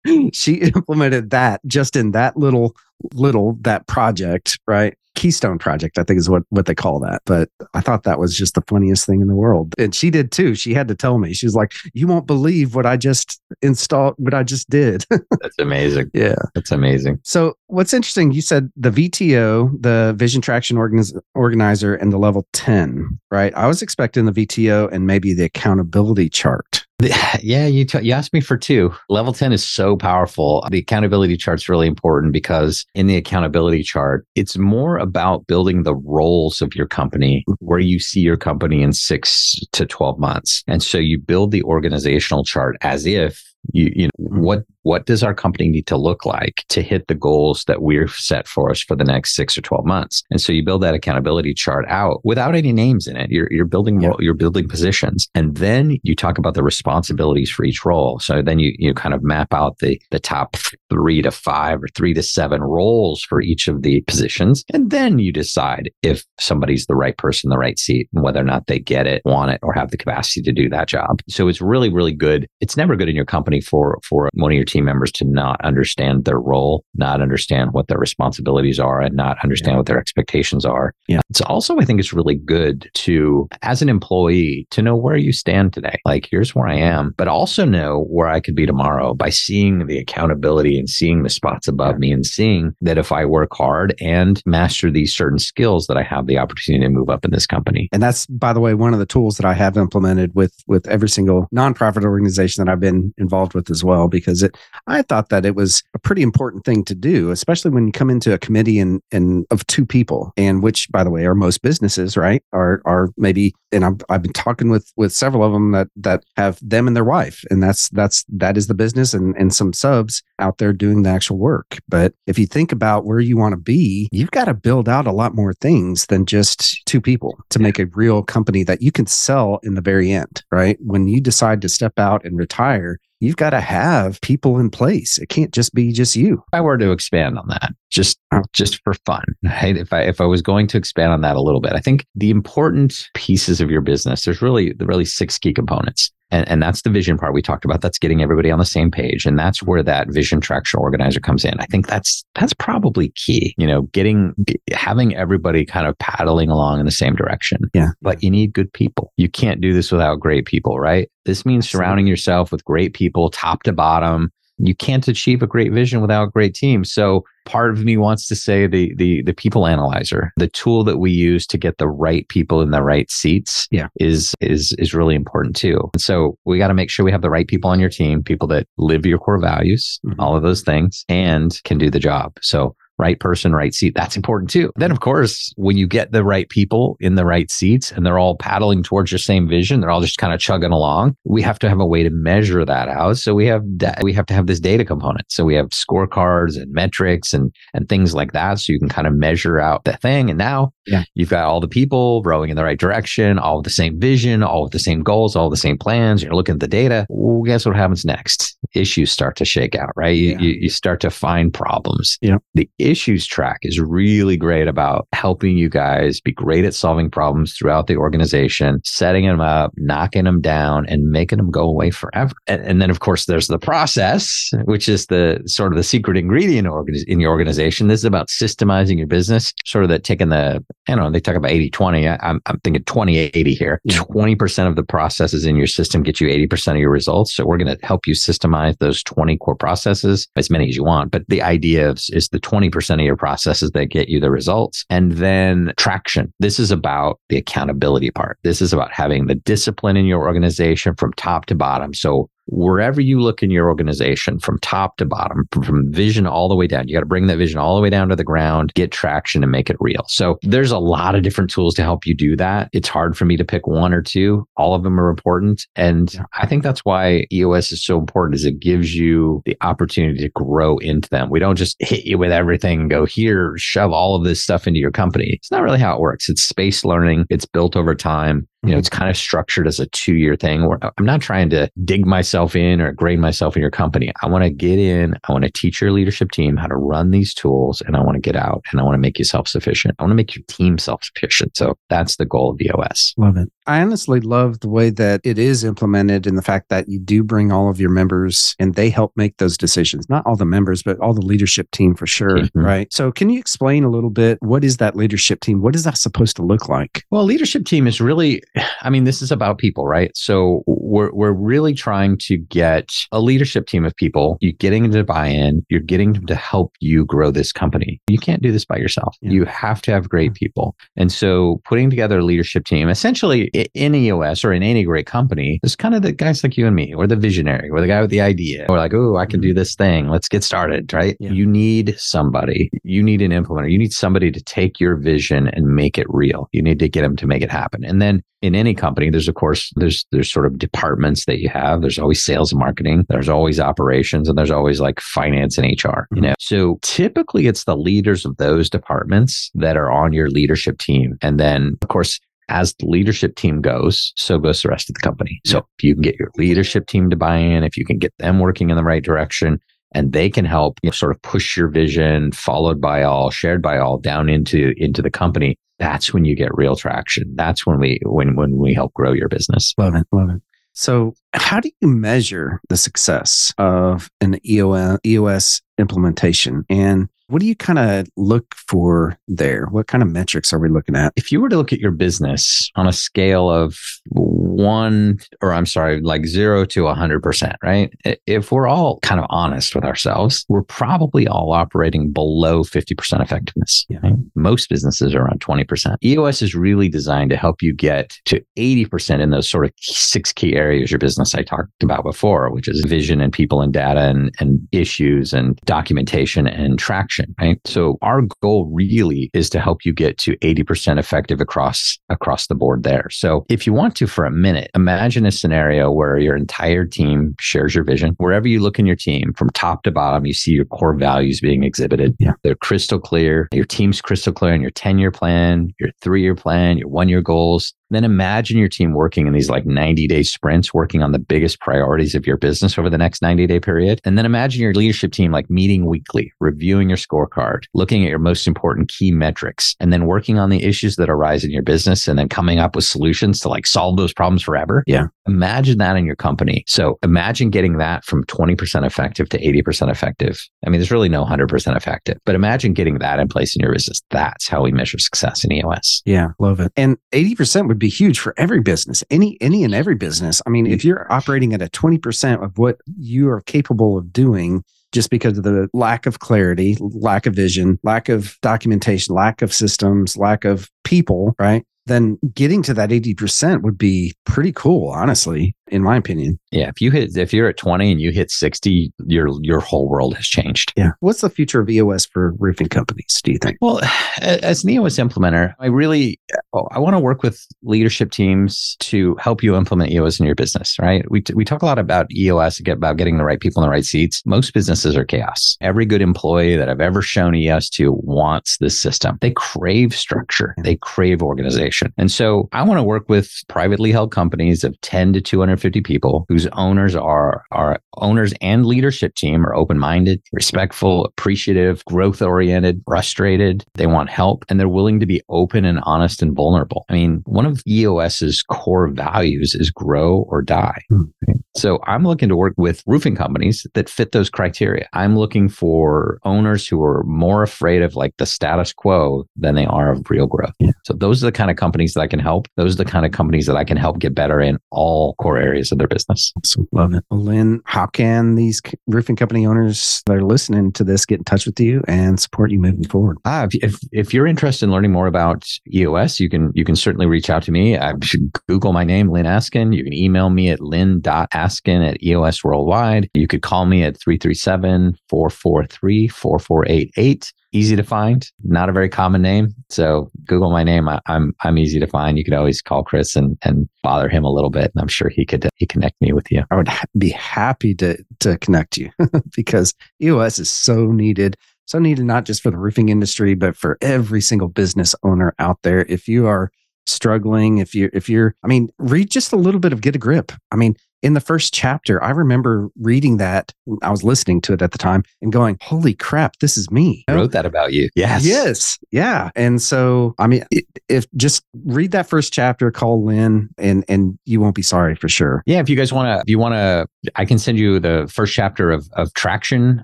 she 0.33 0.55
implemented 0.55 1.29
that 1.31 1.61
just 1.65 1.95
in 1.95 2.11
that 2.11 2.37
little 2.37 2.75
little 3.13 3.57
that 3.61 3.87
project 3.87 4.59
right? 4.67 4.95
Keystone 5.15 5.57
project 5.57 5.97
i 5.97 6.03
think 6.03 6.19
is 6.19 6.29
what 6.29 6.43
what 6.49 6.65
they 6.65 6.75
call 6.75 6.99
that 6.99 7.21
but 7.25 7.49
i 7.73 7.79
thought 7.79 8.03
that 8.03 8.19
was 8.19 8.37
just 8.37 8.53
the 8.53 8.63
funniest 8.67 9.05
thing 9.05 9.21
in 9.21 9.27
the 9.27 9.35
world. 9.35 9.73
And 9.77 9.95
she 9.95 10.09
did 10.09 10.31
too. 10.31 10.55
She 10.55 10.73
had 10.73 10.89
to 10.89 10.95
tell 10.95 11.17
me. 11.17 11.33
She 11.33 11.45
was 11.45 11.55
like 11.55 11.73
you 11.93 12.05
won't 12.05 12.27
believe 12.27 12.75
what 12.75 12.85
i 12.85 12.97
just 12.97 13.41
installed 13.61 14.15
what 14.17 14.33
i 14.33 14.43
just 14.43 14.69
did. 14.69 15.05
That's 15.09 15.57
amazing. 15.57 16.11
Yeah. 16.13 16.35
That's 16.53 16.71
amazing. 16.71 17.19
So 17.23 17.55
what's 17.67 17.93
interesting 17.93 18.33
you 18.33 18.41
said 18.41 18.69
the 18.75 18.91
vto 18.91 19.71
the 19.81 20.13
vision 20.17 20.41
traction 20.41 20.75
organiz- 20.75 21.17
organizer 21.33 21.95
and 21.95 22.11
the 22.11 22.17
level 22.17 22.45
10 22.51 23.17
right? 23.31 23.53
I 23.55 23.67
was 23.67 23.81
expecting 23.81 24.25
the 24.25 24.33
vto 24.33 24.91
and 24.91 25.07
maybe 25.07 25.33
the 25.33 25.45
accountability 25.45 26.29
chart 26.29 26.84
Yeah, 27.41 27.67
you 27.67 27.85
t- 27.85 28.01
you 28.01 28.13
asked 28.13 28.33
me 28.33 28.41
for 28.41 28.57
two. 28.57 28.93
Level 29.09 29.33
10 29.33 29.51
is 29.51 29.63
so 29.63 29.95
powerful. 29.97 30.65
The 30.71 30.79
accountability 30.79 31.37
chart's 31.37 31.69
really 31.69 31.87
important 31.87 32.33
because 32.33 32.85
in 32.95 33.07
the 33.07 33.17
accountability 33.17 33.83
chart, 33.83 34.25
it's 34.35 34.57
more 34.57 34.97
about 34.97 35.45
building 35.47 35.83
the 35.83 35.95
roles 35.95 36.61
of 36.61 36.73
your 36.75 36.87
company 36.87 37.43
where 37.59 37.79
you 37.79 37.99
see 37.99 38.21
your 38.21 38.37
company 38.37 38.81
in 38.81 38.93
6 38.93 39.55
to 39.73 39.85
12 39.85 40.17
months. 40.17 40.63
And 40.67 40.81
so 40.81 40.97
you 40.97 41.19
build 41.19 41.51
the 41.51 41.63
organizational 41.63 42.43
chart 42.43 42.77
as 42.81 43.05
if 43.05 43.43
you, 43.71 43.91
you 43.95 44.05
know, 44.05 44.25
mm-hmm. 44.25 44.41
what 44.41 44.63
what 44.85 45.07
does 45.07 45.23
our 45.23 45.33
company 45.33 45.67
need 45.67 45.87
to 45.87 45.97
look 45.97 46.27
like 46.27 46.63
to 46.69 46.83
hit 46.83 47.07
the 47.07 47.15
goals 47.15 47.63
that 47.65 47.81
we've 47.81 48.11
set 48.11 48.47
for 48.47 48.69
us 48.69 48.83
for 48.83 48.95
the 48.95 49.03
next 49.03 49.35
six 49.35 49.57
or 49.57 49.61
12 49.61 49.83
months? 49.83 50.23
And 50.29 50.39
so 50.39 50.53
you 50.53 50.63
build 50.63 50.83
that 50.83 50.93
accountability 50.93 51.55
chart 51.55 51.85
out 51.87 52.21
without 52.23 52.53
any 52.53 52.71
names 52.71 53.07
in 53.07 53.17
it. 53.17 53.31
You're, 53.31 53.51
you're 53.51 53.65
building, 53.65 53.99
yeah. 54.01 54.11
you're 54.19 54.35
building 54.35 54.67
positions. 54.67 55.27
And 55.33 55.57
then 55.57 55.97
you 56.03 56.15
talk 56.15 56.37
about 56.37 56.53
the 56.53 56.61
responsibilities 56.61 57.49
for 57.49 57.65
each 57.65 57.83
role. 57.83 58.19
So 58.19 58.43
then 58.43 58.59
you, 58.59 58.75
you 58.77 58.93
kind 58.93 59.15
of 59.15 59.23
map 59.23 59.55
out 59.55 59.79
the, 59.79 59.99
the 60.11 60.19
top 60.19 60.55
three 60.89 61.21
to 61.21 61.31
five 61.31 61.83
or 61.83 61.87
three 61.95 62.13
to 62.13 62.23
seven 62.23 62.61
roles 62.61 63.23
for 63.23 63.41
each 63.41 63.67
of 63.67 63.81
the 63.81 64.01
positions. 64.01 64.63
And 64.73 64.91
then 64.91 65.19
you 65.19 65.31
decide 65.31 65.91
if 66.01 66.23
somebody's 66.39 66.85
the 66.85 66.95
right 66.95 67.17
person, 67.17 67.49
the 67.49 67.57
right 67.57 67.79
seat, 67.79 68.09
and 68.13 68.23
whether 68.23 68.39
or 68.39 68.43
not 68.43 68.67
they 68.67 68.79
get 68.79 69.07
it, 69.07 69.21
want 69.25 69.51
it, 69.51 69.59
or 69.63 69.73
have 69.73 69.91
the 69.91 69.97
capacity 69.97 70.41
to 70.43 70.51
do 70.51 70.69
that 70.69 70.87
job. 70.87 71.21
So 71.27 71.47
it's 71.47 71.61
really, 71.61 71.89
really 71.89 72.13
good. 72.13 72.47
It's 72.61 72.77
never 72.77 72.95
good 72.95 73.09
in 73.09 73.15
your 73.15 73.25
company 73.25 73.61
for, 73.61 73.99
for 74.03 74.29
one 74.33 74.51
of 74.51 74.55
your 74.55 74.65
team 74.65 74.85
members 74.85 75.11
to 75.13 75.25
not 75.25 75.63
understand 75.63 76.25
their 76.25 76.39
role, 76.39 76.83
not 76.93 77.21
understand 77.21 77.73
what 77.73 77.87
their 77.87 77.97
responsibilities 77.97 78.79
are, 78.79 79.01
and 79.01 79.15
not 79.15 79.37
understand 79.43 79.73
yeah. 79.73 79.77
what 79.77 79.85
their 79.87 79.99
expectations 79.99 80.65
are. 80.65 80.93
Yeah. 81.07 81.21
It's 81.29 81.41
also, 81.41 81.79
I 81.79 81.85
think 81.85 81.99
it's 81.99 82.13
really 82.13 82.35
good 82.35 82.89
to, 82.93 83.47
as 83.61 83.81
an 83.81 83.89
employee, 83.89 84.67
to 84.71 84.81
know 84.81 84.95
where 84.95 85.17
you 85.17 85.31
stand 85.31 85.73
today. 85.73 85.97
Like, 86.05 86.27
here's 86.29 86.53
where 86.53 86.67
I 86.67 86.75
am, 86.75 87.13
but 87.17 87.27
also 87.27 87.65
know 87.65 88.05
where 88.09 88.27
I 88.27 88.39
could 88.39 88.55
be 88.55 88.65
tomorrow 88.65 89.13
by 89.13 89.29
seeing 89.29 89.87
the 89.87 89.97
accountability 89.97 90.74
and 90.77 90.89
seeing 90.89 91.23
the 91.23 91.29
spots 91.29 91.67
above 91.67 91.99
me 91.99 92.11
and 92.11 92.25
seeing 92.25 92.73
that 92.81 92.97
if 92.97 93.11
I 93.11 93.25
work 93.25 93.53
hard 93.53 93.95
and 93.99 94.41
master 94.45 94.91
these 94.91 95.15
certain 95.15 95.39
skills, 95.39 95.87
that 95.87 95.97
I 95.97 96.03
have 96.03 96.27
the 96.27 96.37
opportunity 96.37 96.85
to 96.85 96.89
move 96.89 97.09
up 97.09 97.25
in 97.25 97.31
this 97.31 97.47
company. 97.47 97.89
And 97.91 98.01
that's, 98.01 98.25
by 98.27 98.53
the 98.53 98.59
way, 98.59 98.73
one 98.73 98.93
of 98.93 98.99
the 98.99 99.05
tools 99.05 99.37
that 99.37 99.45
I 99.45 99.53
have 99.53 99.77
implemented 99.77 100.33
with 100.35 100.53
with 100.67 100.87
every 100.87 101.09
single 101.09 101.47
nonprofit 101.53 102.03
organization 102.03 102.63
that 102.63 102.71
I've 102.71 102.79
been 102.79 103.13
involved 103.17 103.53
with 103.53 103.69
as 103.69 103.83
well, 103.83 104.07
because 104.07 104.43
it, 104.43 104.57
I 104.87 105.01
thought 105.01 105.29
that 105.29 105.45
it 105.45 105.55
was 105.55 105.83
a 105.93 105.99
pretty 105.99 106.21
important 106.21 106.65
thing 106.65 106.83
to 106.85 106.95
do, 106.95 107.31
especially 107.31 107.71
when 107.71 107.87
you 107.87 107.91
come 107.91 108.09
into 108.09 108.33
a 108.33 108.37
committee 108.37 108.79
and, 108.79 109.01
and 109.11 109.45
of 109.51 109.65
two 109.67 109.85
people, 109.85 110.33
and 110.37 110.63
which, 110.63 110.89
by 110.91 111.03
the 111.03 111.09
way, 111.09 111.25
are 111.25 111.35
most 111.35 111.61
businesses, 111.61 112.17
right? 112.17 112.43
Are 112.53 112.81
are 112.85 113.09
maybe, 113.17 113.53
and 113.71 113.85
I've, 113.85 114.01
I've 114.09 114.21
been 114.21 114.33
talking 114.33 114.69
with 114.69 114.91
with 114.95 115.13
several 115.13 115.43
of 115.43 115.53
them 115.53 115.71
that 115.71 115.87
that 115.97 116.23
have 116.37 116.59
them 116.61 116.87
and 116.87 116.95
their 116.95 117.03
wife, 117.03 117.43
and 117.49 117.61
that's 117.61 117.89
that's 117.89 118.25
that 118.29 118.57
is 118.57 118.67
the 118.67 118.73
business, 118.73 119.13
and 119.13 119.35
and 119.37 119.53
some 119.53 119.73
subs 119.73 120.23
out 120.39 120.57
there 120.57 120.64
doing 120.73 121.03
the 121.03 121.09
actual 121.09 121.37
work. 121.37 121.79
But 121.87 122.13
if 122.27 122.37
you 122.39 122.47
think 122.47 122.71
about 122.71 123.05
where 123.05 123.19
you 123.19 123.37
want 123.37 123.53
to 123.53 123.57
be, 123.57 124.09
you've 124.11 124.31
got 124.31 124.45
to 124.45 124.53
build 124.53 124.89
out 124.89 125.07
a 125.07 125.11
lot 125.11 125.35
more 125.35 125.53
things 125.53 126.05
than 126.07 126.25
just 126.25 126.85
two 126.85 127.01
people 127.01 127.37
to 127.49 127.59
make 127.59 127.79
a 127.79 127.87
real 127.87 128.23
company 128.23 128.63
that 128.63 128.81
you 128.81 128.91
can 128.91 129.05
sell 129.05 129.59
in 129.63 129.75
the 129.75 129.81
very 129.81 130.11
end, 130.11 130.43
right? 130.51 130.77
When 130.81 131.07
you 131.07 131.21
decide 131.21 131.61
to 131.61 131.69
step 131.69 131.97
out 131.97 132.25
and 132.25 132.37
retire, 132.37 132.99
you've 133.19 133.37
got 133.37 133.51
to 133.51 133.61
have 133.61 134.19
people 134.21 134.59
in 134.59 134.69
place. 134.69 135.17
It 135.17 135.29
can't 135.29 135.53
just 135.53 135.73
be 135.73 135.91
just 135.91 136.15
you. 136.15 136.33
If 136.33 136.53
I 136.53 136.61
were 136.61 136.77
to 136.77 136.91
expand 136.91 137.37
on 137.37 137.47
that, 137.47 137.73
just 137.89 138.19
just 138.53 138.81
for 138.83 138.93
fun, 139.05 139.23
right? 139.43 139.77
If 139.77 139.93
I 139.93 140.01
if 140.01 140.21
I 140.21 140.25
was 140.25 140.41
going 140.41 140.67
to 140.67 140.77
expand 140.77 141.11
on 141.11 141.21
that 141.21 141.35
a 141.35 141.41
little 141.41 141.61
bit, 141.61 141.73
I 141.73 141.79
think 141.79 142.05
the 142.15 142.29
important 142.29 143.09
pieces 143.13 143.61
of 143.61 143.71
your 143.71 143.81
business, 143.81 144.25
there's 144.25 144.41
really 144.41 144.73
the 144.73 144.85
really 144.85 145.05
six 145.05 145.37
key 145.37 145.53
components. 145.53 146.11
And, 146.35 146.47
and 146.49 146.61
that's 146.61 146.81
the 146.81 146.89
vision 146.89 147.17
part 147.17 147.33
we 147.33 147.41
talked 147.41 147.63
about. 147.63 147.79
That's 147.79 147.97
getting 147.97 148.21
everybody 148.21 148.51
on 148.51 148.59
the 148.59 148.65
same 148.65 148.91
page. 148.91 149.25
And 149.25 149.39
that's 149.39 149.63
where 149.63 149.81
that 149.81 150.09
vision 150.09 150.41
traction 150.41 150.79
organizer 150.81 151.21
comes 151.21 151.45
in. 151.45 151.57
I 151.59 151.65
think 151.65 151.87
that's, 151.87 152.25
that's 152.35 152.53
probably 152.53 153.09
key, 153.15 153.55
you 153.57 153.65
know, 153.65 153.83
getting, 153.83 154.35
having 154.73 155.15
everybody 155.15 155.65
kind 155.65 155.87
of 155.87 155.97
paddling 155.97 156.49
along 156.49 156.81
in 156.81 156.85
the 156.85 156.91
same 156.91 157.15
direction. 157.15 157.69
Yeah. 157.73 157.89
But 158.01 158.21
you 158.21 158.29
need 158.29 158.53
good 158.53 158.71
people. 158.73 159.13
You 159.15 159.29
can't 159.29 159.61
do 159.61 159.73
this 159.73 159.93
without 159.93 160.19
great 160.19 160.45
people, 160.45 160.77
right? 160.77 161.09
This 161.23 161.45
means 161.45 161.69
surrounding 161.69 162.05
yourself 162.05 162.51
with 162.51 162.65
great 162.65 162.93
people, 162.93 163.29
top 163.29 163.63
to 163.63 163.71
bottom, 163.71 164.29
you 164.57 164.75
can't 164.75 165.07
achieve 165.07 165.41
a 165.41 165.47
great 165.47 165.71
vision 165.71 166.01
without 166.01 166.27
a 166.27 166.31
great 166.31 166.53
team. 166.53 166.83
So 166.83 167.23
part 167.45 167.71
of 167.71 167.83
me 167.83 167.97
wants 167.97 168.27
to 168.27 168.35
say 168.35 168.67
the 168.67 168.93
the 168.95 169.21
the 169.23 169.33
people 169.33 169.67
analyzer, 169.67 170.33
the 170.37 170.47
tool 170.47 170.83
that 170.83 170.97
we 170.97 171.11
use 171.11 171.47
to 171.47 171.57
get 171.57 171.77
the 171.77 171.87
right 171.87 172.27
people 172.29 172.61
in 172.61 172.71
the 172.71 172.83
right 172.83 173.09
seats, 173.09 173.67
yeah. 173.71 173.87
is 173.99 174.33
is 174.41 174.75
is 174.77 174.93
really 174.93 175.15
important 175.15 175.55
too. 175.55 175.79
And 175.93 176.01
so 176.01 176.37
we 176.45 176.57
got 176.57 176.67
to 176.67 176.73
make 176.73 176.89
sure 176.89 177.05
we 177.05 177.11
have 177.11 177.21
the 177.21 177.29
right 177.29 177.47
people 177.47 177.69
on 177.69 177.79
your 177.79 177.89
team, 177.89 178.23
people 178.23 178.47
that 178.49 178.67
live 178.77 179.05
your 179.05 179.19
core 179.19 179.39
values, 179.39 179.99
mm-hmm. 180.05 180.19
all 180.19 180.35
of 180.35 180.43
those 180.43 180.61
things, 180.61 181.05
and 181.09 181.61
can 181.63 181.77
do 181.77 181.89
the 181.89 181.99
job. 181.99 182.37
So 182.41 182.75
right 182.97 183.19
person, 183.19 183.53
right 183.53 183.73
seat. 183.73 183.93
That's 183.95 184.15
important 184.15 184.49
too. 184.49 184.71
Then, 184.75 184.91
of 184.91 184.99
course, 184.99 185.53
when 185.57 185.77
you 185.77 185.87
get 185.87 186.11
the 186.11 186.23
right 186.23 186.47
people 186.49 186.97
in 186.99 187.15
the 187.15 187.25
right 187.25 187.51
seats 187.51 187.91
and 187.91 188.05
they're 188.05 188.19
all 188.19 188.37
paddling 188.37 188.83
towards 188.83 189.11
your 189.11 189.19
same 189.19 189.47
vision, 189.47 189.81
they're 189.81 189.89
all 189.89 190.01
just 190.01 190.17
kind 190.17 190.33
of 190.33 190.39
chugging 190.39 190.71
along. 190.71 191.15
We 191.25 191.41
have 191.41 191.59
to 191.59 191.69
have 191.69 191.79
a 191.79 191.85
way 191.85 192.03
to 192.03 192.09
measure 192.09 192.63
that 192.65 192.87
out. 192.87 193.17
So 193.17 193.33
we 193.33 193.45
have 193.47 193.63
da- 193.77 193.99
we 194.01 194.13
have 194.13 194.25
to 194.27 194.33
have 194.33 194.47
this 194.47 194.59
data 194.59 194.85
component. 194.85 195.31
So 195.31 195.43
we 195.43 195.55
have 195.55 195.69
scorecards 195.69 196.55
and 196.55 196.71
metrics 196.71 197.33
and 197.33 197.53
and 197.73 197.89
things 197.89 198.13
like 198.13 198.31
that. 198.33 198.59
So 198.59 198.73
you 198.73 198.79
can 198.79 198.89
kind 198.89 199.07
of 199.07 199.13
measure 199.13 199.59
out 199.59 199.83
the 199.83 199.97
thing. 199.97 200.29
And 200.29 200.37
now 200.37 200.71
yeah. 200.87 201.03
you've 201.15 201.29
got 201.29 201.45
all 201.45 201.59
the 201.59 201.67
people 201.67 202.21
rowing 202.23 202.49
in 202.49 202.55
the 202.55 202.63
right 202.63 202.79
direction, 202.79 203.39
all 203.39 203.57
with 203.57 203.65
the 203.65 203.69
same 203.71 203.99
vision, 203.99 204.43
all 204.43 204.63
with 204.63 204.71
the 204.71 204.79
same 204.79 205.01
goals, 205.03 205.35
all 205.35 205.49
the 205.49 205.57
same 205.57 205.77
plans. 205.77 206.23
You're 206.23 206.35
looking 206.35 206.53
at 206.53 206.59
the 206.59 206.67
data. 206.67 207.05
Well, 207.09 207.43
guess 207.43 207.65
what 207.65 207.75
happens 207.75 208.05
next? 208.05 208.57
Issues 208.73 209.11
start 209.11 209.35
to 209.37 209.45
shake 209.45 209.75
out, 209.75 209.91
right? 209.95 210.15
You, 210.15 210.31
yeah. 210.31 210.39
you, 210.39 210.49
you 210.61 210.69
start 210.69 210.99
to 211.01 211.09
find 211.09 211.53
problems. 211.53 212.17
Yeah. 212.21 212.37
The 212.53 212.69
issues 212.85 213.25
track 213.25 213.59
is 213.63 213.79
really 213.79 214.37
great 214.37 214.67
about 214.67 215.07
helping 215.13 215.57
you 215.57 215.69
guys 215.69 216.21
be 216.21 216.31
great 216.31 216.65
at 216.65 216.73
solving 216.73 217.09
problems 217.09 217.53
throughout 217.57 217.87
the 217.87 217.97
organization, 217.97 218.79
setting 218.83 219.25
them 219.25 219.41
up, 219.41 219.71
knocking 219.77 220.25
them 220.25 220.41
down, 220.41 220.85
and 220.87 221.09
making 221.09 221.37
them 221.37 221.51
go 221.51 221.63
away 221.63 221.91
forever. 221.91 222.33
And, 222.47 222.61
and 222.61 222.81
then, 222.81 222.89
of 222.89 222.99
course, 222.99 223.25
there's 223.25 223.47
the 223.47 223.59
process, 223.59 224.51
which 224.65 224.87
is 224.87 225.07
the 225.07 225.41
sort 225.45 225.71
of 225.71 225.77
the 225.77 225.83
secret 225.83 226.17
ingredient 226.17 226.67
in 227.07 227.19
your 227.19 227.31
organization. 227.31 227.87
This 227.87 228.01
is 228.01 228.05
about 228.05 228.27
systemizing 228.27 228.97
your 228.97 229.07
business, 229.07 229.53
sort 229.65 229.83
of 229.83 229.89
that 229.89 230.03
taking 230.03 230.29
the, 230.29 230.63
I 230.87 230.95
don't 230.95 230.99
know, 230.99 231.11
they 231.11 231.19
talk 231.19 231.35
about 231.35 231.51
80 231.51 231.69
20. 231.69 232.07
I'm, 232.07 232.41
I'm 232.45 232.59
thinking 232.59 232.83
20 232.83 233.17
80 233.17 233.53
here. 233.53 233.81
20% 233.87 234.67
of 234.67 234.75
the 234.75 234.83
processes 234.83 235.45
in 235.45 235.55
your 235.55 235.67
system 235.67 236.03
get 236.03 236.19
you 236.21 236.27
80% 236.27 236.73
of 236.73 236.77
your 236.77 236.91
results. 236.91 237.35
So 237.35 237.45
we're 237.45 237.57
going 237.57 237.75
to 237.75 237.85
help 237.85 238.07
you 238.07 238.13
systemize 238.13 238.77
those 238.79 239.03
20 239.03 239.37
core 239.37 239.55
processes, 239.55 240.27
as 240.35 240.49
many 240.49 240.69
as 240.69 240.75
you 240.75 240.83
want. 240.83 241.11
But 241.11 241.23
the 241.27 241.41
idea 241.41 241.91
is, 241.91 242.09
is 242.11 242.29
the 242.29 242.39
20% 242.39 242.74
of 242.99 243.05
your 243.05 243.15
your 243.15 243.17
processes 243.17 243.71
that 243.71 243.85
get 243.85 244.09
you 244.09 244.19
the 244.19 244.29
results. 244.29 244.85
And 244.89 245.13
then 245.13 245.73
traction. 245.77 246.33
This 246.39 246.59
is 246.59 246.71
about 246.71 247.19
the 247.29 247.37
accountability 247.37 248.11
part. 248.11 248.37
This 248.43 248.61
is 248.61 248.73
about 248.73 248.91
having 248.91 249.27
the 249.27 249.35
discipline 249.35 249.97
in 249.97 250.05
your 250.05 250.27
organization 250.27 250.95
from 250.95 251.13
top 251.13 251.45
to 251.47 251.55
bottom. 251.55 251.93
So 251.93 252.29
wherever 252.47 253.01
you 253.01 253.19
look 253.19 253.43
in 253.43 253.51
your 253.51 253.69
organization 253.69 254.39
from 254.39 254.59
top 254.59 254.97
to 254.97 255.05
bottom, 255.05 255.47
from 255.63 255.91
vision 255.91 256.27
all 256.27 256.47
the 256.47 256.55
way 256.55 256.67
down, 256.67 256.87
you 256.87 256.95
got 256.95 257.01
to 257.01 257.05
bring 257.05 257.27
that 257.27 257.37
vision 257.37 257.59
all 257.59 257.75
the 257.75 257.81
way 257.81 257.89
down 257.89 258.09
to 258.09 258.15
the 258.15 258.23
ground, 258.23 258.73
get 258.75 258.91
traction 258.91 259.43
and 259.43 259.51
make 259.51 259.69
it 259.69 259.77
real. 259.79 260.05
So 260.07 260.37
there's 260.43 260.71
a 260.71 260.79
lot 260.79 261.15
of 261.15 261.23
different 261.23 261.49
tools 261.49 261.73
to 261.75 261.83
help 261.83 262.05
you 262.05 262.15
do 262.15 262.35
that. 262.37 262.69
It's 262.73 262.87
hard 262.87 263.17
for 263.17 263.25
me 263.25 263.37
to 263.37 263.43
pick 263.43 263.67
one 263.67 263.93
or 263.93 264.01
two. 264.01 264.47
All 264.57 264.75
of 264.75 264.83
them 264.83 264.99
are 264.99 265.09
important. 265.09 265.65
And 265.75 266.15
I 266.33 266.45
think 266.45 266.63
that's 266.63 266.85
why 266.85 267.25
EOS 267.31 267.71
is 267.71 267.83
so 267.83 267.99
important 267.99 268.35
is 268.35 268.45
it 268.45 268.59
gives 268.59 268.95
you 268.95 269.41
the 269.45 269.57
opportunity 269.61 270.19
to 270.19 270.29
grow 270.29 270.77
into 270.77 271.09
them. 271.09 271.29
We 271.29 271.39
don't 271.39 271.55
just 271.55 271.75
hit 271.79 272.05
you 272.05 272.17
with 272.17 272.31
everything 272.31 272.81
and 272.81 272.89
go 272.89 273.05
here, 273.05 273.53
shove 273.57 273.91
all 273.91 274.15
of 274.15 274.23
this 274.23 274.43
stuff 274.43 274.67
into 274.67 274.79
your 274.79 274.91
company. 274.91 275.31
It's 275.33 275.51
not 275.51 275.63
really 275.63 275.79
how 275.79 275.95
it 275.95 275.99
works. 276.01 276.29
It's 276.29 276.41
space 276.41 276.85
learning. 276.85 277.25
It's 277.29 277.45
built 277.45 277.75
over 277.75 277.95
time. 277.95 278.47
You 278.65 278.71
know, 278.71 278.77
mm-hmm. 278.77 278.79
it's 278.79 278.89
kind 278.89 279.09
of 279.09 279.17
structured 279.17 279.67
as 279.67 279.79
a 279.79 279.85
two 279.87 280.15
year 280.15 280.35
thing 280.35 280.67
where 280.67 280.79
I'm 280.81 281.05
not 281.05 281.21
trying 281.21 281.49
to 281.51 281.69
dig 281.83 282.05
myself 282.05 282.55
in 282.55 282.81
or 282.81 282.91
grade 282.91 283.19
myself 283.19 283.55
in 283.55 283.61
your 283.61 283.71
company. 283.71 284.11
I 284.21 284.27
want 284.27 284.43
to 284.43 284.49
get 284.49 284.79
in. 284.79 285.15
I 285.27 285.31
want 285.31 285.43
to 285.43 285.51
teach 285.51 285.81
your 285.81 285.91
leadership 285.91 286.31
team 286.31 286.57
how 286.57 286.67
to 286.67 286.75
run 286.75 287.11
these 287.11 287.33
tools 287.33 287.81
and 287.81 287.95
I 287.95 288.01
want 288.01 288.15
to 288.15 288.21
get 288.21 288.35
out 288.35 288.63
and 288.71 288.79
I 288.79 288.83
want 288.83 288.95
to 288.95 288.99
make 288.99 289.19
you 289.19 289.25
self 289.25 289.47
sufficient. 289.47 289.95
I 289.99 290.03
want 290.03 290.11
to 290.11 290.15
make 290.15 290.35
your 290.35 290.43
team 290.47 290.77
self 290.77 291.03
sufficient. 291.03 291.55
So 291.57 291.77
that's 291.89 292.17
the 292.17 292.25
goal 292.25 292.51
of 292.51 292.61
EOS. 292.61 293.13
Love 293.17 293.37
it. 293.37 293.51
I 293.67 293.81
honestly 293.81 294.19
love 294.19 294.59
the 294.59 294.69
way 294.69 294.89
that 294.91 295.21
it 295.23 295.39
is 295.39 295.63
implemented 295.63 296.27
and 296.27 296.37
the 296.37 296.41
fact 296.41 296.69
that 296.69 296.87
you 296.87 296.99
do 296.99 297.23
bring 297.23 297.51
all 297.51 297.69
of 297.69 297.79
your 297.79 297.89
members 297.89 298.55
and 298.59 298.75
they 298.75 298.89
help 298.89 299.13
make 299.15 299.37
those 299.37 299.57
decisions. 299.57 300.07
Not 300.09 300.25
all 300.25 300.35
the 300.35 300.45
members, 300.45 300.83
but 300.83 300.99
all 300.99 301.13
the 301.13 301.25
leadership 301.25 301.71
team 301.71 301.95
for 301.95 302.07
sure. 302.07 302.37
Mm-hmm. 302.37 302.59
Right. 302.59 302.93
So 302.93 303.11
can 303.11 303.29
you 303.29 303.39
explain 303.39 303.83
a 303.83 303.89
little 303.89 304.09
bit 304.09 304.37
what 304.41 304.63
is 304.63 304.77
that 304.77 304.95
leadership 304.95 305.39
team? 305.41 305.61
What 305.61 305.75
is 305.75 305.83
that 305.83 305.97
supposed 305.97 306.35
to 306.37 306.43
look 306.43 306.69
like? 306.69 307.03
Well, 307.11 307.23
leadership 307.23 307.65
team 307.65 307.87
is 307.87 307.99
really 307.99 308.41
I 308.81 308.89
mean, 308.89 309.03
this 309.03 309.21
is 309.21 309.31
about 309.31 309.57
people, 309.57 309.87
right? 309.87 310.11
So 310.15 310.63
we're 310.67 311.11
we're 311.13 311.31
really 311.31 311.73
trying 311.73 312.17
to 312.19 312.37
get 312.37 312.93
a 313.11 313.19
leadership 313.19 313.67
team 313.67 313.85
of 313.85 313.95
people. 313.95 314.37
You're 314.41 314.53
getting 314.53 314.83
them 314.83 314.91
to 314.91 315.03
buy 315.03 315.27
in. 315.27 315.65
You're 315.69 315.79
getting 315.79 316.13
them 316.13 316.25
to 316.27 316.35
help 316.35 316.73
you 316.79 317.05
grow 317.05 317.31
this 317.31 317.51
company. 317.51 318.01
You 318.07 318.19
can't 318.19 318.41
do 318.41 318.51
this 318.51 318.65
by 318.65 318.77
yourself. 318.77 319.17
Yeah. 319.21 319.31
You 319.31 319.45
have 319.45 319.81
to 319.83 319.91
have 319.91 320.09
great 320.09 320.33
people. 320.33 320.75
And 320.95 321.11
so 321.11 321.61
putting 321.65 321.89
together 321.89 322.19
a 322.19 322.23
leadership 322.23 322.65
team, 322.65 322.89
essentially, 322.89 323.49
in 323.73 323.95
EOS 323.95 324.43
or 324.43 324.53
in 324.53 324.63
any 324.63 324.83
great 324.83 325.05
company, 325.05 325.59
there's 325.61 325.75
kind 325.75 325.95
of 325.95 326.01
the 326.01 326.11
guys 326.11 326.43
like 326.43 326.57
you 326.57 326.67
and 326.67 326.75
me, 326.75 326.93
or 326.93 327.07
the 327.07 327.15
visionary, 327.15 327.69
or 327.69 327.81
the 327.81 327.87
guy 327.87 328.01
with 328.01 328.09
the 328.09 328.21
idea, 328.21 328.65
or 328.69 328.77
like, 328.77 328.93
oh, 328.93 329.17
I 329.17 329.25
can 329.25 329.41
do 329.41 329.49
mm-hmm. 329.49 329.57
this 329.57 329.75
thing. 329.75 330.09
Let's 330.09 330.27
get 330.27 330.43
started, 330.43 330.91
right? 330.93 331.17
Yeah. 331.19 331.31
You 331.31 331.45
need 331.45 331.95
somebody. 331.97 332.69
You 332.83 333.03
need 333.03 333.21
an 333.21 333.31
implementer. 333.31 333.71
You 333.71 333.77
need 333.77 333.93
somebody 333.93 334.31
to 334.31 334.41
take 334.43 334.79
your 334.79 334.95
vision 334.95 335.47
and 335.49 335.75
make 335.75 335.97
it 335.97 336.07
real. 336.09 336.49
You 336.51 336.61
need 336.61 336.79
to 336.79 336.89
get 336.89 337.01
them 337.01 337.15
to 337.17 337.27
make 337.27 337.41
it 337.41 337.51
happen. 337.51 337.83
And 337.83 338.01
then 338.01 338.21
in 338.41 338.53
any 338.53 338.75
company, 338.75 339.09
there's 339.09 339.27
of 339.27 339.35
course 339.35 339.71
there's 339.75 340.05
there's 340.11 340.31
sort 340.31 340.45
of 340.45 340.59
departments 340.59 341.25
that 341.25 341.39
you 341.39 341.49
have. 341.49 341.81
There's 341.81 341.97
always 341.97 342.23
sales 342.23 342.51
and 342.51 342.59
marketing. 342.59 343.05
There's 343.09 343.29
always 343.29 343.59
operations, 343.59 344.29
and 344.29 344.37
there's 344.37 344.51
always 344.51 344.79
like 344.79 344.99
finance 344.99 345.57
and 345.57 345.65
HR. 345.65 345.71
You 345.71 345.81
mm-hmm. 345.81 346.21
know, 346.21 346.33
so 346.39 346.77
typically 346.81 347.47
it's 347.47 347.63
the 347.63 347.75
leaders 347.75 348.25
of 348.25 348.37
those 348.37 348.69
departments 348.69 349.51
that 349.55 349.77
are 349.77 349.91
on 349.91 350.13
your 350.13 350.29
leadership 350.29 350.77
team, 350.77 351.17
and 351.21 351.39
then 351.39 351.77
of 351.81 351.87
course 351.87 352.19
as 352.49 352.73
the 352.75 352.85
leadership 352.85 353.35
team 353.35 353.61
goes, 353.61 354.13
so 354.15 354.37
goes 354.37 354.61
the 354.61 354.69
rest 354.69 354.89
of 354.89 354.95
the 354.95 355.01
company. 355.01 355.39
So 355.45 355.59
if 355.59 355.83
you 355.83 355.95
can 355.95 356.01
get 356.01 356.19
your 356.19 356.31
leadership 356.37 356.87
team 356.87 357.09
to 357.09 357.15
buy 357.15 357.37
in, 357.37 357.63
if 357.63 357.77
you 357.77 357.85
can 357.85 357.97
get 357.97 358.13
them 358.19 358.39
working 358.39 358.69
in 358.69 358.77
the 358.77 358.83
right 358.83 359.03
direction, 359.03 359.59
and 359.93 360.11
they 360.11 360.29
can 360.29 360.45
help 360.45 360.77
you 360.83 360.89
know, 360.89 360.91
sort 360.91 361.15
of 361.15 361.21
push 361.21 361.55
your 361.55 361.69
vision, 361.69 362.31
followed 362.31 362.81
by 362.81 363.03
all, 363.03 363.29
shared 363.29 363.61
by 363.61 363.77
all, 363.77 363.97
down 363.97 364.29
into 364.29 364.73
into 364.77 365.01
the 365.01 365.11
company. 365.11 365.57
That's 365.79 366.13
when 366.13 366.25
you 366.25 366.35
get 366.35 366.55
real 366.55 366.75
traction. 366.75 367.33
That's 367.35 367.65
when 367.65 367.79
we 367.79 367.99
when 368.03 368.35
when 368.35 368.57
we 368.57 368.73
help 368.73 368.93
grow 368.93 369.13
your 369.13 369.29
business. 369.29 369.73
Love 369.77 369.95
it, 369.95 370.05
love 370.11 370.29
it. 370.29 370.41
So, 370.73 371.15
how 371.33 371.61
do 371.61 371.71
you 371.79 371.87
measure 371.87 372.59
the 372.67 372.75
success 372.75 373.53
of 373.57 374.09
an 374.19 374.37
EOS, 374.45 374.99
EOS 375.05 375.61
implementation? 375.77 376.65
And 376.69 377.07
what 377.27 377.39
do 377.39 377.47
you 377.47 377.55
kind 377.55 377.79
of 377.79 378.07
look 378.17 378.53
for 378.55 379.17
there? 379.27 379.65
What 379.71 379.87
kind 379.87 380.03
of 380.03 380.09
metrics 380.09 380.53
are 380.53 380.59
we 380.59 380.69
looking 380.69 380.95
at? 380.95 381.13
If 381.15 381.31
you 381.31 381.41
were 381.41 381.49
to 381.49 381.57
look 381.57 381.73
at 381.73 381.79
your 381.79 381.91
business 381.91 382.69
on 382.75 382.87
a 382.87 382.93
scale 382.93 383.49
of 383.49 383.77
one, 384.05 385.19
or 385.41 385.51
I'm 385.51 385.65
sorry, 385.65 386.01
like 386.01 386.25
zero 386.25 386.65
to 386.65 386.83
100%, 386.83 387.55
right? 387.63 387.91
If 388.27 388.51
we're 388.51 388.67
all 388.67 388.99
kind 388.99 389.19
of 389.19 389.25
honest 389.29 389.73
with 389.75 389.83
ourselves, 389.83 390.45
we're 390.49 390.63
probably 390.63 391.27
all 391.27 391.51
operating 391.51 392.11
below 392.11 392.63
50% 392.63 393.21
effectiveness. 393.21 393.85
Yeah. 393.89 393.99
Right? 394.03 394.13
Most 394.35 394.69
businesses 394.69 395.15
are 395.15 395.21
around 395.21 395.41
20%. 395.41 395.95
EOS 396.03 396.41
is 396.41 396.53
really 396.53 396.89
designed 396.89 397.31
to 397.31 397.37
help 397.37 397.61
you 397.61 397.73
get 397.73 398.17
to 398.25 398.43
80% 398.57 399.21
in 399.21 399.31
those 399.31 399.49
sort 399.49 399.65
of 399.65 399.71
six 399.79 400.31
key 400.31 400.55
areas 400.55 400.91
your 400.91 400.99
business 400.99 401.33
I 401.33 401.41
talked 401.41 401.81
about 401.81 402.03
before, 402.03 402.51
which 402.51 402.67
is 402.67 402.83
vision 402.85 403.19
and 403.19 403.33
people 403.33 403.61
and 403.61 403.73
data 403.73 404.01
and, 404.01 404.33
and 404.39 404.59
issues 404.71 405.33
and 405.33 405.57
documentation 405.65 406.47
and 406.47 406.77
traction 406.77 407.14
action, 407.15 407.35
right? 407.39 407.59
So 407.65 407.97
our 408.01 408.21
goal 408.41 408.69
really 408.73 409.29
is 409.33 409.49
to 409.51 409.59
help 409.59 409.85
you 409.85 409.93
get 409.93 410.17
to 410.19 410.37
80% 410.37 410.99
effective 410.99 411.41
across 411.41 411.97
across 412.09 412.47
the 412.47 412.55
board 412.55 412.83
there. 412.83 413.07
So 413.09 413.45
if 413.49 413.65
you 413.65 413.73
want 413.73 413.95
to 413.97 414.07
for 414.07 414.25
a 414.25 414.31
minute, 414.31 414.71
imagine 414.75 415.25
a 415.25 415.31
scenario 415.31 415.91
where 415.91 416.17
your 416.17 416.35
entire 416.35 416.85
team 416.85 417.35
shares 417.39 417.75
your 417.75 417.83
vision. 417.83 418.15
Wherever 418.17 418.47
you 418.47 418.59
look 418.59 418.79
in 418.79 418.85
your 418.85 418.95
team 418.95 419.33
from 419.37 419.49
top 419.51 419.83
to 419.83 419.91
bottom, 419.91 420.25
you 420.25 420.33
see 420.33 420.51
your 420.51 420.65
core 420.65 420.95
values 420.95 421.39
being 421.39 421.63
exhibited. 421.63 422.15
Yeah. 422.19 422.33
They're 422.43 422.55
crystal 422.55 422.99
clear. 422.99 423.47
Your 423.51 423.65
team's 423.65 424.01
crystal 424.01 424.33
clear 424.33 424.53
on 424.53 424.61
your 424.61 424.71
10 424.71 424.99
year 424.99 425.11
plan, 425.11 425.73
your 425.79 425.89
three 426.01 426.21
year 426.21 426.35
plan, 426.35 426.77
your 426.77 426.89
one 426.89 427.09
year 427.09 427.21
goals. 427.21 427.73
Then 427.89 428.03
imagine 428.03 428.57
your 428.57 428.69
team 428.69 428.93
working 428.93 429.27
in 429.27 429.33
these 429.33 429.49
like 429.49 429.65
90 429.65 430.07
day 430.07 430.23
sprints, 430.23 430.73
working 430.73 431.03
on 431.03 431.11
the 431.11 431.19
biggest 431.19 431.59
priorities 431.59 432.15
of 432.15 432.25
your 432.25 432.37
business 432.37 432.77
over 432.77 432.89
the 432.89 432.97
next 432.97 433.21
90 433.21 433.45
day 433.47 433.59
period. 433.59 434.01
And 434.03 434.17
then 434.17 434.25
imagine 434.25 434.61
your 434.61 434.73
leadership 434.73 435.11
team 435.11 435.31
like 435.31 435.49
meeting 435.49 435.85
weekly, 435.85 436.33
reviewing 436.39 436.89
your 436.89 436.97
scorecard, 436.97 437.65
looking 437.73 438.03
at 438.03 438.09
your 438.09 438.19
most 438.19 438.47
important 438.47 438.89
key 438.89 439.11
metrics, 439.11 439.75
and 439.79 439.93
then 439.93 440.05
working 440.05 440.39
on 440.39 440.49
the 440.49 440.63
issues 440.63 440.95
that 440.95 441.09
arise 441.09 441.43
in 441.43 441.51
your 441.51 441.63
business 441.63 442.07
and 442.07 442.17
then 442.17 442.29
coming 442.29 442.59
up 442.59 442.75
with 442.75 442.85
solutions 442.85 443.39
to 443.41 443.49
like 443.49 443.67
solve 443.67 443.97
those 443.97 444.13
problems 444.13 444.41
forever. 444.41 444.83
Yeah. 444.87 445.07
Imagine 445.27 445.77
that 445.77 445.95
in 445.95 446.05
your 446.05 446.15
company. 446.15 446.63
So 446.67 446.97
imagine 447.03 447.49
getting 447.49 447.77
that 447.77 448.03
from 448.03 448.23
20% 448.25 448.85
effective 448.85 449.29
to 449.29 449.39
80% 449.39 449.91
effective. 449.91 450.41
I 450.65 450.69
mean, 450.69 450.79
there's 450.79 450.91
really 450.91 451.09
no 451.09 451.23
100% 451.23 451.75
effective, 451.75 452.17
but 452.25 452.35
imagine 452.35 452.73
getting 452.73 452.99
that 452.99 453.19
in 453.19 453.27
place 453.27 453.55
in 453.55 453.61
your 453.61 453.73
business. 453.73 454.01
That's 454.09 454.47
how 454.47 454.63
we 454.63 454.71
measure 454.71 454.97
success 454.97 455.43
in 455.43 455.51
EOS. 455.51 456.01
Yeah. 456.05 456.29
Love 456.39 456.59
it. 456.59 456.71
And 456.75 456.97
80% 457.11 457.67
would 457.67 457.75
would 457.75 457.79
be 457.85 457.89
huge 457.89 458.19
for 458.19 458.33
every 458.37 458.61
business, 458.61 459.03
any 459.11 459.37
any 459.41 459.63
and 459.63 459.73
every 459.73 459.95
business. 459.95 460.41
I 460.45 460.49
mean, 460.49 460.65
if 460.65 460.83
you're 460.83 461.11
operating 461.11 461.53
at 461.53 461.61
a 461.61 461.67
20% 461.67 462.43
of 462.43 462.57
what 462.57 462.77
you 462.97 463.29
are 463.29 463.41
capable 463.41 463.97
of 463.97 464.11
doing 464.11 464.63
just 464.91 465.09
because 465.09 465.37
of 465.37 465.43
the 465.43 465.69
lack 465.73 466.05
of 466.05 466.19
clarity, 466.19 466.77
lack 466.79 467.25
of 467.25 467.35
vision, 467.35 467.79
lack 467.83 468.09
of 468.09 468.37
documentation, 468.41 469.13
lack 469.13 469.41
of 469.41 469.53
systems, 469.53 470.17
lack 470.17 470.45
of 470.45 470.69
people, 470.83 471.35
right? 471.37 471.63
Then 471.85 472.17
getting 472.33 472.63
to 472.63 472.73
that 472.73 472.89
80% 472.89 473.61
would 473.61 473.77
be 473.77 474.15
pretty 474.25 474.51
cool, 474.51 474.89
honestly 474.89 475.55
in 475.67 475.81
my 475.81 475.97
opinion. 475.97 476.39
Yeah, 476.51 476.69
if 476.69 476.79
you 476.79 476.91
hit 476.91 477.17
if 477.17 477.33
you're 477.33 477.49
at 477.49 477.57
20 477.57 477.91
and 477.91 478.01
you 478.01 478.11
hit 478.11 478.31
60, 478.31 478.93
your 479.07 479.29
your 479.41 479.59
whole 479.59 479.87
world 479.87 480.15
has 480.15 480.25
changed. 480.25 480.73
Yeah. 480.75 480.91
What's 480.99 481.21
the 481.21 481.29
future 481.29 481.59
of 481.59 481.69
EOS 481.69 482.05
for 482.05 482.33
roofing 482.39 482.69
companies, 482.69 483.19
do 483.23 483.31
you 483.31 483.37
think? 483.37 483.57
Well, 483.61 483.81
as 484.21 484.63
an 484.63 484.69
EOS 484.69 484.95
implementer, 484.97 485.53
I 485.59 485.67
really 485.67 486.19
oh, 486.53 486.67
I 486.71 486.79
want 486.79 486.95
to 486.95 486.99
work 486.99 487.23
with 487.23 487.45
leadership 487.63 488.11
teams 488.11 488.75
to 488.81 489.15
help 489.15 489.43
you 489.43 489.55
implement 489.55 489.91
EOS 489.91 490.19
in 490.19 490.25
your 490.25 490.35
business, 490.35 490.77
right? 490.79 491.09
We 491.09 491.23
we 491.33 491.45
talk 491.45 491.61
a 491.61 491.65
lot 491.65 491.79
about 491.79 492.11
EOS 492.11 492.61
about 492.67 492.97
getting 492.97 493.17
the 493.17 493.23
right 493.23 493.39
people 493.39 493.61
in 493.63 493.67
the 493.67 493.71
right 493.71 493.85
seats. 493.85 494.21
Most 494.25 494.53
businesses 494.53 494.95
are 494.95 495.05
chaos. 495.05 495.57
Every 495.61 495.85
good 495.85 496.01
employee 496.01 496.57
that 496.57 496.69
I've 496.69 496.81
ever 496.81 497.01
shown 497.01 497.35
EOS 497.35 497.69
to 497.71 497.93
wants 498.03 498.57
this 498.57 498.79
system. 498.79 499.17
They 499.21 499.31
crave 499.31 499.95
structure. 499.95 500.55
They 500.63 500.77
crave 500.77 501.21
organization. 501.21 501.93
And 501.97 502.11
so 502.11 502.49
I 502.51 502.63
want 502.63 502.77
to 502.79 502.83
work 502.83 503.09
with 503.09 503.31
privately 503.47 503.91
held 503.91 504.11
companies 504.11 504.63
of 504.63 504.79
10 504.81 505.13
to 505.13 505.21
200 505.21 505.54
250 505.55 505.81
people 505.81 506.25
whose 506.27 506.47
owners 506.53 506.95
are 506.95 507.43
our 507.51 507.79
owners 507.97 508.33
and 508.41 508.65
leadership 508.65 509.15
team 509.15 509.45
are 509.45 509.55
open-minded, 509.55 510.21
respectful, 510.33 511.05
appreciative, 511.05 511.83
growth-oriented, 511.85 512.81
frustrated. 512.85 513.63
They 513.75 513.87
want 513.87 514.09
help 514.09 514.43
and 514.49 514.59
they're 514.59 514.67
willing 514.67 514.99
to 514.99 515.05
be 515.05 515.21
open 515.29 515.65
and 515.65 515.79
honest 515.83 516.21
and 516.21 516.35
vulnerable. 516.35 516.85
I 516.89 516.93
mean, 516.93 517.21
one 517.25 517.45
of 517.45 517.63
EOS's 517.67 518.43
core 518.43 518.89
values 518.89 519.55
is 519.55 519.71
grow 519.71 520.25
or 520.29 520.41
die. 520.41 520.81
Mm-hmm. 520.91 521.31
So 521.55 521.79
I'm 521.87 522.03
looking 522.03 522.27
to 522.29 522.35
work 522.35 522.53
with 522.57 522.83
roofing 522.85 523.15
companies 523.15 523.65
that 523.75 523.89
fit 523.89 524.11
those 524.11 524.29
criteria. 524.29 524.89
I'm 524.91 525.17
looking 525.17 525.47
for 525.47 526.19
owners 526.25 526.67
who 526.67 526.83
are 526.83 527.03
more 527.05 527.43
afraid 527.43 527.81
of 527.81 527.95
like 527.95 528.13
the 528.17 528.25
status 528.25 528.73
quo 528.73 529.25
than 529.37 529.55
they 529.55 529.65
are 529.65 529.93
of 529.93 530.09
real 530.09 530.27
growth. 530.27 530.53
Yeah. 530.59 530.71
So 530.83 530.93
those 530.93 531.23
are 531.23 531.27
the 531.27 531.31
kind 531.31 531.49
of 531.49 531.55
companies 531.55 531.93
that 531.93 532.01
I 532.01 532.07
can 532.07 532.19
help. 532.19 532.47
Those 532.57 532.73
are 532.73 532.83
the 532.83 532.91
kind 532.91 533.05
of 533.05 533.13
companies 533.13 533.45
that 533.45 533.55
I 533.55 533.63
can 533.63 533.77
help 533.77 533.99
get 533.99 534.13
better 534.13 534.41
in 534.41 534.57
all 534.71 535.15
core 535.15 535.37
areas 535.45 535.71
of 535.71 535.77
their 535.77 535.87
business. 535.87 536.33
Awesome. 536.37 536.67
Love 536.71 536.93
it. 536.93 537.03
Well, 537.09 537.21
Lyn, 537.21 537.61
how 537.65 537.85
can 537.85 538.35
these 538.35 538.61
roofing 538.87 539.15
company 539.15 539.45
owners 539.45 540.01
that 540.05 540.15
are 540.15 540.23
listening 540.23 540.71
to 540.73 540.83
this 540.83 541.05
get 541.05 541.19
in 541.19 541.23
touch 541.23 541.45
with 541.45 541.59
you 541.59 541.83
and 541.87 542.19
support 542.19 542.51
you 542.51 542.59
moving 542.59 542.87
forward? 542.87 543.17
Ah, 543.25 543.45
if, 543.45 543.63
if, 543.63 543.79
if 543.91 544.13
you're 544.13 544.27
interested 544.27 544.65
in 544.65 544.71
learning 544.71 544.91
more 544.91 545.07
about 545.07 545.47
EOS, 545.73 546.19
you 546.19 546.29
can 546.29 546.51
you 546.53 546.65
can 546.65 546.75
certainly 546.75 547.05
reach 547.05 547.29
out 547.29 547.43
to 547.43 547.51
me. 547.51 547.77
I 547.77 547.93
should 548.01 548.31
Google 548.47 548.73
my 548.73 548.83
name, 548.83 549.09
Lyn 549.09 549.25
Askin. 549.25 549.73
You 549.73 549.83
can 549.83 549.93
email 549.93 550.29
me 550.29 550.49
at 550.49 550.59
lyn.askin 550.59 551.45
Askin 551.45 551.81
at 551.81 552.01
EOS 552.03 552.43
Worldwide. 552.43 553.09
You 553.13 553.27
could 553.27 553.41
call 553.41 553.65
me 553.65 553.83
at 553.83 553.97
337 553.99 554.97
443 555.09 556.07
4488 556.07 557.33
easy 557.55 557.75
to 557.75 557.83
find, 557.83 558.29
not 558.43 558.69
a 558.69 558.73
very 558.73 558.89
common 558.89 559.21
name. 559.21 559.55
So 559.69 560.11
Google 560.25 560.51
my 560.51 560.63
name. 560.63 560.89
I, 560.89 560.95
am 560.95 561.01
I'm, 561.07 561.35
I'm 561.41 561.57
easy 561.57 561.79
to 561.79 561.87
find. 561.87 562.17
You 562.17 562.25
could 562.25 562.33
always 562.33 562.61
call 562.61 562.83
Chris 562.83 563.15
and 563.15 563.37
and 563.43 563.69
bother 563.81 564.09
him 564.09 564.23
a 564.25 564.31
little 564.31 564.49
bit, 564.49 564.71
and 564.73 564.81
I'm 564.81 564.87
sure 564.87 565.09
he 565.09 565.25
could 565.25 565.49
he 565.55 565.65
connect 565.65 565.99
me 566.01 566.11
with 566.11 566.31
you. 566.31 566.43
I 566.51 566.55
would 566.55 566.69
be 566.97 567.09
happy 567.09 567.73
to 567.75 567.97
to 568.19 568.37
connect 568.39 568.77
you 568.77 568.91
because 569.35 569.73
EOS 570.01 570.39
is 570.39 570.51
so 570.51 570.91
needed. 570.91 571.37
So 571.67 571.79
needed 571.79 572.05
not 572.05 572.25
just 572.25 572.43
for 572.43 572.51
the 572.51 572.57
roofing 572.57 572.89
industry, 572.89 573.33
but 573.33 573.57
for 573.57 573.79
every 573.81 574.21
single 574.21 574.49
business 574.49 574.93
owner 575.01 575.33
out 575.39 575.57
there. 575.63 575.83
If 575.89 576.07
you 576.07 576.27
are 576.27 576.51
struggling, 576.85 577.57
if 577.57 577.73
you're 577.73 577.89
if 577.93 578.09
you're, 578.09 578.35
I 578.43 578.47
mean, 578.47 578.69
read 578.77 579.09
just 579.09 579.33
a 579.33 579.37
little 579.37 579.59
bit 579.59 579.73
of 579.73 579.81
Get 579.81 579.95
a 579.95 579.99
Grip. 579.99 580.31
I 580.51 580.57
mean, 580.57 580.75
in 581.05 581.13
the 581.13 581.21
first 581.21 581.53
chapter, 581.53 582.03
I 582.03 582.09
remember 582.09 582.67
reading 582.81 583.17
that. 583.17 583.53
I 583.83 583.91
was 583.91 584.03
listening 584.03 584.41
to 584.41 584.53
it 584.53 584.63
at 584.63 584.71
the 584.71 584.79
time 584.79 585.03
and 585.21 585.31
going, 585.31 585.59
holy 585.61 585.93
crap, 585.93 586.37
this 586.39 586.57
is 586.57 586.71
me. 586.71 587.05
I 587.07 587.13
wrote 587.13 587.31
that 587.31 587.45
about 587.45 587.73
you. 587.73 587.89
Yes. 587.95 588.25
Yes. 588.25 588.79
Yeah. 588.89 589.29
And 589.35 589.61
so, 589.61 590.15
I 590.17 590.25
mean, 590.25 590.45
if 590.89 591.05
just 591.15 591.43
read 591.63 591.91
that 591.91 592.09
first 592.09 592.33
chapter, 592.33 592.71
call 592.71 593.05
Lyn 593.05 593.49
and, 593.59 593.85
and 593.87 594.17
you 594.25 594.39
won't 594.39 594.55
be 594.55 594.63
sorry 594.63 594.95
for 594.95 595.07
sure. 595.07 595.43
Yeah. 595.45 595.59
If 595.59 595.69
you 595.69 595.75
guys 595.75 595.93
want 595.93 596.07
to, 596.07 596.21
if 596.21 596.27
you 596.27 596.39
want 596.39 596.55
to, 596.55 596.87
I 597.15 597.23
can 597.23 597.37
send 597.37 597.59
you 597.59 597.79
the 597.79 598.11
first 598.11 598.33
chapter 598.33 598.71
of, 598.71 598.89
of 598.93 599.13
Traction 599.13 599.83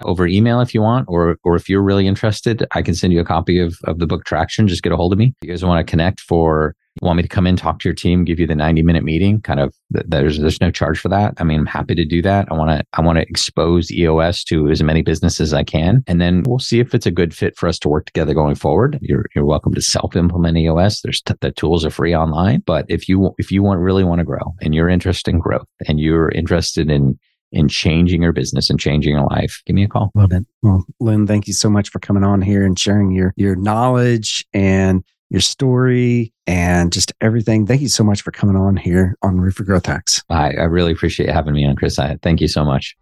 over 0.02 0.26
email 0.26 0.60
if 0.60 0.74
you 0.74 0.82
want, 0.82 1.06
or, 1.08 1.38
or 1.44 1.56
if 1.56 1.70
you're 1.70 1.84
really 1.84 2.08
interested, 2.08 2.66
I 2.72 2.82
can 2.82 2.96
send 2.96 3.14
you 3.14 3.20
a 3.20 3.26
copy 3.26 3.60
of, 3.60 3.78
of 3.84 4.00
the 4.00 4.08
book 4.08 4.26
Traction. 4.26 4.68
Just 4.68 4.82
get 4.82 4.92
a 4.92 4.96
hold 4.96 5.14
of 5.14 5.20
me. 5.20 5.36
If 5.44 5.48
you 5.48 5.54
guys 5.54 5.64
want 5.64 5.86
to 5.86 5.90
connect 5.90 6.20
for 6.20 6.76
want 7.02 7.18
me 7.18 7.24
to 7.24 7.30
come 7.30 7.48
in, 7.48 7.56
talk 7.56 7.80
to 7.80 7.88
your 7.88 7.96
team, 7.96 8.26
give 8.26 8.40
you 8.40 8.46
the 8.46 8.56
90 8.56 8.82
minute 8.84 9.04
meeting, 9.04 9.42
kind 9.42 9.60
of 9.60 9.74
there's 9.90 10.40
there's 10.40 10.60
no 10.60 10.72
charge 10.72 11.00
for 11.00 11.10
that. 11.10 11.34
I 11.38 11.44
mean, 11.44 11.60
I'm 11.62 11.66
happy 11.66 11.96
to 11.96 12.06
do 12.06 12.22
that. 12.24 12.48
I 12.52 12.54
want 12.56 12.70
to 12.70 12.86
I 12.94 13.02
want 13.02 13.18
to 13.18 13.22
expose 13.24 13.92
EOS 13.92 14.44
to 14.46 14.70
as 14.70 14.84
many 14.84 15.02
businesses 15.02 15.50
as 15.50 15.54
I 15.54 15.64
can, 15.64 16.04
and 16.08 16.20
then 16.20 16.44
we'll 16.46 16.60
see 16.60 16.80
if 16.80 16.94
it's 16.94 17.06
a 17.06 17.12
good 17.12 17.34
fit 17.34 17.56
for 17.58 17.70
us 17.70 17.80
to 17.80 17.90
work 17.90 18.06
together 18.06 18.34
going 18.34 18.56
forward. 18.56 19.00
You're 19.02 19.26
you're 19.36 19.46
welcome 19.46 19.74
to 19.74 19.82
self 19.82 20.16
implement 20.16 20.58
EOS. 20.58 21.02
There's 21.02 21.22
t- 21.22 21.34
the 21.40 21.52
tools 21.52 21.86
are 21.86 21.92
free 21.92 22.16
online, 22.16 22.64
but 22.66 22.86
if 22.90 23.08
you 23.08 23.34
if 23.38 23.52
you 23.52 23.64
want 23.64 23.80
really 23.80 24.04
want 24.04 24.20
to 24.20 24.26
grow 24.26 24.54
and 24.62 24.76
you're 24.76 24.90
interested 24.90 25.34
in 25.34 25.40
growth 25.40 25.68
and 25.88 26.00
you're 26.00 26.30
interested 26.30 26.90
in 26.90 27.18
in 27.52 27.68
changing 27.68 28.22
your 28.22 28.32
business 28.32 28.70
and 28.70 28.80
changing 28.80 29.14
your 29.14 29.28
life, 29.28 29.62
give 29.66 29.76
me 29.76 29.84
a 29.84 29.88
call. 29.88 30.12
Love 30.16 30.32
it. 30.32 30.46
Well, 30.62 30.86
Lyn, 31.00 31.28
thank 31.28 31.48
you 31.48 31.54
so 31.54 31.70
much 31.70 31.90
for 31.90 32.00
coming 32.00 32.24
on 32.24 32.42
here 32.42 32.66
and 32.66 32.78
sharing 32.78 33.12
your 33.12 33.34
your 33.38 33.56
knowledge 33.56 34.46
and 34.54 35.04
your 35.32 35.39
story 35.39 36.34
and 36.46 36.91
just 36.91 37.13
everything. 37.22 37.65
Thank 37.65 37.82
you 37.82 37.88
so 37.88 38.04
much 38.04 38.22
for 38.22 38.32
coming 38.32 38.58
on 38.58 38.76
here 38.76 39.15
on 39.22 39.39
Roofer 39.39 39.63
Growth 39.63 39.86
Hacks. 39.86 40.22
I, 40.30 40.50
I 40.50 40.63
really 40.63 40.91
appreciate 40.91 41.30
having 41.30 41.54
me 41.54 41.65
on, 41.65 41.78
Chris. 41.78 41.98
I, 41.98 42.18
thank 42.22 42.41
you 42.41 42.49
so 42.49 42.66
much. 42.66 42.97